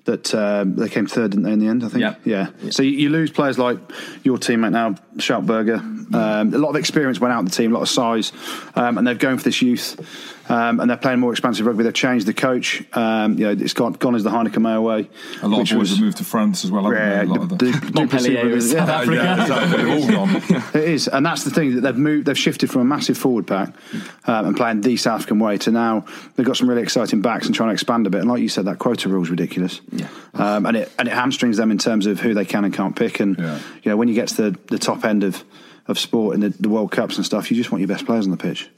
that 0.05 0.33
uh, 0.35 0.65
they 0.67 0.89
came 0.89 1.07
third 1.07 1.31
didn't 1.31 1.43
they, 1.43 1.53
in 1.53 1.59
the 1.59 1.67
end. 1.67 1.83
I 1.83 1.87
think. 1.87 2.01
Yeah. 2.01 2.15
yeah. 2.25 2.69
So 2.71 2.83
you, 2.83 2.91
you 2.91 3.09
lose 3.09 3.31
players 3.31 3.57
like 3.57 3.77
your 4.23 4.37
teammate 4.37 4.71
now, 4.71 4.95
Schalk 5.17 5.45
Burger. 5.45 5.75
Um, 5.75 6.53
a 6.53 6.57
lot 6.57 6.69
of 6.69 6.75
experience 6.75 7.19
went 7.19 7.33
out 7.33 7.43
of 7.43 7.49
the 7.49 7.55
team, 7.55 7.71
a 7.71 7.75
lot 7.75 7.83
of 7.83 7.89
size, 7.89 8.33
um, 8.75 8.97
and 8.97 9.07
they're 9.07 9.15
going 9.15 9.37
for 9.37 9.43
this 9.45 9.61
youth. 9.61 9.99
Um, 10.49 10.81
and 10.81 10.89
they're 10.89 10.97
playing 10.97 11.19
more 11.19 11.31
expansive 11.31 11.65
rugby. 11.65 11.83
They've 11.85 11.93
changed 11.93 12.25
the 12.25 12.33
coach. 12.33 12.83
Um, 12.93 13.37
you 13.37 13.45
know, 13.45 13.51
it's 13.51 13.73
gone, 13.73 13.93
gone 13.93 14.13
as 14.13 14.23
the 14.23 14.29
Heyneke 14.29 14.59
Meyer 14.59 14.81
way. 14.81 15.09
A 15.41 15.47
lot 15.47 15.59
which 15.59 15.71
of 15.71 15.77
boys 15.77 15.89
was- 15.89 15.97
have 15.97 15.99
moved 16.01 16.17
to 16.17 16.23
France 16.25 16.65
as 16.65 16.71
well. 16.71 16.83
haven't 16.83 16.97
Yeah, 16.99 17.17
they? 17.19 17.23
A 17.23 17.29
lot 17.29 17.39
of 17.43 17.49
the- 17.49 17.55
the, 17.55 17.71
the- 17.71 17.91
Montpellier 17.93 18.43
Duplessis 18.43 18.53
was 18.55 18.71
South 18.71 18.87
yeah. 18.89 18.95
Africa. 18.99 19.15
yeah, 19.15 19.41
exactly. 19.41 19.91
All 19.93 20.07
gone. 20.27 20.35
It 20.81 20.89
is, 20.89 21.07
and 21.07 21.25
that's 21.25 21.43
the 21.45 21.49
thing 21.51 21.75
that 21.75 21.81
they've 21.81 21.97
moved. 21.97 22.25
They've 22.25 22.37
shifted 22.37 22.69
from 22.69 22.81
a 22.81 22.85
massive 22.85 23.17
forward 23.17 23.47
pack 23.47 23.69
um, 24.25 24.47
and 24.47 24.57
playing 24.57 24.81
the 24.81 24.97
South 24.97 25.15
African 25.21 25.39
way 25.39 25.57
to 25.59 25.71
now 25.71 26.05
they've 26.35 26.45
got 26.45 26.57
some 26.57 26.67
really 26.69 26.81
exciting 26.81 27.21
backs 27.21 27.45
and 27.45 27.55
trying 27.55 27.69
to 27.69 27.73
expand 27.73 28.05
a 28.05 28.09
bit. 28.09 28.19
And 28.21 28.29
like 28.29 28.41
you 28.41 28.49
said, 28.49 28.65
that 28.65 28.79
quota 28.79 29.07
rule 29.07 29.23
is 29.23 29.29
ridiculous. 29.29 29.79
Yeah. 29.91 30.07
um, 30.33 30.65
and 30.65 30.75
it 30.75 30.91
and 30.99 31.07
it 31.07 31.13
hamstrings 31.13 31.55
them 31.57 31.71
in 31.71 31.77
terms 31.77 32.05
of 32.05 32.19
who 32.19 32.33
they 32.33 32.45
can 32.45 32.65
and 32.65 32.73
can't 32.73 32.95
pick. 32.95 33.21
And 33.21 33.37
Yeah. 33.39 33.59
you 33.83 33.89
know, 33.91 33.95
when 33.97 34.09
you 34.09 34.13
get 34.13 34.27
to 34.29 34.51
the, 34.51 34.59
the 34.67 34.77
top 34.79 35.05
end 35.05 35.23
of 35.23 35.41
of 35.87 35.99
sport 35.99 36.33
in 36.35 36.39
the, 36.41 36.49
the 36.49 36.69
World 36.69 36.91
Cups 36.91 37.17
and 37.17 37.25
stuff, 37.25 37.51
you 37.51 37.57
just 37.57 37.71
want 37.71 37.81
your 37.81 37.89
best 37.89 38.05
players 38.05 38.25
on 38.25 38.31
the 38.31 38.37
pitch. 38.37 38.69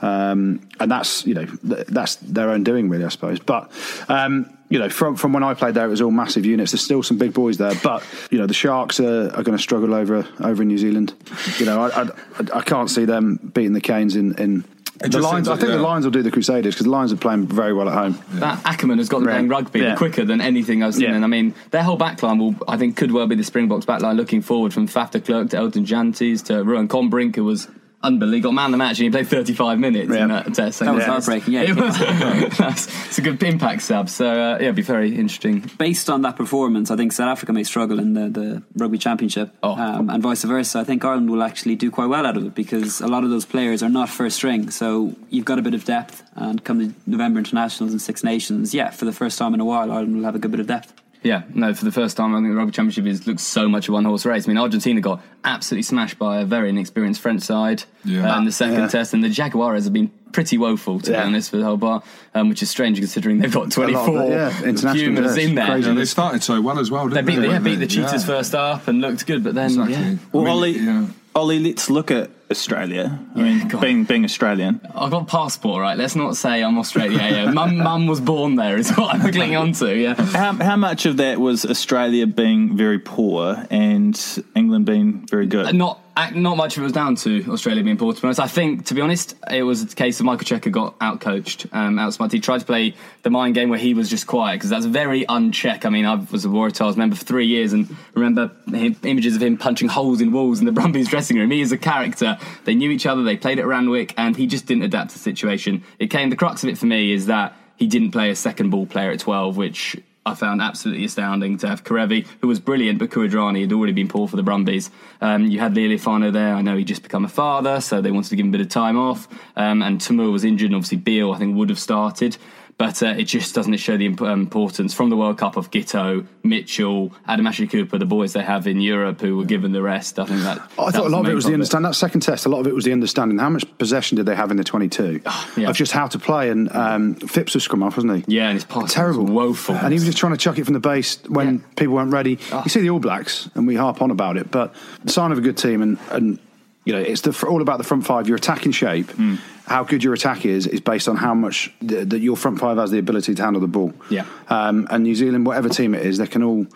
Um, 0.00 0.66
and 0.80 0.90
that's 0.90 1.26
you 1.26 1.34
know 1.34 1.44
th- 1.44 1.86
that's 1.88 2.16
their 2.16 2.50
own 2.50 2.64
doing, 2.64 2.88
really, 2.88 3.04
I 3.04 3.08
suppose. 3.08 3.38
But 3.38 3.70
um, 4.08 4.56
you 4.70 4.78
know, 4.78 4.88
from 4.88 5.14
from 5.16 5.32
when 5.34 5.42
I 5.44 5.54
played 5.54 5.74
there, 5.74 5.84
it 5.84 5.90
was 5.90 6.00
all 6.00 6.10
massive 6.10 6.46
units. 6.46 6.72
There's 6.72 6.82
still 6.82 7.02
some 7.02 7.18
big 7.18 7.34
boys 7.34 7.58
there, 7.58 7.74
but 7.82 8.02
you 8.30 8.38
know, 8.38 8.46
the 8.46 8.54
Sharks 8.54 8.98
are, 8.98 9.26
are 9.34 9.42
going 9.42 9.56
to 9.56 9.62
struggle 9.62 9.94
over 9.94 10.26
over 10.40 10.62
in 10.62 10.68
New 10.68 10.78
Zealand. 10.78 11.12
You 11.58 11.66
know, 11.66 11.82
I, 11.82 12.02
I, 12.02 12.08
I 12.54 12.62
can't 12.62 12.90
see 12.90 13.04
them 13.04 13.36
beating 13.52 13.74
the 13.74 13.80
Canes 13.80 14.16
in. 14.16 14.34
in 14.36 14.64
the 15.00 15.18
Lions, 15.20 15.48
I 15.48 15.56
think 15.56 15.70
the. 15.70 15.78
Lions 15.78 16.04
will 16.04 16.12
do 16.12 16.22
the 16.22 16.30
Crusaders 16.30 16.74
because 16.74 16.84
the 16.84 16.90
Lions 16.90 17.12
are 17.12 17.16
playing 17.16 17.46
very 17.46 17.72
well 17.72 17.88
at 17.88 17.94
home. 17.94 18.18
That 18.40 18.62
Ackermann 18.64 18.98
has 18.98 19.08
got 19.08 19.18
them 19.20 19.28
playing 19.28 19.48
rugby 19.48 19.80
Yeah. 19.80 19.96
quicker 19.96 20.24
than 20.24 20.40
anything 20.40 20.82
I've 20.82 20.94
seen. 20.94 21.04
Yeah. 21.04 21.14
And 21.14 21.24
I 21.24 21.28
mean, 21.28 21.54
their 21.70 21.82
whole 21.82 21.98
backline 21.98 22.38
will, 22.38 22.54
I 22.68 22.76
think, 22.76 22.96
could 22.96 23.10
well 23.12 23.26
be 23.26 23.34
the 23.34 23.44
Springboks 23.44 23.84
backline 23.86 24.16
looking 24.16 24.42
forward 24.42 24.72
from 24.72 24.86
Faf 24.88 25.10
de 25.10 25.20
Klerk 25.20 25.50
to 25.50 25.56
Elton 25.56 25.84
Jantjies 25.84 26.44
to 26.44 26.62
Ruan 26.64 26.88
Combrink, 26.88 27.36
who 27.36 27.44
was 27.44 27.68
unbelievable. 28.04 28.50
Got 28.50 28.54
man 28.54 28.70
the 28.70 28.76
match 28.76 28.98
and 29.00 29.04
he 29.04 29.10
played 29.10 29.26
35 29.26 29.78
minutes 29.78 30.10
Yeah. 30.10 30.22
in 30.22 30.28
that 30.28 30.54
test. 30.54 30.78
That 30.80 30.94
was 30.94 31.04
heartbreaking, 31.04 31.54
yeah. 31.54 31.62
It 31.70 31.76
was, 31.76 31.96
it's 33.08 33.18
a 33.18 33.22
good 33.22 33.42
impact 33.42 33.82
sub. 33.82 34.08
So, 34.08 34.26
uh, 34.28 34.56
yeah, 34.58 34.64
it'd 34.64 34.74
be 34.76 34.82
very 34.82 35.10
interesting. 35.16 35.60
based 35.78 36.08
on 36.10 36.22
that 36.22 36.36
performance, 36.36 36.90
I 36.90 36.96
think 36.96 37.12
South 37.12 37.28
Africa 37.28 37.52
may 37.52 37.64
struggle 37.64 37.98
in 37.98 38.14
the, 38.14 38.28
the 38.28 38.62
rugby 38.76 38.98
championship, 38.98 39.50
Oh. 39.62 39.72
um, 39.72 40.10
and 40.10 40.22
vice 40.22 40.44
versa. 40.44 40.78
I 40.78 40.84
think 40.84 41.04
Ireland 41.04 41.30
will 41.30 41.42
actually 41.42 41.76
do 41.76 41.90
quite 41.90 42.06
well 42.06 42.26
out 42.26 42.36
of 42.36 42.44
it 42.46 42.54
because 42.54 43.00
a 43.00 43.08
lot 43.08 43.24
of 43.24 43.30
those 43.30 43.44
players 43.44 43.82
are 43.82 43.88
not 43.88 44.08
first 44.08 44.36
string. 44.36 44.70
So 44.70 45.14
you've 45.30 45.44
got 45.44 45.58
a 45.58 45.62
bit 45.62 45.74
of 45.74 45.84
depth, 45.84 46.22
and 46.36 46.62
come 46.64 46.78
the 46.78 46.92
November 47.06 47.38
internationals 47.38 47.92
and 47.92 48.00
Six 48.02 48.22
Nations, 48.24 48.74
yeah, 48.74 48.90
for 48.90 49.04
the 49.06 49.12
first 49.12 49.38
time 49.38 49.54
in 49.54 49.60
a 49.60 49.64
while, 49.64 49.90
Ireland 49.90 50.16
will 50.16 50.24
have 50.24 50.34
a 50.34 50.38
good 50.38 50.50
bit 50.50 50.60
of 50.60 50.66
depth. 50.66 50.92
Yeah, 51.24 51.42
no, 51.54 51.72
for 51.72 51.86
the 51.86 51.90
first 51.90 52.16
time, 52.18 52.34
I 52.34 52.38
think 52.38 52.50
the 52.50 52.54
rugby 52.54 52.70
championship 52.72 53.06
is 53.06 53.26
looks 53.26 53.42
so 53.42 53.66
much 53.66 53.88
a 53.88 53.92
one 53.92 54.04
horse 54.04 54.26
race. 54.26 54.46
I 54.46 54.48
mean, 54.48 54.58
Argentina 54.58 55.00
got 55.00 55.22
absolutely 55.42 55.82
smashed 55.82 56.18
by 56.18 56.40
a 56.42 56.44
very 56.44 56.68
inexperienced 56.68 57.20
French 57.22 57.40
side 57.42 57.82
Yeah. 58.04 58.34
uh, 58.34 58.38
in 58.38 58.44
the 58.44 58.52
second 58.52 58.78
Yeah. 58.80 58.88
test, 58.88 59.14
and 59.14 59.24
the 59.24 59.28
Jaguares 59.28 59.84
have 59.84 59.92
been 59.94 60.10
pretty 60.32 60.58
woeful 60.58 61.00
to 61.00 61.10
Yeah. 61.12 61.22
be 61.22 61.26
honest 61.28 61.50
for 61.50 61.56
the 61.56 61.64
whole 61.64 61.78
bar, 61.78 62.02
um, 62.34 62.50
which 62.50 62.62
is 62.62 62.68
strange 62.68 62.98
considering 62.98 63.38
they've 63.38 63.50
got 63.52 63.70
twenty 63.70 63.94
four 63.94 64.22
it, 64.24 64.30
yeah, 64.30 64.48
international 64.64 64.94
humans 64.96 65.32
players. 65.32 65.48
in 65.48 65.54
there. 65.54 65.66
Crazy. 65.66 65.88
Yeah, 65.88 65.94
they 65.94 66.04
started 66.04 66.42
so 66.42 66.60
well 66.60 66.78
as 66.78 66.90
well, 66.90 67.08
They 67.08 67.14
didn't 67.16 67.26
beat 67.26 67.34
they? 67.36 67.46
the, 67.46 67.52
yeah, 67.54 67.58
beat 67.58 67.76
the 67.76 67.86
Cheetahs 67.86 68.12
yeah. 68.28 68.34
first 68.34 68.54
up 68.54 68.86
and 68.86 69.00
looked 69.00 69.24
good, 69.26 69.42
but 69.42 69.54
then 69.54 69.66
Exactly. 69.70 69.94
yeah, 69.94 70.14
Well, 70.32 70.42
I 70.42 70.46
mean, 70.46 70.54
Ollie, 70.54 70.78
yeah. 70.78 71.06
Ollie, 71.34 71.58
let's 71.60 71.88
look 71.88 72.10
at 72.10 72.30
Australia. 72.54 73.18
I 73.34 73.38
Yeah, 73.38 73.44
mean, 73.44 73.80
being 73.80 74.04
being 74.04 74.24
Australian, 74.24 74.80
I've 74.94 75.10
got 75.10 75.22
a 75.22 75.30
passport, 75.38 75.80
right? 75.82 75.96
Let's 75.98 76.14
not 76.16 76.36
say 76.36 76.62
I'm 76.62 76.78
Australian. 76.78 77.20
Yeah. 77.20 77.50
Mum, 77.58 77.76
mum 77.78 78.06
was 78.06 78.20
born 78.20 78.54
there, 78.56 78.76
is 78.78 78.90
what 78.92 79.14
I'm 79.14 79.20
clinging 79.32 79.56
on 79.56 79.72
to. 79.72 79.88
Yeah. 79.96 80.14
how, 80.14 80.52
how 80.54 80.76
much 80.76 81.06
of 81.06 81.16
that 81.18 81.40
was 81.40 81.64
Australia 81.64 82.26
being 82.26 82.76
very 82.76 82.98
poor 82.98 83.66
and 83.70 84.14
England 84.54 84.86
being 84.86 85.26
very 85.26 85.46
good? 85.46 85.74
Not 85.74 85.98
not 86.34 86.56
much 86.56 86.76
of 86.76 86.82
it 86.82 86.84
was 86.84 86.92
down 86.92 87.16
to 87.16 87.44
Australia 87.48 87.82
being 87.82 87.96
poor. 87.96 88.12
To 88.12 88.20
be 88.20 88.26
honest, 88.26 88.40
I 88.40 88.46
think 88.46 88.86
to 88.86 88.94
be 88.94 89.00
honest, 89.00 89.34
it 89.50 89.62
was 89.62 89.82
a 89.82 89.86
case 89.86 90.20
of 90.20 90.26
Michael 90.26 90.46
Cheika 90.46 90.70
got 90.70 90.94
out 91.00 91.20
coached, 91.20 91.66
um, 91.72 91.98
outsmarted. 91.98 92.34
He 92.34 92.40
tried 92.40 92.60
to 92.60 92.66
play 92.66 92.94
the 93.22 93.30
mind 93.30 93.54
game 93.54 93.68
where 93.68 93.78
he 93.78 93.94
was 93.94 94.08
just 94.08 94.26
quiet 94.26 94.56
because 94.56 94.70
that's 94.70 94.86
very 94.86 95.24
uncheck. 95.26 95.84
I 95.84 95.88
mean, 95.88 96.06
I 96.06 96.14
was 96.14 96.44
a 96.44 96.48
Waratahs 96.48 96.96
member 96.96 97.16
for 97.16 97.24
three 97.24 97.46
years 97.46 97.72
and 97.72 97.94
remember 98.14 98.52
him, 98.68 98.96
images 99.02 99.34
of 99.34 99.42
him 99.42 99.56
punching 99.56 99.88
holes 99.88 100.20
in 100.20 100.30
walls 100.30 100.60
in 100.60 100.66
the 100.66 100.72
Brumbies 100.80 101.08
dressing 101.08 101.36
room. 101.36 101.50
He 101.50 101.60
is 101.60 101.72
a 101.72 101.78
character. 101.78 102.38
They 102.64 102.74
knew 102.74 102.90
each 102.90 103.06
other. 103.06 103.22
They 103.22 103.36
played 103.36 103.58
at 103.58 103.66
Randwick, 103.66 104.14
and 104.16 104.36
he 104.36 104.46
just 104.46 104.66
didn't 104.66 104.84
adapt 104.84 105.10
to 105.10 105.16
the 105.16 105.22
situation. 105.22 105.82
It 105.98 106.08
came. 106.08 106.30
The 106.30 106.36
crux 106.36 106.62
of 106.62 106.68
it 106.68 106.78
for 106.78 106.86
me 106.86 107.12
is 107.12 107.26
that 107.26 107.56
he 107.76 107.86
didn't 107.86 108.12
play 108.12 108.30
a 108.30 108.36
second 108.36 108.70
ball 108.70 108.86
player 108.86 109.10
at 109.10 109.20
twelve, 109.20 109.56
which 109.56 109.96
I 110.26 110.34
found 110.34 110.62
absolutely 110.62 111.04
astounding 111.04 111.58
to 111.58 111.68
have 111.68 111.84
Kerevi, 111.84 112.26
who 112.40 112.48
was 112.48 112.58
brilliant, 112.58 112.98
but 112.98 113.10
Kuridrani 113.10 113.60
had 113.60 113.72
already 113.72 113.92
been 113.92 114.08
poor 114.08 114.26
for 114.26 114.36
the 114.36 114.42
Brumbies. 114.42 114.90
Um, 115.20 115.46
you 115.46 115.58
had 115.58 115.74
Lealiifano 115.74 116.32
there. 116.32 116.54
I 116.54 116.62
know 116.62 116.76
he 116.78 116.84
just 116.84 117.02
become 117.02 117.26
a 117.26 117.28
father, 117.28 117.80
so 117.82 118.00
they 118.00 118.10
wanted 118.10 118.30
to 118.30 118.36
give 118.36 118.44
him 118.44 118.50
a 118.50 118.56
bit 118.56 118.62
of 118.62 118.70
time 118.70 118.96
off. 118.96 119.28
Um, 119.54 119.82
and 119.82 120.00
Tamur 120.00 120.32
was 120.32 120.44
injured, 120.44 120.66
and 120.66 120.76
obviously 120.76 120.96
Beale, 120.96 121.32
I 121.32 121.38
think, 121.38 121.56
would 121.56 121.68
have 121.68 121.78
started. 121.78 122.38
But 122.76 123.02
uh, 123.04 123.14
it 123.16 123.24
just 123.24 123.54
doesn't 123.54 123.76
show 123.76 123.96
the 123.96 124.08
um, 124.08 124.40
importance 124.40 124.92
from 124.94 125.08
the 125.08 125.16
World 125.16 125.38
Cup 125.38 125.56
of 125.56 125.70
Giteau, 125.70 126.26
Mitchell, 126.42 127.12
Adam 127.26 127.46
Ashley 127.46 127.68
Cooper, 127.68 127.98
the 127.98 128.04
boys 128.04 128.32
they 128.32 128.42
have 128.42 128.66
in 128.66 128.80
Europe 128.80 129.20
who 129.20 129.36
were 129.36 129.44
given 129.44 129.70
the 129.70 129.80
rest. 129.80 130.18
I 130.18 130.24
think 130.24 130.40
that. 130.42 130.58
I 130.76 130.90
thought 130.90 131.06
a 131.06 131.08
lot 131.08 131.24
of 131.24 131.30
it 131.30 131.34
was 131.34 131.44
the 131.44 131.54
understanding. 131.54 131.88
That 131.88 131.94
second 131.94 132.22
test, 132.22 132.46
a 132.46 132.48
lot 132.48 132.58
of 132.60 132.66
it 132.66 132.74
was 132.74 132.84
the 132.84 132.92
understanding. 132.92 133.38
How 133.38 133.48
much 133.48 133.64
possession 133.78 134.16
did 134.16 134.26
they 134.26 134.34
have 134.34 134.50
in 134.50 134.56
the 134.56 134.64
22 134.64 135.20
yeah. 135.56 135.68
of 135.70 135.76
just 135.76 135.92
how 135.92 136.08
to 136.08 136.18
play? 136.18 136.50
And 136.50 136.70
um, 136.74 137.14
Phipps 137.14 137.54
was 137.54 137.62
scrum 137.62 137.82
off, 137.84 137.96
wasn't 137.96 138.26
he? 138.26 138.36
Yeah, 138.36 138.48
and 138.48 138.54
his 138.54 138.64
pass 138.64 138.92
terrible, 138.92 139.22
was 139.22 139.30
woeful. 139.30 139.76
And 139.76 139.88
he 139.92 139.94
was 139.94 140.04
just 140.04 140.18
trying 140.18 140.32
to 140.32 140.38
chuck 140.38 140.58
it 140.58 140.64
from 140.64 140.74
the 140.74 140.80
base 140.80 141.22
when 141.28 141.54
Yeah. 141.58 141.64
people 141.76 141.94
weren't 141.94 142.12
ready. 142.12 142.38
You 142.64 142.68
see 142.70 142.80
the 142.80 142.90
All 142.90 142.98
Blacks, 142.98 143.48
and 143.54 143.68
we 143.68 143.76
harp 143.76 144.02
on 144.02 144.10
about 144.10 144.36
it, 144.36 144.50
but 144.50 144.74
sign 145.06 145.30
of 145.30 145.38
a 145.38 145.42
good 145.42 145.56
team, 145.56 145.80
and 145.80 145.98
and 146.10 146.40
you 146.84 146.92
know, 146.92 147.00
it's 147.00 147.22
the, 147.22 147.46
all 147.48 147.62
about 147.62 147.78
the 147.78 147.84
front 147.84 148.04
five. 148.04 148.26
Your 148.28 148.36
attacking 148.36 148.72
shape, 148.72 149.10
Hmm. 149.12 149.36
How 149.66 149.82
good 149.82 150.04
your 150.04 150.12
attack 150.12 150.44
is, 150.44 150.66
is 150.66 150.80
based 150.80 151.08
on 151.08 151.16
how 151.16 151.34
much 151.34 151.72
that 151.82 152.10
that 152.10 152.20
your 152.20 152.36
front 152.36 152.58
five 152.58 152.76
has 152.76 152.90
the 152.90 152.98
ability 152.98 153.34
to 153.34 153.42
handle 153.42 153.60
the 153.60 153.68
ball. 153.68 153.92
Yeah. 154.10 154.26
Um, 154.48 154.86
and 154.90 155.04
New 155.04 155.14
Zealand, 155.14 155.46
whatever 155.46 155.68
team 155.68 155.94
it 155.94 156.04
is, 156.04 156.18
they 156.18 156.26
can 156.26 156.42
all. 156.42 156.66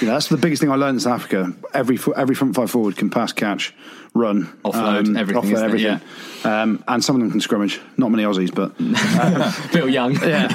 You 0.00 0.06
know, 0.06 0.12
that's 0.14 0.28
the 0.28 0.36
biggest 0.36 0.62
thing 0.62 0.70
I 0.70 0.76
learned 0.76 0.96
in 0.96 1.00
South 1.00 1.20
Africa. 1.20 1.52
Every 1.74 1.98
every 2.16 2.34
front 2.34 2.54
five 2.54 2.70
forward 2.70 2.96
can 2.96 3.10
pass, 3.10 3.32
catch, 3.32 3.74
run, 4.14 4.46
Offload, 4.64 5.18
everything, 5.18 5.42
offload 5.42 5.56
it? 5.56 5.64
everything. 5.64 6.00
Um, 6.44 6.82
and 6.88 7.04
some 7.04 7.16
of 7.16 7.20
them 7.20 7.30
can 7.30 7.40
scrummage. 7.40 7.80
Not 7.96 8.10
many 8.10 8.22
Aussies, 8.24 8.54
but 8.54 8.76
Bill 9.72 9.88
Young. 9.88 10.12
yeah. 10.22 10.46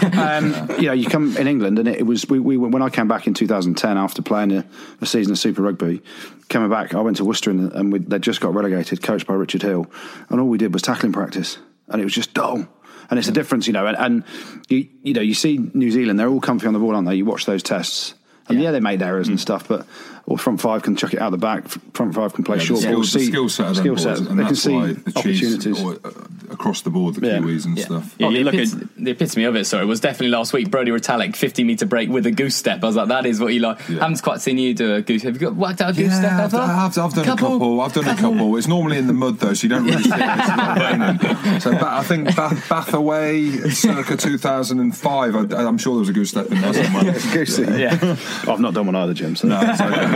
Um, 0.41 0.79
you 0.79 0.87
know, 0.87 0.93
you 0.93 1.07
come 1.07 1.37
in 1.37 1.47
England, 1.47 1.79
and 1.79 1.87
it 1.87 2.05
was 2.05 2.27
we, 2.27 2.39
we 2.39 2.57
when 2.57 2.81
I 2.81 2.89
came 2.89 3.07
back 3.07 3.27
in 3.27 3.33
2010 3.33 3.97
after 3.97 4.21
playing 4.21 4.51
a, 4.51 4.65
a 5.01 5.05
season 5.05 5.31
of 5.31 5.37
Super 5.37 5.61
Rugby. 5.61 6.01
Coming 6.47 6.69
back, 6.69 6.93
I 6.93 7.01
went 7.01 7.17
to 7.17 7.25
Worcester, 7.25 7.49
and, 7.49 7.71
and 7.73 7.91
we, 7.91 7.99
they 7.99 8.19
just 8.19 8.39
got 8.39 8.53
relegated, 8.53 9.01
coached 9.01 9.25
by 9.25 9.33
Richard 9.33 9.63
Hill, 9.63 9.87
and 10.29 10.39
all 10.39 10.47
we 10.47 10.57
did 10.57 10.73
was 10.73 10.81
tackling 10.81 11.11
practice, 11.11 11.57
and 11.89 12.01
it 12.01 12.03
was 12.03 12.13
just 12.13 12.33
dull. 12.33 12.67
And 13.09 13.19
it's 13.19 13.27
a 13.27 13.31
difference, 13.31 13.67
you 13.67 13.73
know. 13.73 13.85
And, 13.85 13.97
and 13.97 14.23
you, 14.67 14.87
you 15.03 15.13
know, 15.13 15.21
you 15.21 15.35
see 15.35 15.59
New 15.73 15.91
Zealand; 15.91 16.19
they're 16.19 16.29
all 16.29 16.41
comfy 16.41 16.65
on 16.65 16.73
the 16.73 16.79
ball, 16.79 16.95
aren't 16.95 17.07
they? 17.07 17.15
You 17.15 17.25
watch 17.25 17.45
those 17.45 17.61
tests, 17.61 18.15
and 18.47 18.59
yeah, 18.59 18.71
they 18.71 18.79
made 18.79 19.01
errors 19.01 19.27
and 19.27 19.37
mm. 19.37 19.41
stuff, 19.41 19.67
but 19.67 19.85
or 20.27 20.37
front 20.37 20.59
five 20.61 20.81
can 20.83 20.95
chuck 20.95 21.13
it 21.13 21.19
out 21.21 21.31
the 21.31 21.37
back. 21.37 21.67
Front 21.93 22.15
five 22.15 22.33
can 22.33 22.43
play 22.43 22.57
Yeah, 22.57 22.63
short 22.63 22.81
the 22.81 22.91
ball. 22.93 23.03
skill, 23.03 23.19
the 23.21 23.25
skill 23.27 23.49
set 23.49 23.67
of 23.69 23.77
skill 23.77 23.93
boys, 23.95 24.03
set. 24.03 24.17
and 24.19 24.25
They 24.27 24.43
can 24.43 24.43
that's 24.45 24.61
see 24.63 24.73
why 24.73 24.87
the 24.93 25.11
cheese 25.21 25.55
opportunities. 25.55 25.83
or, 25.83 25.93
uh, 26.03 26.11
across 26.51 26.81
the 26.81 26.89
board, 26.89 27.15
the 27.15 27.27
Yeah. 27.27 27.37
Kiwis 27.39 27.65
and 27.65 27.77
Yeah. 27.77 27.85
stuff. 27.85 28.15
Yeah, 28.17 28.27
Oh, 28.27 28.31
the, 28.31 28.43
look 28.43 28.53
epit- 28.55 28.73
at 28.81 28.87
the 28.97 29.11
epitome 29.11 29.43
of 29.45 29.55
it, 29.55 29.65
sorry, 29.65 29.85
was 29.85 29.99
definitely 29.99 30.29
last 30.29 30.53
week. 30.53 30.71
Brodie 30.71 30.91
Retallick, 30.91 31.35
50 31.35 31.63
metre 31.63 31.85
break 31.85 32.09
with 32.09 32.25
a 32.25 32.31
goose 32.31 32.55
step. 32.55 32.83
I 32.83 32.87
was 32.87 32.95
like, 32.95 33.07
that 33.09 33.25
is 33.25 33.39
what 33.39 33.53
you 33.53 33.59
like. 33.59 33.77
Yeah. 33.89 33.99
haven't 33.99 34.21
quite 34.23 34.41
seen 34.41 34.57
you 34.57 34.73
do 34.73 34.95
a 34.95 35.01
goose. 35.01 35.23
Have 35.23 35.33
you 35.35 35.39
got 35.39 35.55
worked 35.55 35.81
out 35.81 35.91
a 35.91 35.93
goose 35.93 36.13
step 36.15 36.31
I've, 36.31 36.53
ever? 36.53 36.57
I've, 36.57 36.97
I've 36.97 37.13
done 37.13 37.19
a 37.19 37.35
couple. 37.35 37.81
I've 37.81 37.93
done 37.93 38.07
a 38.07 38.15
couple. 38.15 38.55
It's 38.57 38.67
normally 38.67 38.97
in 38.97 39.07
the 39.07 39.13
mud 39.13 39.39
though, 39.39 39.53
so 39.53 39.63
you 39.63 39.69
don't 39.69 39.85
really 39.85 40.01
see 40.03 40.09
it. 40.11 40.19
It's 40.19 40.47
not. 40.47 41.35
So 41.61 41.71
ba- 41.71 41.93
I 41.93 42.03
think 42.03 42.35
Bath, 42.35 42.67
Bath 42.69 42.93
away, 42.93 43.51
circa 43.69 44.17
2005. 44.17 45.35
I, 45.53 45.63
I'm 45.65 45.77
sure 45.77 45.93
there 45.95 45.99
was 45.99 46.09
a 46.09 46.13
goose 46.13 46.29
step 46.29 46.47
in 46.51 46.61
there 46.61 46.73
somewhere. 46.73 47.13
Goosey. 47.33 47.63
Yeah. 47.63 48.15
I've 48.47 48.59
not 48.59 48.73
done 48.73 48.85
one 48.87 48.95
either, 48.95 49.13
Jim. 49.13 49.35
So. 49.35 49.47
No, 49.47 49.59
it's 49.61 49.79
okay. 49.81 50.14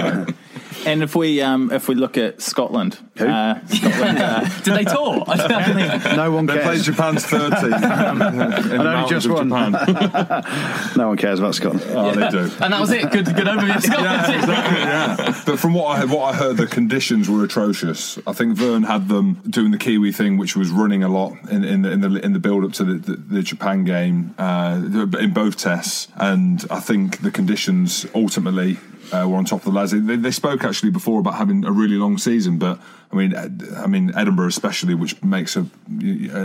And 0.85 1.03
if 1.03 1.15
we 1.15 1.41
um, 1.41 1.71
if 1.71 1.87
we 1.87 1.95
look 1.95 2.17
at 2.17 2.41
Scotland, 2.41 2.97
uh, 3.19 3.59
Scotland 3.67 4.17
uh, 4.17 4.49
Did 4.63 4.75
they 4.75 4.83
tour? 4.85 5.23
I 5.27 5.47
don't 5.47 5.63
think. 5.63 6.15
No 6.15 6.31
one 6.31 6.47
cares. 6.47 6.57
They 6.57 6.63
played 6.63 6.73
cares. 6.73 6.85
Japan's 6.85 7.25
30. 7.25 7.55
in 7.65 7.71
the 7.71 8.93
only 8.95 9.09
just 9.09 9.25
of 9.25 9.33
one. 9.33 9.49
No 9.49 11.09
one 11.09 11.17
cares 11.17 11.39
about 11.39 11.55
Scotland. 11.55 11.83
Oh, 11.89 12.13
they 12.13 12.29
do. 12.29 12.49
And 12.61 12.73
that 12.73 12.79
was 12.79 12.91
it. 12.91 13.11
Good, 13.11 13.25
good 13.25 13.47
overview. 13.47 13.75
of 13.75 13.83
Scotland. 13.83 14.05
yeah, 14.05 14.39
exactly. 14.39 14.79
Yeah, 14.79 15.43
but 15.45 15.59
from 15.59 15.73
what 15.73 15.99
I 15.99 16.05
what 16.05 16.33
I 16.33 16.37
heard, 16.37 16.57
the 16.57 16.67
conditions 16.67 17.29
were 17.29 17.43
atrocious. 17.43 18.17
I 18.25 18.33
think 18.33 18.55
Vern 18.55 18.83
had 18.83 19.09
them 19.09 19.41
doing 19.49 19.71
the 19.71 19.77
Kiwi 19.77 20.11
thing, 20.11 20.37
which 20.37 20.55
was 20.55 20.69
running 20.69 21.03
a 21.03 21.09
lot 21.09 21.33
in, 21.51 21.63
in 21.63 21.81
the 21.81 21.91
in 21.91 22.01
the 22.01 22.25
in 22.25 22.33
the 22.33 22.39
build 22.39 22.63
up 22.63 22.73
to 22.73 22.83
the, 22.85 22.93
the, 22.93 23.15
the 23.15 23.41
Japan 23.41 23.83
game 23.83 24.33
uh, 24.37 24.81
in 25.19 25.33
both 25.33 25.57
tests, 25.57 26.07
and 26.15 26.65
I 26.71 26.79
think 26.79 27.21
the 27.21 27.31
conditions 27.31 28.05
ultimately. 28.15 28.77
Uh, 29.11 29.27
were 29.27 29.37
on 29.37 29.45
top 29.45 29.59
of 29.59 29.65
the 29.65 29.71
lads. 29.71 29.91
They, 29.91 30.15
they 30.15 30.31
spoke 30.31 30.63
actually 30.63 30.91
before 30.91 31.19
about 31.19 31.35
having 31.35 31.65
a 31.65 31.71
really 31.71 31.95
long 31.95 32.17
season, 32.17 32.57
but 32.57 32.79
I 33.11 33.15
mean, 33.15 33.35
I 33.35 33.87
mean 33.87 34.11
Edinburgh 34.15 34.47
especially, 34.47 34.93
which 34.93 35.21
makes 35.23 35.55
a 35.55 35.65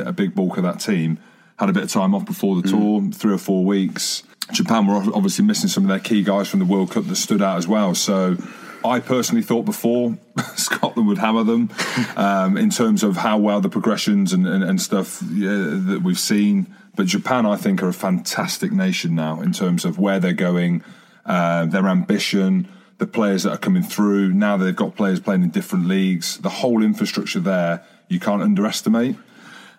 a 0.06 0.12
big 0.12 0.34
bulk 0.34 0.56
of 0.56 0.62
that 0.64 0.80
team, 0.80 1.18
had 1.58 1.68
a 1.68 1.72
bit 1.72 1.82
of 1.82 1.90
time 1.90 2.14
off 2.14 2.24
before 2.24 2.60
the 2.60 2.68
tour, 2.68 3.02
three 3.12 3.32
or 3.34 3.38
four 3.38 3.64
weeks. 3.64 4.22
Japan 4.52 4.86
were 4.86 4.96
obviously 5.14 5.44
missing 5.44 5.68
some 5.68 5.84
of 5.84 5.88
their 5.88 5.98
key 5.98 6.22
guys 6.22 6.48
from 6.48 6.60
the 6.60 6.66
World 6.66 6.90
Cup 6.90 7.06
that 7.06 7.16
stood 7.16 7.42
out 7.42 7.56
as 7.56 7.66
well. 7.66 7.94
So 7.94 8.36
I 8.84 9.00
personally 9.00 9.42
thought 9.42 9.64
before 9.64 10.18
Scotland 10.56 11.08
would 11.08 11.18
hammer 11.18 11.44
them 11.44 11.70
um, 12.16 12.56
in 12.56 12.70
terms 12.70 13.02
of 13.02 13.16
how 13.16 13.38
well 13.38 13.60
the 13.60 13.70
progressions 13.70 14.32
and, 14.32 14.46
and, 14.46 14.62
and 14.62 14.80
stuff 14.80 15.22
yeah, 15.32 15.48
that 15.48 16.02
we've 16.04 16.18
seen. 16.18 16.74
But 16.94 17.06
Japan, 17.06 17.46
I 17.46 17.56
think, 17.56 17.82
are 17.82 17.88
a 17.88 17.94
fantastic 17.94 18.70
nation 18.70 19.14
now 19.14 19.40
in 19.40 19.52
terms 19.52 19.84
of 19.84 19.98
where 19.98 20.20
they're 20.20 20.32
going, 20.32 20.84
uh, 21.26 21.66
their 21.66 21.86
ambition, 21.88 22.68
the 22.98 23.06
players 23.06 23.42
that 23.44 23.50
are 23.50 23.58
coming 23.58 23.82
through. 23.82 24.32
Now 24.32 24.56
they've 24.56 24.74
got 24.74 24.96
players 24.96 25.20
playing 25.20 25.42
in 25.42 25.50
different 25.50 25.86
leagues. 25.86 26.38
The 26.38 26.48
whole 26.48 26.82
infrastructure 26.82 27.40
there, 27.40 27.84
you 28.08 28.20
can't 28.20 28.42
underestimate. 28.42 29.16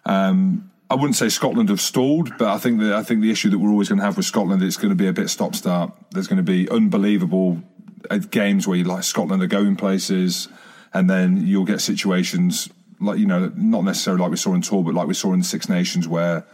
Um, 0.05 0.71
I 0.89 0.95
wouldn't 0.95 1.15
say 1.15 1.29
Scotland 1.29 1.69
have 1.69 1.81
stalled, 1.81 2.37
but 2.37 2.47
I 2.47 2.57
think 2.57 2.79
that 2.81 2.93
I 2.93 3.01
think 3.01 3.21
the 3.21 3.31
issue 3.31 3.49
that 3.49 3.57
we're 3.57 3.71
always 3.71 3.89
going 3.89 3.99
to 3.99 4.05
have 4.05 4.17
with 4.17 4.25
Scotland 4.25 4.61
is 4.61 4.77
going 4.77 4.89
to 4.89 4.95
be 4.95 5.07
a 5.07 5.13
bit 5.13 5.29
stop 5.29 5.55
start. 5.55 5.91
There's 6.11 6.27
going 6.27 6.37
to 6.37 6.43
be 6.43 6.69
unbelievable 6.69 7.61
uh, 8.09 8.17
games 8.17 8.67
where 8.67 8.77
you 8.77 8.83
like 8.83 9.03
Scotland 9.03 9.41
are 9.41 9.47
going 9.47 9.75
places, 9.75 10.47
and 10.93 11.09
then 11.09 11.45
you'll 11.45 11.65
get 11.65 11.81
situations 11.81 12.69
like 12.99 13.17
you 13.17 13.25
know 13.25 13.51
not 13.55 13.83
necessarily 13.83 14.21
like 14.21 14.31
we 14.31 14.37
saw 14.37 14.53
in 14.53 14.61
tour, 14.61 14.83
but 14.83 14.93
like 14.93 15.07
we 15.07 15.15
saw 15.15 15.33
in 15.33 15.39
the 15.39 15.45
Six 15.45 15.67
Nations 15.69 16.07
where 16.07 16.45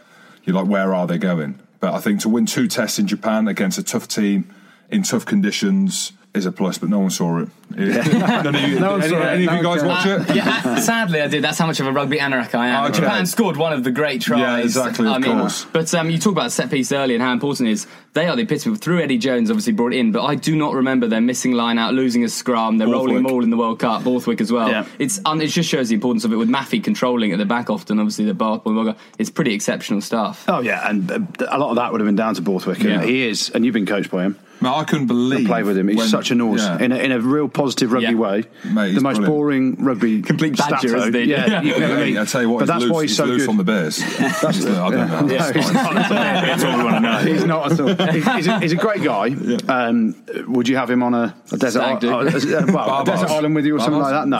you're 0.43 0.55
like, 0.55 0.67
where 0.67 0.93
are 0.93 1.05
they 1.05 1.17
going? 1.17 1.59
But 1.81 1.93
I 1.93 1.99
think 1.99 2.21
to 2.21 2.29
win 2.29 2.45
two 2.45 2.67
tests 2.67 2.99
in 2.99 3.07
Japan 3.07 3.47
against 3.47 3.77
a 3.77 3.83
tough 3.83 4.07
team 4.07 4.53
in 4.91 5.03
tough 5.03 5.25
conditions 5.25 6.13
is 6.33 6.45
a 6.45 6.51
plus. 6.51 6.77
But 6.77 6.89
no 6.89 6.99
one 6.99 7.09
saw 7.09 7.39
it. 7.39 7.49
None 7.71 8.55
of 8.55 8.61
you, 8.61 8.79
No 8.79 8.91
one 8.91 9.01
any, 9.01 9.09
saw 9.09 9.17
it. 9.21 9.25
any 9.25 9.45
of 9.45 9.51
No 9.51 9.57
you 9.57 9.63
guys 9.63 9.79
one 9.79 9.87
watch 9.87 10.05
it? 10.05 10.35
Yeah, 10.35 10.61
uh, 10.63 10.79
sadly 10.79 11.21
I 11.21 11.27
did. 11.27 11.43
That's 11.43 11.57
how 11.57 11.67
much 11.67 11.79
of 11.79 11.87
a 11.87 11.91
rugby 11.91 12.17
anorak 12.17 12.53
I 12.55 12.67
am. 12.67 12.85
Okay. 12.91 12.99
Japan 12.99 13.25
scored 13.25 13.57
one 13.57 13.73
of 13.73 13.83
the 13.83 13.91
great 13.91 14.21
tries. 14.21 14.39
Yeah, 14.39 14.57
exactly, 14.59 15.07
of 15.07 15.13
I 15.13 15.17
mean, 15.19 15.37
course. 15.37 15.65
But 15.65 15.93
um, 15.93 16.09
you 16.09 16.17
talk 16.17 16.31
about 16.33 16.51
set 16.53 16.69
piece 16.69 16.91
earlier 16.91 17.15
and 17.15 17.23
how 17.23 17.31
important 17.33 17.67
it 17.69 17.73
is. 17.73 17.87
They 18.13 18.27
are 18.27 18.35
the 18.35 18.41
epitome. 18.43 18.75
Through 18.77 19.01
Eddie 19.01 19.17
Jones, 19.17 19.49
obviously 19.49 19.71
brought 19.73 19.93
in, 19.93 20.11
but 20.13 20.23
I 20.23 20.35
do 20.35 20.55
not 20.55 20.73
remember 20.73 21.07
them 21.07 21.25
missing 21.25 21.51
line 21.53 21.77
out, 21.77 21.93
losing 21.93 22.23
a 22.25 22.29
scrum. 22.29 22.77
They're 22.77 22.87
rolling 22.89 23.15
them 23.15 23.25
all 23.27 23.43
in 23.43 23.49
the 23.49 23.57
World 23.57 23.79
Cup. 23.79 24.03
Borthwick 24.03 24.39
as 24.41 24.51
well. 24.51 24.69
Yeah. 24.69 24.85
It's 24.99 25.19
um, 25.25 25.39
it 25.41 25.47
just 25.47 25.69
shows 25.69 25.89
the 25.89 25.95
importance 25.95 26.23
of 26.25 26.31
it 26.33 26.37
with 26.37 26.49
Maffey 26.49 26.81
controlling 26.83 27.31
at 27.33 27.37
the 27.39 27.45
back 27.45 27.69
often. 27.69 27.99
Obviously 27.99 28.25
the 28.25 28.33
Bath 28.33 28.65
World 28.65 28.87
Cup. 28.87 28.99
It's 29.17 29.29
pretty 29.29 29.53
exceptional 29.53 29.99
stuff. 30.01 30.43
Oh 30.47 30.59
yeah, 30.59 30.89
and 30.89 31.09
uh, 31.11 31.19
a 31.49 31.57
lot 31.57 31.69
of 31.69 31.75
that 31.77 31.91
would 31.91 32.01
have 32.01 32.05
been 32.07 32.15
down 32.17 32.35
to 32.35 32.41
Borthwick. 32.41 32.79
and 32.81 32.89
Yeah. 32.89 33.03
He 33.03 33.27
is, 33.27 33.49
and 33.49 33.63
you've 33.65 33.73
been 33.73 33.85
coached 33.85 34.11
by 34.11 34.23
him. 34.23 34.37
Man, 34.61 34.73
I 34.73 34.83
couldn't 34.83 35.07
believe. 35.07 35.47
Play 35.47 35.63
with 35.63 35.77
him. 35.77 35.87
He's 35.87 35.97
when- 35.97 36.07
such 36.07 36.29
a 36.31 36.35
nose 36.35 36.61
yeah. 36.61 36.77
in, 36.79 36.91
a, 36.91 36.95
in 36.97 37.11
a 37.11 37.19
real 37.19 37.49
positive 37.49 37.91
rugby 37.91 38.09
Yeah. 38.09 38.13
way. 38.13 38.43
Mate, 38.63 38.93
the 38.93 39.01
most 39.01 39.17
brilliant. 39.17 39.25
boring 39.25 39.75
rugby 39.83 40.21
Complete 40.31 40.55
badger, 40.57 40.87
stato. 40.89 40.97
isn't 40.99 41.13
he? 41.15 41.23
Yeah, 41.23 41.61
you 41.63 41.73
can 41.73 41.83
ever 41.83 41.95
Hey. 42.05 42.17
I 42.19 42.25
tell 42.25 42.41
you 42.43 42.49
what, 42.49 42.59
but 42.59 42.65
he's 42.65 42.67
that's 42.69 42.83
loose, 42.83 42.91
why 42.91 43.01
he's, 43.01 43.09
he's 43.11 43.17
so 43.17 43.25
loose 43.25 43.41
good. 43.41 43.49
on 43.49 43.57
the 43.57 43.63
Bears. 43.63 43.97
That's 44.19 44.43
I 44.65 44.89
don't 44.89 45.07
know. 45.07 45.21
No, 45.21 45.51
he's 45.51 45.73
not. 45.73 45.93
that's 46.09 46.63
all 46.63 46.77
we 46.77 46.83
want 46.83 46.95
to 46.95 47.01
know. 47.01 47.17
He's 47.19 47.45
not 47.45 47.71
at 47.71 47.79
all. 47.79 48.11
He's, 48.11 48.25
he's, 48.25 48.47
a, 48.47 48.59
he's 48.59 48.71
a 48.71 48.75
great 48.75 49.03
guy. 49.03 49.29
Um, 49.67 50.15
would 50.47 50.67
you 50.67 50.75
have 50.77 50.89
him 50.89 51.03
on 51.03 51.13
a, 51.13 51.35
a 51.51 51.57
desert, 51.57 51.81
Stag 51.81 51.99
do. 51.99 52.11
uh, 52.13 52.23
well, 52.73 53.01
a 53.01 53.05
desert 53.05 53.29
island 53.29 53.55
with 53.55 53.65
you 53.65 53.75
or 53.77 53.79
something 53.79 53.99
like 54.01 54.11
that? 54.11 54.27
No, 54.27 54.39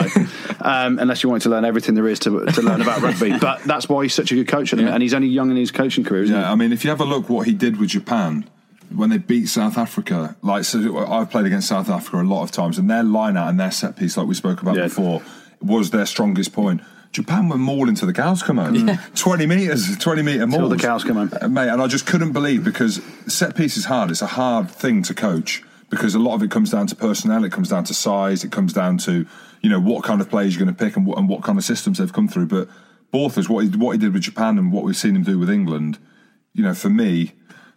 um, 0.60 0.98
unless 0.98 1.22
you 1.22 1.28
wanted 1.28 1.42
to 1.44 1.48
learn 1.50 1.64
everything 1.64 1.94
there 1.94 2.06
is 2.08 2.18
to, 2.20 2.44
to 2.46 2.62
learn 2.62 2.80
about 2.82 3.00
rugby. 3.02 3.36
But 3.38 3.62
that's 3.64 3.88
why 3.88 4.04
he's 4.04 4.14
such 4.14 4.30
a 4.32 4.34
good 4.34 4.48
coach, 4.48 4.72
at 4.72 4.76
the 4.76 4.82
minute, 4.82 4.94
and 4.94 5.02
he's 5.02 5.14
only 5.14 5.28
young 5.28 5.50
in 5.50 5.56
his 5.56 5.70
coaching 5.70 6.04
career. 6.04 6.24
Yeah, 6.24 6.50
I 6.50 6.54
mean, 6.54 6.72
if 6.72 6.84
you 6.84 6.90
have 6.90 7.00
a 7.00 7.04
look 7.04 7.28
what 7.28 7.46
he 7.46 7.52
did 7.52 7.78
with 7.78 7.90
Japan 7.90 8.48
when 8.96 9.10
they 9.10 9.18
beat 9.18 9.46
South 9.46 9.76
Africa, 9.78 10.36
like 10.42 10.64
so 10.64 10.98
I've 11.06 11.30
played 11.30 11.46
against 11.46 11.68
South 11.68 11.88
Africa 11.90 12.20
a 12.20 12.22
lot 12.22 12.42
of 12.42 12.50
times, 12.50 12.78
and 12.78 12.88
their 12.90 13.02
line 13.02 13.36
out 13.36 13.48
and 13.48 13.58
their 13.60 13.70
set 13.70 13.96
piece, 13.96 14.16
like 14.16 14.26
we 14.26 14.34
spoke 14.34 14.62
about 14.62 14.76
Yeah. 14.76 14.84
before, 14.84 15.22
was 15.60 15.90
their 15.90 16.06
strongest 16.06 16.52
point. 16.52 16.80
Japan 17.12 17.48
were 17.50 17.58
mauling 17.58 17.94
to 17.96 18.06
the 18.06 18.12
cows 18.14 18.42
come 18.42 18.56
home. 18.56 18.98
20 19.14 19.46
metres, 19.46 19.98
20 19.98 20.22
metre 20.22 20.46
mauls. 20.46 20.60
Till 20.60 20.68
the 20.70 20.76
cows 20.78 21.04
come 21.04 21.16
home. 21.16 21.30
Uh, 21.42 21.46
Mate, 21.48 21.68
and 21.68 21.82
I 21.82 21.86
just 21.86 22.06
couldn't 22.06 22.32
believe 22.32 22.64
because 22.64 23.02
set 23.26 23.54
piece 23.54 23.76
is 23.76 23.84
hard. 23.84 24.10
It's 24.10 24.22
a 24.22 24.26
hard 24.26 24.70
thing 24.70 25.02
to 25.02 25.14
coach 25.14 25.62
because 25.90 26.14
a 26.14 26.18
lot 26.18 26.34
of 26.34 26.42
it 26.42 26.50
comes 26.50 26.70
down 26.70 26.86
to 26.86 26.96
personnel, 26.96 27.44
it 27.44 27.52
comes 27.52 27.68
down 27.68 27.84
to 27.84 27.92
size, 27.92 28.44
it 28.44 28.50
comes 28.50 28.72
down 28.72 28.96
to, 28.98 29.26
you 29.60 29.68
know, 29.68 29.78
what 29.78 30.04
kind 30.04 30.22
of 30.22 30.30
players 30.30 30.54
you're 30.56 30.64
going 30.64 30.74
to 30.74 30.84
pick 30.84 30.96
and 30.96 31.04
what, 31.04 31.18
and 31.18 31.28
what 31.28 31.42
kind 31.42 31.58
of 31.58 31.64
systems 31.64 31.98
they've 31.98 32.12
come 32.12 32.28
through. 32.28 32.46
But 32.46 32.68
Borthers, 33.10 33.46
what 33.46 33.64
he, 33.66 33.70
what 33.76 33.92
he 33.92 33.98
did 33.98 34.14
with 34.14 34.22
Japan 34.22 34.58
and 34.58 34.72
what 34.72 34.84
we've 34.84 34.96
seen 34.96 35.14
him 35.14 35.22
do 35.22 35.38
with 35.38 35.50
England, 35.50 35.98
you 36.54 36.62
know, 36.62 36.72
for 36.72 36.88
me, 36.88 37.32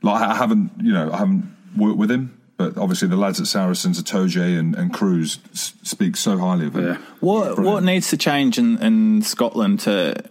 like 0.06 0.22
I 0.22 0.36
haven't, 0.36 0.72
you 0.82 0.94
know, 0.94 1.12
I 1.12 1.18
haven't 1.18 1.52
worked 1.76 1.98
with 1.98 2.12
him, 2.12 2.39
but 2.58 2.78
obviously 2.78 3.08
the 3.08 3.18
lads 3.18 3.41
at 3.41 3.48
Saracens, 3.48 4.02
Itoje 4.02 4.58
and, 4.58 4.76
and 4.76 4.94
Kruis 4.94 5.39
speak 5.86 6.15
so 6.15 6.38
highly 6.38 6.68
of 6.68 6.76
him. 6.76 6.86
Yeah. 6.86 6.98
What 7.20 7.60
what 7.60 7.84
needs 7.84 8.10
to 8.12 8.18
change 8.18 8.58
in, 8.58 8.82
in 8.82 9.24
Scotland 9.24 9.82
to 9.82 10.24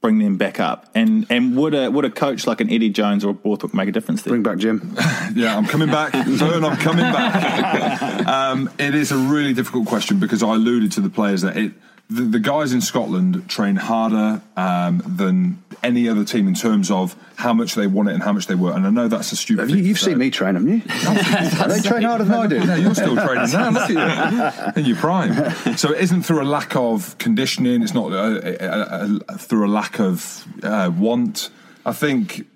bring 0.00 0.18
them 0.18 0.36
back 0.38 0.58
up? 0.58 0.90
And 0.94 1.26
and 1.28 1.56
would 1.56 1.74
a 1.74 1.90
would 1.90 2.06
a 2.06 2.10
coach 2.10 2.46
like 2.46 2.62
an 2.62 2.70
Eddie 2.70 2.88
Jones 2.88 3.22
or 3.24 3.30
a 3.30 3.34
Borthwick 3.34 3.74
make 3.74 3.88
a 3.88 3.92
difference 3.92 4.22
there? 4.22 4.32
Bring 4.32 4.42
back 4.42 4.58
Jim. 4.58 4.96
Yeah, 5.34 5.56
I'm 5.56 5.66
coming 5.66 5.88
back. 5.88 6.12
Vern, 6.26 6.64
I'm 6.64 6.76
coming 6.76 7.04
back. 7.04 8.26
um, 8.26 8.70
it 8.78 8.94
is 8.94 9.12
a 9.12 9.16
really 9.16 9.54
difficult 9.54 9.86
question 9.86 10.18
because 10.18 10.42
I 10.42 10.54
alluded 10.54 10.92
to 10.92 11.00
the 11.00 11.10
players 11.10 11.42
that 11.42 11.56
it. 11.56 11.72
The, 12.10 12.22
the 12.22 12.40
guys 12.40 12.72
in 12.72 12.82
Scotland 12.82 13.48
train 13.48 13.76
harder 13.76 14.42
um, 14.56 15.02
than 15.06 15.62
any 15.82 16.08
other 16.08 16.24
team 16.24 16.46
in 16.46 16.54
terms 16.54 16.90
of 16.90 17.16
how 17.36 17.52
much 17.52 17.74
they 17.74 17.86
want 17.86 18.08
it 18.08 18.12
and 18.12 18.22
how 18.22 18.32
much 18.32 18.46
they 18.46 18.54
work. 18.54 18.76
And 18.76 18.86
I 18.86 18.90
know 18.90 19.08
that's 19.08 19.32
a 19.32 19.36
stupid. 19.36 19.62
Have 19.62 19.70
thing 19.70 19.84
you, 19.84 19.94
say. 19.94 20.10
seen 20.10 20.18
me 20.18 20.30
train, 20.30 20.54
haven't 20.54 20.68
you? 20.68 20.80
they 21.68 21.80
train 21.80 22.02
harder 22.02 22.24
than 22.24 22.34
I 22.34 22.46
do. 22.46 22.64
No, 22.64 22.74
you're 22.74 22.94
still 22.94 23.16
training 23.16 23.50
now. 23.52 23.70
Look 23.70 23.90
at 23.90 24.74
you 24.76 24.80
in 24.82 24.86
your 24.86 24.96
prime. 24.96 25.76
So 25.76 25.92
it 25.92 26.00
isn't 26.00 26.22
through 26.22 26.42
a 26.42 26.44
lack 26.44 26.76
of 26.76 27.16
conditioning. 27.18 27.82
It's 27.82 27.94
not 27.94 28.12
uh, 28.12 28.16
uh, 28.16 29.18
uh, 29.28 29.36
through 29.38 29.66
a 29.66 29.70
lack 29.72 29.98
of 29.98 30.46
uh, 30.62 30.90
want. 30.94 31.50
I 31.84 31.92
think 31.92 32.46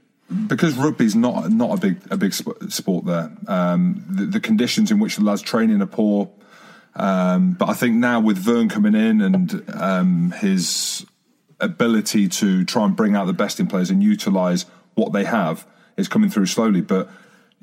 because 0.47 0.77
rugby's 0.77 1.15
not 1.15 1.51
not 1.51 1.79
a 1.79 1.81
big 1.81 1.97
a 2.11 2.17
big 2.17 2.35
sp- 2.35 2.59
sport 2.69 3.07
there. 3.07 3.33
Um, 3.49 4.05
the, 4.09 4.27
the 4.27 4.41
conditions 4.41 4.91
in 4.91 4.99
which 4.99 5.17
the 5.17 5.25
lads 5.25 5.43
training 5.43 5.81
are 5.83 5.87
poor. 5.87 6.31
Um, 6.97 7.53
but 7.53 7.69
I 7.69 7.75
think 7.75 7.95
now 7.97 8.21
with 8.21 8.39
Vern 8.39 8.69
coming 8.69 8.95
in 8.95 9.21
and 9.21 9.63
um, 9.75 10.31
his 10.41 11.05
ability 11.61 12.29
to 12.29 12.65
try 12.65 12.85
and 12.85 12.97
bring 12.97 13.15
out 13.15 13.27
the 13.27 13.33
best 13.33 13.61
in 13.61 13.67
players 13.67 13.91
and 13.91 14.03
utilise 14.03 14.65
what 14.95 15.13
they 15.13 15.25
have 15.25 15.67
is 15.97 16.09
coming 16.09 16.31
through 16.31 16.47
slowly. 16.47 16.81
But 16.81 17.09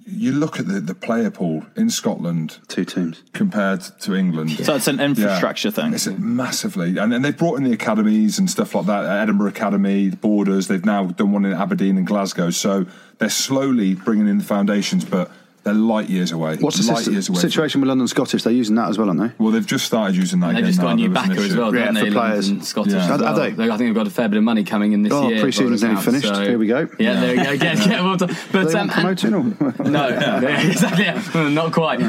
you 0.06 0.34
look 0.34 0.60
at 0.60 0.68
the, 0.68 0.80
the 0.82 0.94
player 0.94 1.32
pool 1.32 1.66
in 1.76 1.90
Scotland 1.90 2.60
Two 2.68 2.84
teams. 2.86 3.24
compared 3.34 3.82
to 4.02 4.14
England. 4.14 4.52
So 4.52 4.76
it's 4.76 4.88
an 4.88 5.00
infrastructure 5.00 5.70
Yeah. 5.70 5.74
thing. 5.74 5.94
It's 5.94 6.08
massively, 6.08 6.98
and, 6.98 7.14
and 7.14 7.24
they've 7.24 7.36
brought 7.38 7.58
in 7.58 7.64
the 7.64 7.72
academies 7.72 8.38
and 8.38 8.50
stuff 8.50 8.76
like 8.76 8.86
that. 8.88 9.06
Edinburgh 9.06 9.50
Academy, 9.50 10.10
the 10.10 10.18
Borders. 10.18 10.68
They've 10.68 10.84
now 10.86 11.06
done 11.06 11.32
one 11.32 11.46
in 11.46 11.54
Aberdeen 11.54 11.98
and 11.98 12.06
Glasgow. 12.06 12.50
So 12.50 12.86
they're 13.20 13.30
slowly 13.30 13.94
bringing 13.96 14.28
in 14.28 14.40
the 14.40 14.44
foundations, 14.44 15.06
but 15.06 15.32
they're 15.64 15.74
light 15.74 16.10
years 16.10 16.32
away. 16.32 16.58
What's 16.58 16.78
the 16.86 16.92
light 16.92 17.00
situ- 17.00 17.12
years 17.12 17.30
away? 17.30 17.40
situation 17.40 17.82
with 17.82 17.88
London 17.88 18.08
Scottish? 18.08 18.44
They're 18.44 18.52
using 18.54 18.76
that 18.76 18.90
as 18.90 18.98
well, 18.98 19.08
aren't 19.08 19.22
they? 19.22 19.32
Well, 19.44 19.52
they've 19.52 19.66
just 19.66 19.86
started 19.86 20.16
using 20.16 20.40
that. 20.42 20.48
They 20.54 20.60
again 20.60 20.66
just 20.68 20.80
got 20.82 20.88
now. 20.88 20.92
a 20.94 20.96
new 20.96 21.10
There 21.10 21.22
was 21.22 21.24
an 21.24 21.30
backer 21.36 21.42
as 21.46 21.56
well, 21.56 21.76
Yeah, 21.76 21.86
don't 21.86 21.96
for 21.96 22.04
they? 22.06 22.12
players. 22.12 22.48
London 22.50 22.66
Scottish 22.66 22.94
Yeah. 22.94 23.14
as 23.14 23.22
Are- 23.22 23.26
are 23.26 23.36
they? 23.36 23.64
I 23.64 23.68
think 23.68 23.80
they've 23.80 23.94
got 23.96 24.08
a 24.08 24.10
fair 24.10 24.28
bit 24.30 24.38
of 24.38 24.44
money 24.44 24.64
coming 24.64 24.92
in 24.94 25.04
this 25.04 25.14
Oh, 25.14 25.30
year. 25.30 25.42
pre-season's 25.42 25.82
by 25.82 25.88
all 25.88 25.94
nearly 25.94 26.02
accounts, 26.10 26.26
finished. 26.28 26.48
Here 26.50 26.58
we 26.58 26.68
go. 26.68 26.88
Yeah, 27.00 27.20
there 27.22 27.38
we 27.38 27.44
go. 27.44 27.50
Again, 27.52 27.78
yeah, 27.90 28.02
well 28.04 28.18
done. 28.18 28.36
But 28.52 28.72
They 28.72 28.80
um, 28.80 28.88
want 28.90 29.24
and- 29.24 29.24
promoting 29.24 29.34
or- 29.34 29.90
no, 29.90 30.08
exactly. 30.48 31.52
Not 31.54 31.72
quite. 31.72 32.00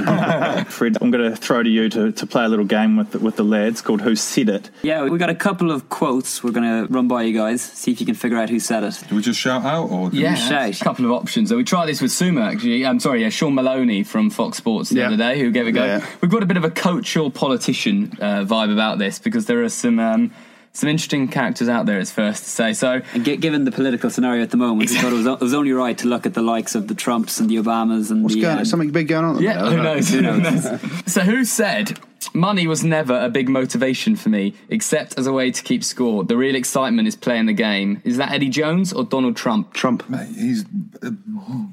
Fred, 0.69 0.97
I'm 1.01 1.11
going 1.11 1.31
to 1.31 1.37
throw 1.37 1.63
to 1.63 1.69
you 1.69 1.89
to, 1.91 2.13
to 2.13 2.27
play 2.27 2.45
a 2.45 2.49
little 2.49 2.65
game 2.65 2.97
with 2.97 3.13
the, 3.13 3.19
with 3.21 3.37
the 3.37 3.45
lads 3.45 3.81
called 3.83 4.03
Who 4.03 4.17
Said 4.17 4.49
It. 4.49 4.71
Yeah, 4.83 5.05
we 5.05 5.19
got 5.19 5.31
a 5.31 5.35
couple 5.35 5.71
of 5.71 5.89
quotes 5.89 6.43
we're 6.43 6.51
going 6.53 6.87
to 6.87 6.93
run 6.93 7.09
by 7.09 7.23
you 7.23 7.33
guys, 7.37 7.63
see 7.63 7.93
if 7.93 8.01
you 8.01 8.07
can 8.07 8.15
figure 8.15 8.39
out 8.39 8.51
who 8.51 8.59
said 8.61 8.83
it. 8.85 9.03
Do 9.09 9.17
we 9.17 9.23
just 9.23 9.39
shout 9.41 9.65
out 9.65 9.91
or? 9.91 10.11
Yeah, 10.13 10.35
shout. 10.35 10.81
a 10.81 10.85
couple 10.85 11.05
of 11.05 11.13
options. 11.13 11.49
So 11.51 11.57
we 11.57 11.65
tried 11.65 11.87
this 11.87 12.01
with 12.01 12.11
Suma 12.13 12.43
actually. 12.43 12.85
I'm 12.87 13.01
sorry, 13.01 13.23
yeah, 13.23 13.29
Sean 13.45 13.55
Maloney 13.55 14.03
from 14.05 14.31
Fox 14.31 14.57
Sports 14.57 14.89
the 14.91 14.97
Yeah. 15.01 15.09
other 15.09 15.17
day, 15.19 15.39
who 15.39 15.51
gave 15.51 15.67
it 15.67 15.71
a 15.71 15.73
go. 15.73 15.85
Yeah, 15.85 15.99
yeah. 15.99 16.07
We've 16.23 16.31
got 16.31 16.43
a 16.43 16.47
bit 16.47 16.57
of 16.57 16.65
a 16.65 16.71
coach 16.71 17.15
or 17.17 17.31
politician 17.31 18.13
uh, 18.21 18.45
vibe 18.45 18.73
about 18.73 18.99
this 18.99 19.19
because 19.19 19.45
there 19.47 19.63
are 19.63 19.69
some 19.69 19.99
um, 19.99 20.31
some 20.73 20.89
interesting 20.89 21.29
characters 21.29 21.69
out 21.69 21.85
there. 21.87 22.01
It's 22.01 22.11
first 22.11 22.45
to 22.45 22.51
say. 22.51 22.73
So 22.73 23.03
And 23.13 23.25
gi- 23.25 23.37
given 23.37 23.65
the 23.65 23.71
political 23.71 24.09
scenario 24.09 24.43
at 24.43 24.51
the 24.51 24.57
moment, 24.57 24.79
we 24.79 24.87
thought 24.97 25.13
it 25.13 25.17
was, 25.17 25.27
it 25.27 25.41
was 25.41 25.53
only 25.55 25.73
right 25.73 25.97
to 25.99 26.09
look 26.09 26.25
at 26.27 26.33
the 26.35 26.43
likes 26.43 26.75
of 26.75 26.89
the 26.89 26.95
Trumps 26.95 27.39
and 27.39 27.49
the 27.51 27.57
Obamas 27.57 28.11
and 28.11 28.23
What's 28.23 28.35
the. 28.35 28.41
going? 28.41 28.59
um, 28.59 28.65
something 28.65 28.91
big 28.91 29.09
going 29.09 29.25
on? 29.27 29.43
yeah, 29.43 29.69
who 29.69 29.77
knows? 29.83 30.09
Who 30.09 30.23
knows? 30.23 30.65
so 31.07 31.21
who 31.21 31.45
said 31.45 31.99
Money 32.33 32.67
was 32.67 32.85
never 32.85 33.19
a 33.19 33.29
big 33.29 33.49
motivation 33.49 34.15
for 34.15 34.29
me, 34.29 34.55
except 34.69 35.19
as 35.19 35.27
a 35.27 35.33
way 35.33 35.51
to 35.51 35.63
keep 35.63 35.83
score. 35.83 36.23
The 36.25 36.37
real 36.37 36.55
excitement 36.55 37.09
is 37.09 37.17
playing 37.17 37.47
the 37.47 37.53
game. 37.53 38.01
Is 38.05 38.17
that 38.19 38.31
Eddie 38.33 38.49
Jones 38.51 38.93
or 38.93 39.05
Donald 39.05 39.37
Trump? 39.37 39.73
Trump. 39.75 40.09
Mate, 40.09 40.29
he's 40.29 40.65
uh, 41.03 41.11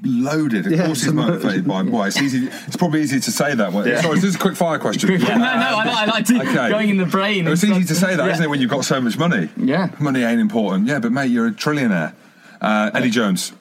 loaded. 0.02 0.66
Of 0.66 0.72
Yeah, 0.72 0.86
course, 0.86 1.02
he's 1.02 1.12
motivated 1.12 1.66
by. 1.68 1.82
Well, 1.82 2.02
it's 2.04 2.20
easy. 2.20 2.48
It's 2.66 2.76
probably 2.76 3.02
easy 3.02 3.20
to 3.20 3.30
say 3.30 3.54
that. 3.54 3.72
One. 3.72 3.84
Sorry, 3.84 4.14
this 4.16 4.24
is 4.24 4.34
a 4.34 4.38
quick 4.38 4.56
fire 4.56 4.78
question. 4.78 5.08
no, 5.18 5.18
no, 5.18 5.34
I, 5.34 5.84
I 6.02 6.04
like 6.06 6.26
to 6.26 6.40
Okay. 6.42 6.68
going 6.70 6.90
in 6.90 6.96
the 6.96 7.06
brain. 7.06 7.46
It's 7.46 7.64
easy 7.64 7.84
to 7.84 7.94
say 7.94 8.16
that, 8.16 8.26
Yeah. 8.26 8.32
not 8.32 8.40
it, 8.42 8.50
when 8.50 8.60
you've 8.60 8.70
got 8.70 8.84
so 8.84 9.00
much 9.00 9.16
money? 9.18 9.48
Yeah. 9.56 9.90
Money 10.00 10.22
ain't 10.22 10.40
important. 10.40 10.88
Yeah, 10.88 10.98
but 10.98 11.12
mate, 11.12 11.30
you're 11.30 11.46
a 11.46 11.52
trillionaire. 11.52 12.14
Uh, 12.60 12.90
Eddie 12.94 13.10
Jones. 13.10 13.52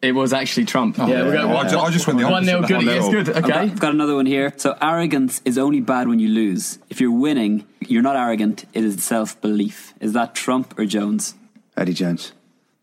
It 0.00 0.12
was 0.12 0.32
actually 0.32 0.66
Trump. 0.66 0.96
yeah, 0.98 1.06
we're 1.06 1.32
going 1.32 1.50
Oh, 1.50 1.56
I 1.56 1.68
ju- 1.68 1.78
I 1.78 1.90
just 1.90 2.06
went 2.06 2.20
the 2.20 2.28
one 2.28 2.46
nil. 2.46 2.58
opposite. 2.58 2.68
Good. 2.68 2.86
One 2.86 2.86
Yes, 2.86 3.08
good. 3.08 3.28
Okay. 3.44 3.52
I've 3.52 3.80
got 3.80 3.94
another 3.94 4.14
one 4.14 4.26
here. 4.26 4.52
So 4.56 4.76
arrogance 4.80 5.42
is 5.44 5.58
only 5.58 5.80
bad 5.80 6.06
when 6.06 6.20
you 6.20 6.28
lose. 6.28 6.78
If 6.88 7.00
you're 7.00 7.10
winning, 7.10 7.66
you're 7.80 8.02
not 8.02 8.14
arrogant. 8.14 8.64
It 8.74 8.84
is 8.84 9.02
self 9.02 9.40
belief. 9.40 9.94
Is 10.00 10.12
that 10.12 10.34
Trump 10.36 10.78
or 10.78 10.84
Jones? 10.86 11.34
Eddie 11.76 11.94
Jones. 11.94 12.32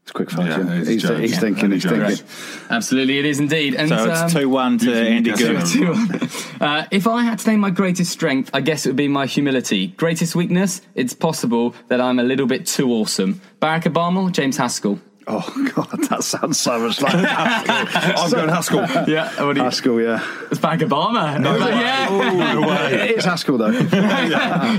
It's 0.04 0.12
quick 0.12 0.30
fire. 0.30 0.48
Yeah, 0.50 0.58
Jim. 0.58 0.86
he's, 0.86 1.02
Jones. 1.02 1.20
he's 1.22 1.32
Yeah, 1.32 1.40
thinking. 1.40 1.66
Eddie 1.66 1.74
He's 1.76 1.84
Jones. 1.84 2.20
thinking. 2.22 2.68
Absolutely, 2.70 3.18
it 3.20 3.26
is 3.26 3.40
indeed. 3.40 3.74
And 3.76 3.90
So 3.90 3.96
um, 3.96 4.10
it's 4.26 4.34
2 4.34 4.48
1 4.50 4.78
to 4.80 4.94
Andy 4.94 5.32
Goode. 5.32 5.74
yes. 5.74 6.52
Uh, 6.62 6.86
if 6.92 7.06
I 7.08 7.24
had 7.24 7.40
to 7.40 7.50
name 7.50 7.60
my 7.60 7.70
greatest 7.70 8.12
strength, 8.12 8.50
I 8.54 8.62
guess 8.62 8.86
it 8.86 8.90
would 8.90 8.96
be 8.96 9.08
my 9.08 9.26
humility. 9.26 9.88
Greatest 9.88 10.36
weakness? 10.36 10.82
It's 10.96 11.14
possible 11.14 11.76
that 11.90 12.00
I'm 12.00 12.18
a 12.20 12.24
little 12.24 12.46
bit 12.48 12.66
too 12.66 12.92
awesome. 12.92 13.42
Barack 13.62 13.84
Obama, 13.84 14.24
or 14.24 14.30
James 14.30 14.58
Haskell. 14.58 15.00
Oh 15.28 15.72
God, 15.76 15.90
that 16.10 16.24
sounds 16.24 16.60
so 16.60 16.80
much 16.80 17.02
like 17.02 17.14
I'm 17.16 18.32
going 18.32 18.50
Haskell. 18.50 18.82
Yeah, 19.08 19.44
what 19.44 19.54
do 19.54 19.60
you? 19.60 19.64
Haskell. 19.66 20.00
Yeah, 20.02 20.24
It's 20.52 20.60
Barack 20.60 20.80
Obama. 20.82 21.40
No 21.40 21.58
Like, 21.58 21.74
way. 21.74 21.82
yeah, 21.82 22.88
it 23.06 23.18
is 23.18 23.26
Haskell 23.26 23.58
though. 23.58 23.72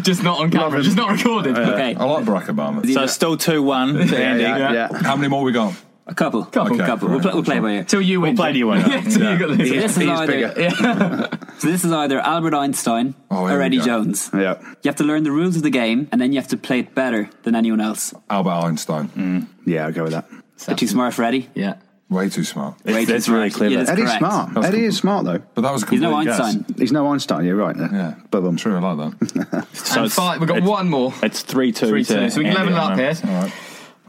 just 0.00 0.22
not 0.22 0.38
on 0.40 0.50
camera, 0.50 0.82
just 0.82 0.96
not 0.96 1.10
recorded. 1.10 1.58
Okay. 1.58 1.94
I 1.94 2.04
like 2.04 2.24
Barack 2.24 2.44
Obama. 2.46 2.92
So 2.92 3.02
it's 3.02 3.12
still 3.12 3.36
2 3.36 3.62
1 3.62 3.94
to 4.08 4.16
Andy. 4.16 4.42
yeah, 4.44 4.72
yeah. 4.72 4.88
How 5.02 5.16
many 5.16 5.28
more 5.28 5.42
we 5.42 5.52
got? 5.52 5.74
A 6.08 6.14
couple. 6.14 6.44
Couple. 6.44 6.78
Couple. 6.78 7.08
Okay, 7.08 7.14
We'll, 7.14 7.20
play, 7.20 7.32
we'll 7.34 7.42
play 7.42 7.58
by 7.58 7.70
ear. 7.72 7.84
Till 7.84 8.00
you 8.00 8.20
win. 8.20 8.36
play 8.36 8.52
to 8.52 8.58
you 8.58 8.68
win. 8.68 8.78
Yeah, 8.88 9.00
till 9.00 9.32
you 9.32 9.38
got 9.40 9.58
this. 9.58 9.68
This 9.68 9.90
is 9.90 9.96
He's 9.96 10.08
either, 10.08 10.32
bigger. 10.54 11.28
So 11.58 11.66
this 11.68 11.84
is 11.84 11.90
either 11.90 12.20
Albert 12.20 12.54
Einstein 12.54 13.16
Oh, 13.28 13.42
or 13.48 13.60
Eddie. 13.60 13.80
Jones. 13.80 14.30
Yeah. 14.32 14.60
You 14.60 14.76
have 14.84 14.94
to 14.96 15.04
learn 15.04 15.24
the 15.24 15.32
rules 15.32 15.56
of 15.56 15.64
the 15.64 15.70
game, 15.70 16.06
and 16.12 16.20
then 16.20 16.32
you 16.32 16.38
have 16.38 16.46
to 16.50 16.56
play 16.56 16.78
it 16.78 16.94
better 16.94 17.28
than 17.42 17.56
anyone 17.56 17.80
else. 17.80 18.14
Albert 18.30 18.50
Einstein. 18.50 19.08
Mm, 19.08 19.46
yeah, 19.64 19.86
I'll 19.86 19.92
go 19.92 20.04
with 20.04 20.12
that. 20.12 20.28
They're 20.64 20.76
too 20.76 20.86
smart 20.88 21.14
for 21.14 21.22
Eddie. 21.24 21.48
Yeah. 21.54 21.74
Way 22.08 22.28
too 22.28 22.44
smart. 22.44 22.84
Way 22.84 23.04
too 23.04 23.12
That's 23.12 23.28
really 23.28 23.50
smart. 23.50 23.58
clever. 23.58 23.72
Yeah, 23.72 23.78
that's 23.80 23.90
Eddie's 23.90 24.04
correct. 24.04 24.18
smart. 24.52 24.64
Eddie 24.64 24.84
is 24.84 24.96
smart 24.96 25.24
though. 25.24 25.38
But 25.54 25.62
that 25.62 25.72
was 25.72 25.82
a 25.82 25.86
He's 25.86 26.00
complete 26.00 26.16
no 26.18 26.24
guess. 26.24 26.38
Einstein. 26.40 26.76
He's 26.78 26.92
no 26.92 27.06
Einstein. 27.08 27.44
You're 27.44 27.56
right. 27.56 27.76
There. 27.76 27.88
Yeah. 27.92 28.14
but 28.30 28.44
um, 28.44 28.56
True, 28.56 28.76
I 28.76 28.94
like 28.94 29.18
that. 29.18 29.66
So 29.72 29.96
And 29.96 30.06
it's- 30.06 30.14
five. 30.14 30.38
We've 30.38 30.48
got 30.48 30.58
it's- 30.58 30.70
one 30.70 30.88
more. 30.88 31.12
It's 31.22 31.42
3 31.42 31.72
2 31.72 31.88
Three, 31.88 32.04
to 32.04 32.14
two. 32.14 32.30
So 32.30 32.38
we 32.38 32.44
can 32.44 32.56
Andy 32.56 32.72
level 32.72 32.92
it 33.00 33.08
up 33.08 33.20
here. 33.20 33.26
moment. 33.32 33.52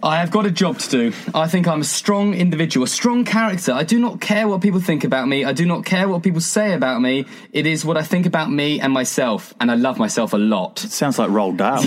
I 0.03 0.17
have 0.19 0.29
got 0.29 0.45
a 0.45 0.51
job 0.51 0.77
to 0.79 0.89
do. 0.89 1.13
I 1.33 1.47
think 1.47 1.67
I'm 1.67 1.81
a 1.81 1.83
strong 1.83 2.33
individual, 2.35 2.83
a 2.83 2.87
strong 2.87 3.25
character. 3.25 3.73
I 3.73 3.83
do 3.83 3.99
not 3.99 4.21
care 4.21 4.47
what 4.47 4.61
people 4.61 4.79
think 4.79 5.03
about 5.03 5.27
me. 5.27 5.43
I 5.43 5.53
do 5.53 5.65
not 5.65 5.85
care 5.85 6.07
what 6.07 6.21
people 6.21 6.39
say 6.39 6.73
about 6.73 7.01
me. 7.01 7.25
It 7.51 7.65
is 7.65 7.83
what 7.83 7.97
I 7.97 8.03
think 8.03 8.25
about 8.27 8.51
me 8.51 8.79
and 8.79 8.93
myself, 8.93 9.55
and 9.59 9.71
I 9.71 9.75
love 9.75 9.97
myself 9.97 10.33
a 10.33 10.37
lot. 10.37 10.77
Sounds 10.77 11.17
like 11.17 11.29
Roald 11.31 11.57
Dahl. 11.57 11.83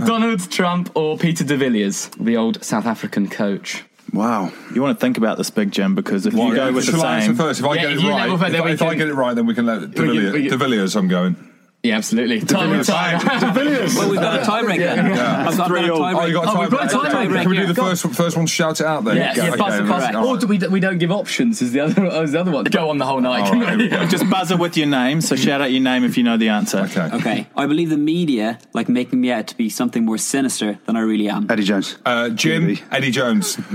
Donald 0.06 0.50
Trump 0.50 0.90
or 0.96 1.16
Peter 1.16 1.44
de 1.44 1.56
Villiers, 1.56 2.08
the 2.18 2.36
old 2.36 2.62
South 2.64 2.86
African 2.86 3.28
coach? 3.28 3.84
wow. 4.12 4.50
You 4.74 4.80
want 4.82 4.98
to 4.98 5.00
think 5.00 5.16
about 5.18 5.36
this, 5.38 5.50
Big 5.50 5.70
Jim, 5.70 5.94
because 5.94 6.26
if 6.26 6.32
you 6.34 6.54
go 6.54 6.72
with 6.72 6.86
the 6.86 6.92
Shall 6.92 7.20
same. 7.20 7.34
first? 7.36 7.60
If 7.60 7.66
I 7.66 7.74
Yeah, 7.74 7.82
get 7.82 7.92
it 7.92 7.96
right, 7.98 8.22
level 8.22 8.38
first, 8.38 8.46
if, 8.48 8.52
then 8.52 8.60
I- 8.62 8.64
we 8.64 8.72
if 8.72 8.82
I 8.82 8.94
get 8.94 9.08
it 9.08 9.14
right, 9.14 9.34
then 9.36 9.46
we 9.46 9.54
can 9.54 9.66
let 9.66 9.80
De 9.80 9.86
we 9.86 9.92
can- 9.92 10.06
Villiers. 10.06 10.32
we 10.32 10.40
can- 10.48 10.50
De 10.50 10.56
Villiers, 10.56 10.96
I'm 10.96 11.08
going. 11.08 11.36
Yeah, 11.84 11.96
absolutely. 11.96 12.40
Time 12.40 12.76
with 12.76 12.86
time. 12.88 13.20
Well, 13.98 14.10
we've 14.10 14.20
got 14.20 14.40
a 14.40 14.44
tiebreak 14.44 14.78
then. 14.78 15.06
Yeah. 15.14 15.46
I've 15.48 15.56
got, 15.56 15.58
I've 15.58 15.58
got 15.58 15.64
a 15.64 15.68
Three 15.68 15.90
all. 15.90 16.02
Oh, 16.02 16.24
you 16.26 16.32
got 16.34 16.46
a 16.46 16.50
Oh, 16.50 16.60
we've 16.60 16.70
got 16.70 16.92
a 16.92 16.96
tiebreak. 16.96 17.28
tiebreak, 17.28 17.40
Can 17.42 17.50
we 17.50 17.56
do 17.56 17.66
the 17.66 17.74
Go 17.74 17.82
first 17.84 18.06
first 18.14 18.36
one? 18.36 18.46
To 18.46 18.52
shout 18.52 18.80
it 18.80 18.86
out 18.86 19.04
then. 19.04 19.16
Yeah, 19.16 19.34
yeah, 19.36 19.48
Okay, 19.50 19.56
pass, 19.58 19.80
pass. 19.88 20.14
all 20.14 20.26
Or 20.28 20.36
do 20.38 20.48
we, 20.48 20.58
we 20.58 20.80
don't 20.80 20.98
give 20.98 21.12
options 21.12 21.62
as 21.62 21.70
the 21.72 21.80
other 21.80 22.04
as 22.06 22.32
the 22.32 22.40
other 22.40 22.50
one. 22.50 22.64
Go 22.64 22.90
on 22.90 22.98
the 22.98 23.06
whole 23.06 23.20
night. 23.20 23.48
All 23.48 23.60
right, 23.60 23.78
here 23.78 24.00
we. 24.00 24.06
Just 24.08 24.28
buzzer 24.28 24.56
with 24.56 24.76
your 24.76 24.88
name, 24.88 25.20
so 25.20 25.36
shout 25.36 25.60
out 25.60 25.70
your 25.70 25.80
name 25.80 26.02
if 26.02 26.16
you 26.18 26.24
know 26.24 26.36
the 26.36 26.48
answer. 26.48 26.78
Okay. 26.80 27.10
Okay. 27.16 27.46
I 27.56 27.66
believe 27.66 27.90
the 27.90 27.96
media 27.96 28.58
like 28.72 28.88
making 28.88 29.20
me 29.20 29.30
out 29.30 29.46
to 29.46 29.56
be 29.56 29.68
something 29.70 30.04
more 30.04 30.18
sinister 30.18 30.78
than 30.86 30.96
I 30.96 31.00
really 31.00 31.28
am. 31.28 31.48
Eddie 31.48 31.62
Jones. 31.62 31.96
Uh, 32.04 32.28
Jim, 32.30 32.66
Gooby. 32.68 32.82
Eddie 32.90 33.10
Jones. 33.12 33.56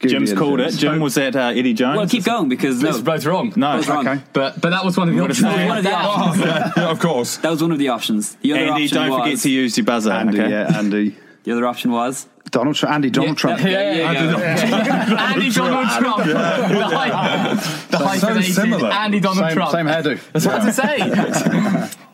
Gooby 0.00 0.08
Jim's 0.08 0.30
Eddie 0.30 0.38
called 0.38 0.60
it. 0.60 0.70
Jim 0.74 1.00
was 1.00 1.14
that 1.16 1.34
uh, 1.36 1.48
Eddie 1.54 1.74
Jones. 1.74 1.96
Well, 1.98 2.08
keep 2.08 2.24
going 2.24 2.48
because 2.48 2.82
It's 2.82 2.98
no, 2.98 3.02
both 3.02 3.26
wrong. 3.26 3.52
No, 3.56 3.76
Both 3.78 3.88
wrong. 3.88 4.06
Okay. 4.08 4.22
But 4.32 4.60
but 4.60 4.70
that 4.70 4.84
was 4.84 4.96
one 4.96 5.08
of 5.08 5.14
the 5.14 5.20
What 5.20 5.30
options. 5.30 5.68
one 5.68 5.78
of 5.78 5.84
the 5.84 5.92
options. 5.92 6.76
of 6.76 6.98
course. 7.00 7.09
That 7.14 7.50
was 7.50 7.62
one 7.62 7.72
of 7.72 7.78
the 7.78 7.88
options. 7.88 8.34
The 8.36 8.52
other 8.52 8.62
Andy, 8.62 8.84
option 8.84 8.96
don't 8.96 9.10
was 9.10 9.18
forget 9.24 9.38
to 9.40 9.50
use 9.50 9.76
your 9.76 9.84
buzzer. 9.86 10.12
Andy. 10.12 10.40
okay? 10.40 10.50
Yeah, 10.50 10.78
Andy. 10.78 11.16
the 11.44 11.52
other 11.52 11.66
option 11.66 11.90
was 11.92 12.26
Donald 12.50 12.76
Trump. 12.76 12.94
Andy 12.94 13.10
Donald 13.10 13.36
Trump. 13.36 13.60
Yeah, 13.60 13.68
yeah, 13.92 14.12
yeah. 14.12 15.32
Andy 15.32 15.50
Donald 15.50 15.88
Trump. 15.98 16.24
The 16.26 16.96
height, 16.96 17.88
the 17.90 17.98
height 17.98 18.20
So 18.20 18.40
similar. 18.40 18.90
Andy 18.90 19.20
Donald 19.20 19.46
Same, 19.46 19.54
Trump. 19.54 19.72
same 19.72 19.86
hairdo. 19.86 20.20
That's 20.32 20.46
what 20.46 20.54
I 20.60 20.64
was 20.64 20.76
to 20.76 21.90
say. 21.90 22.06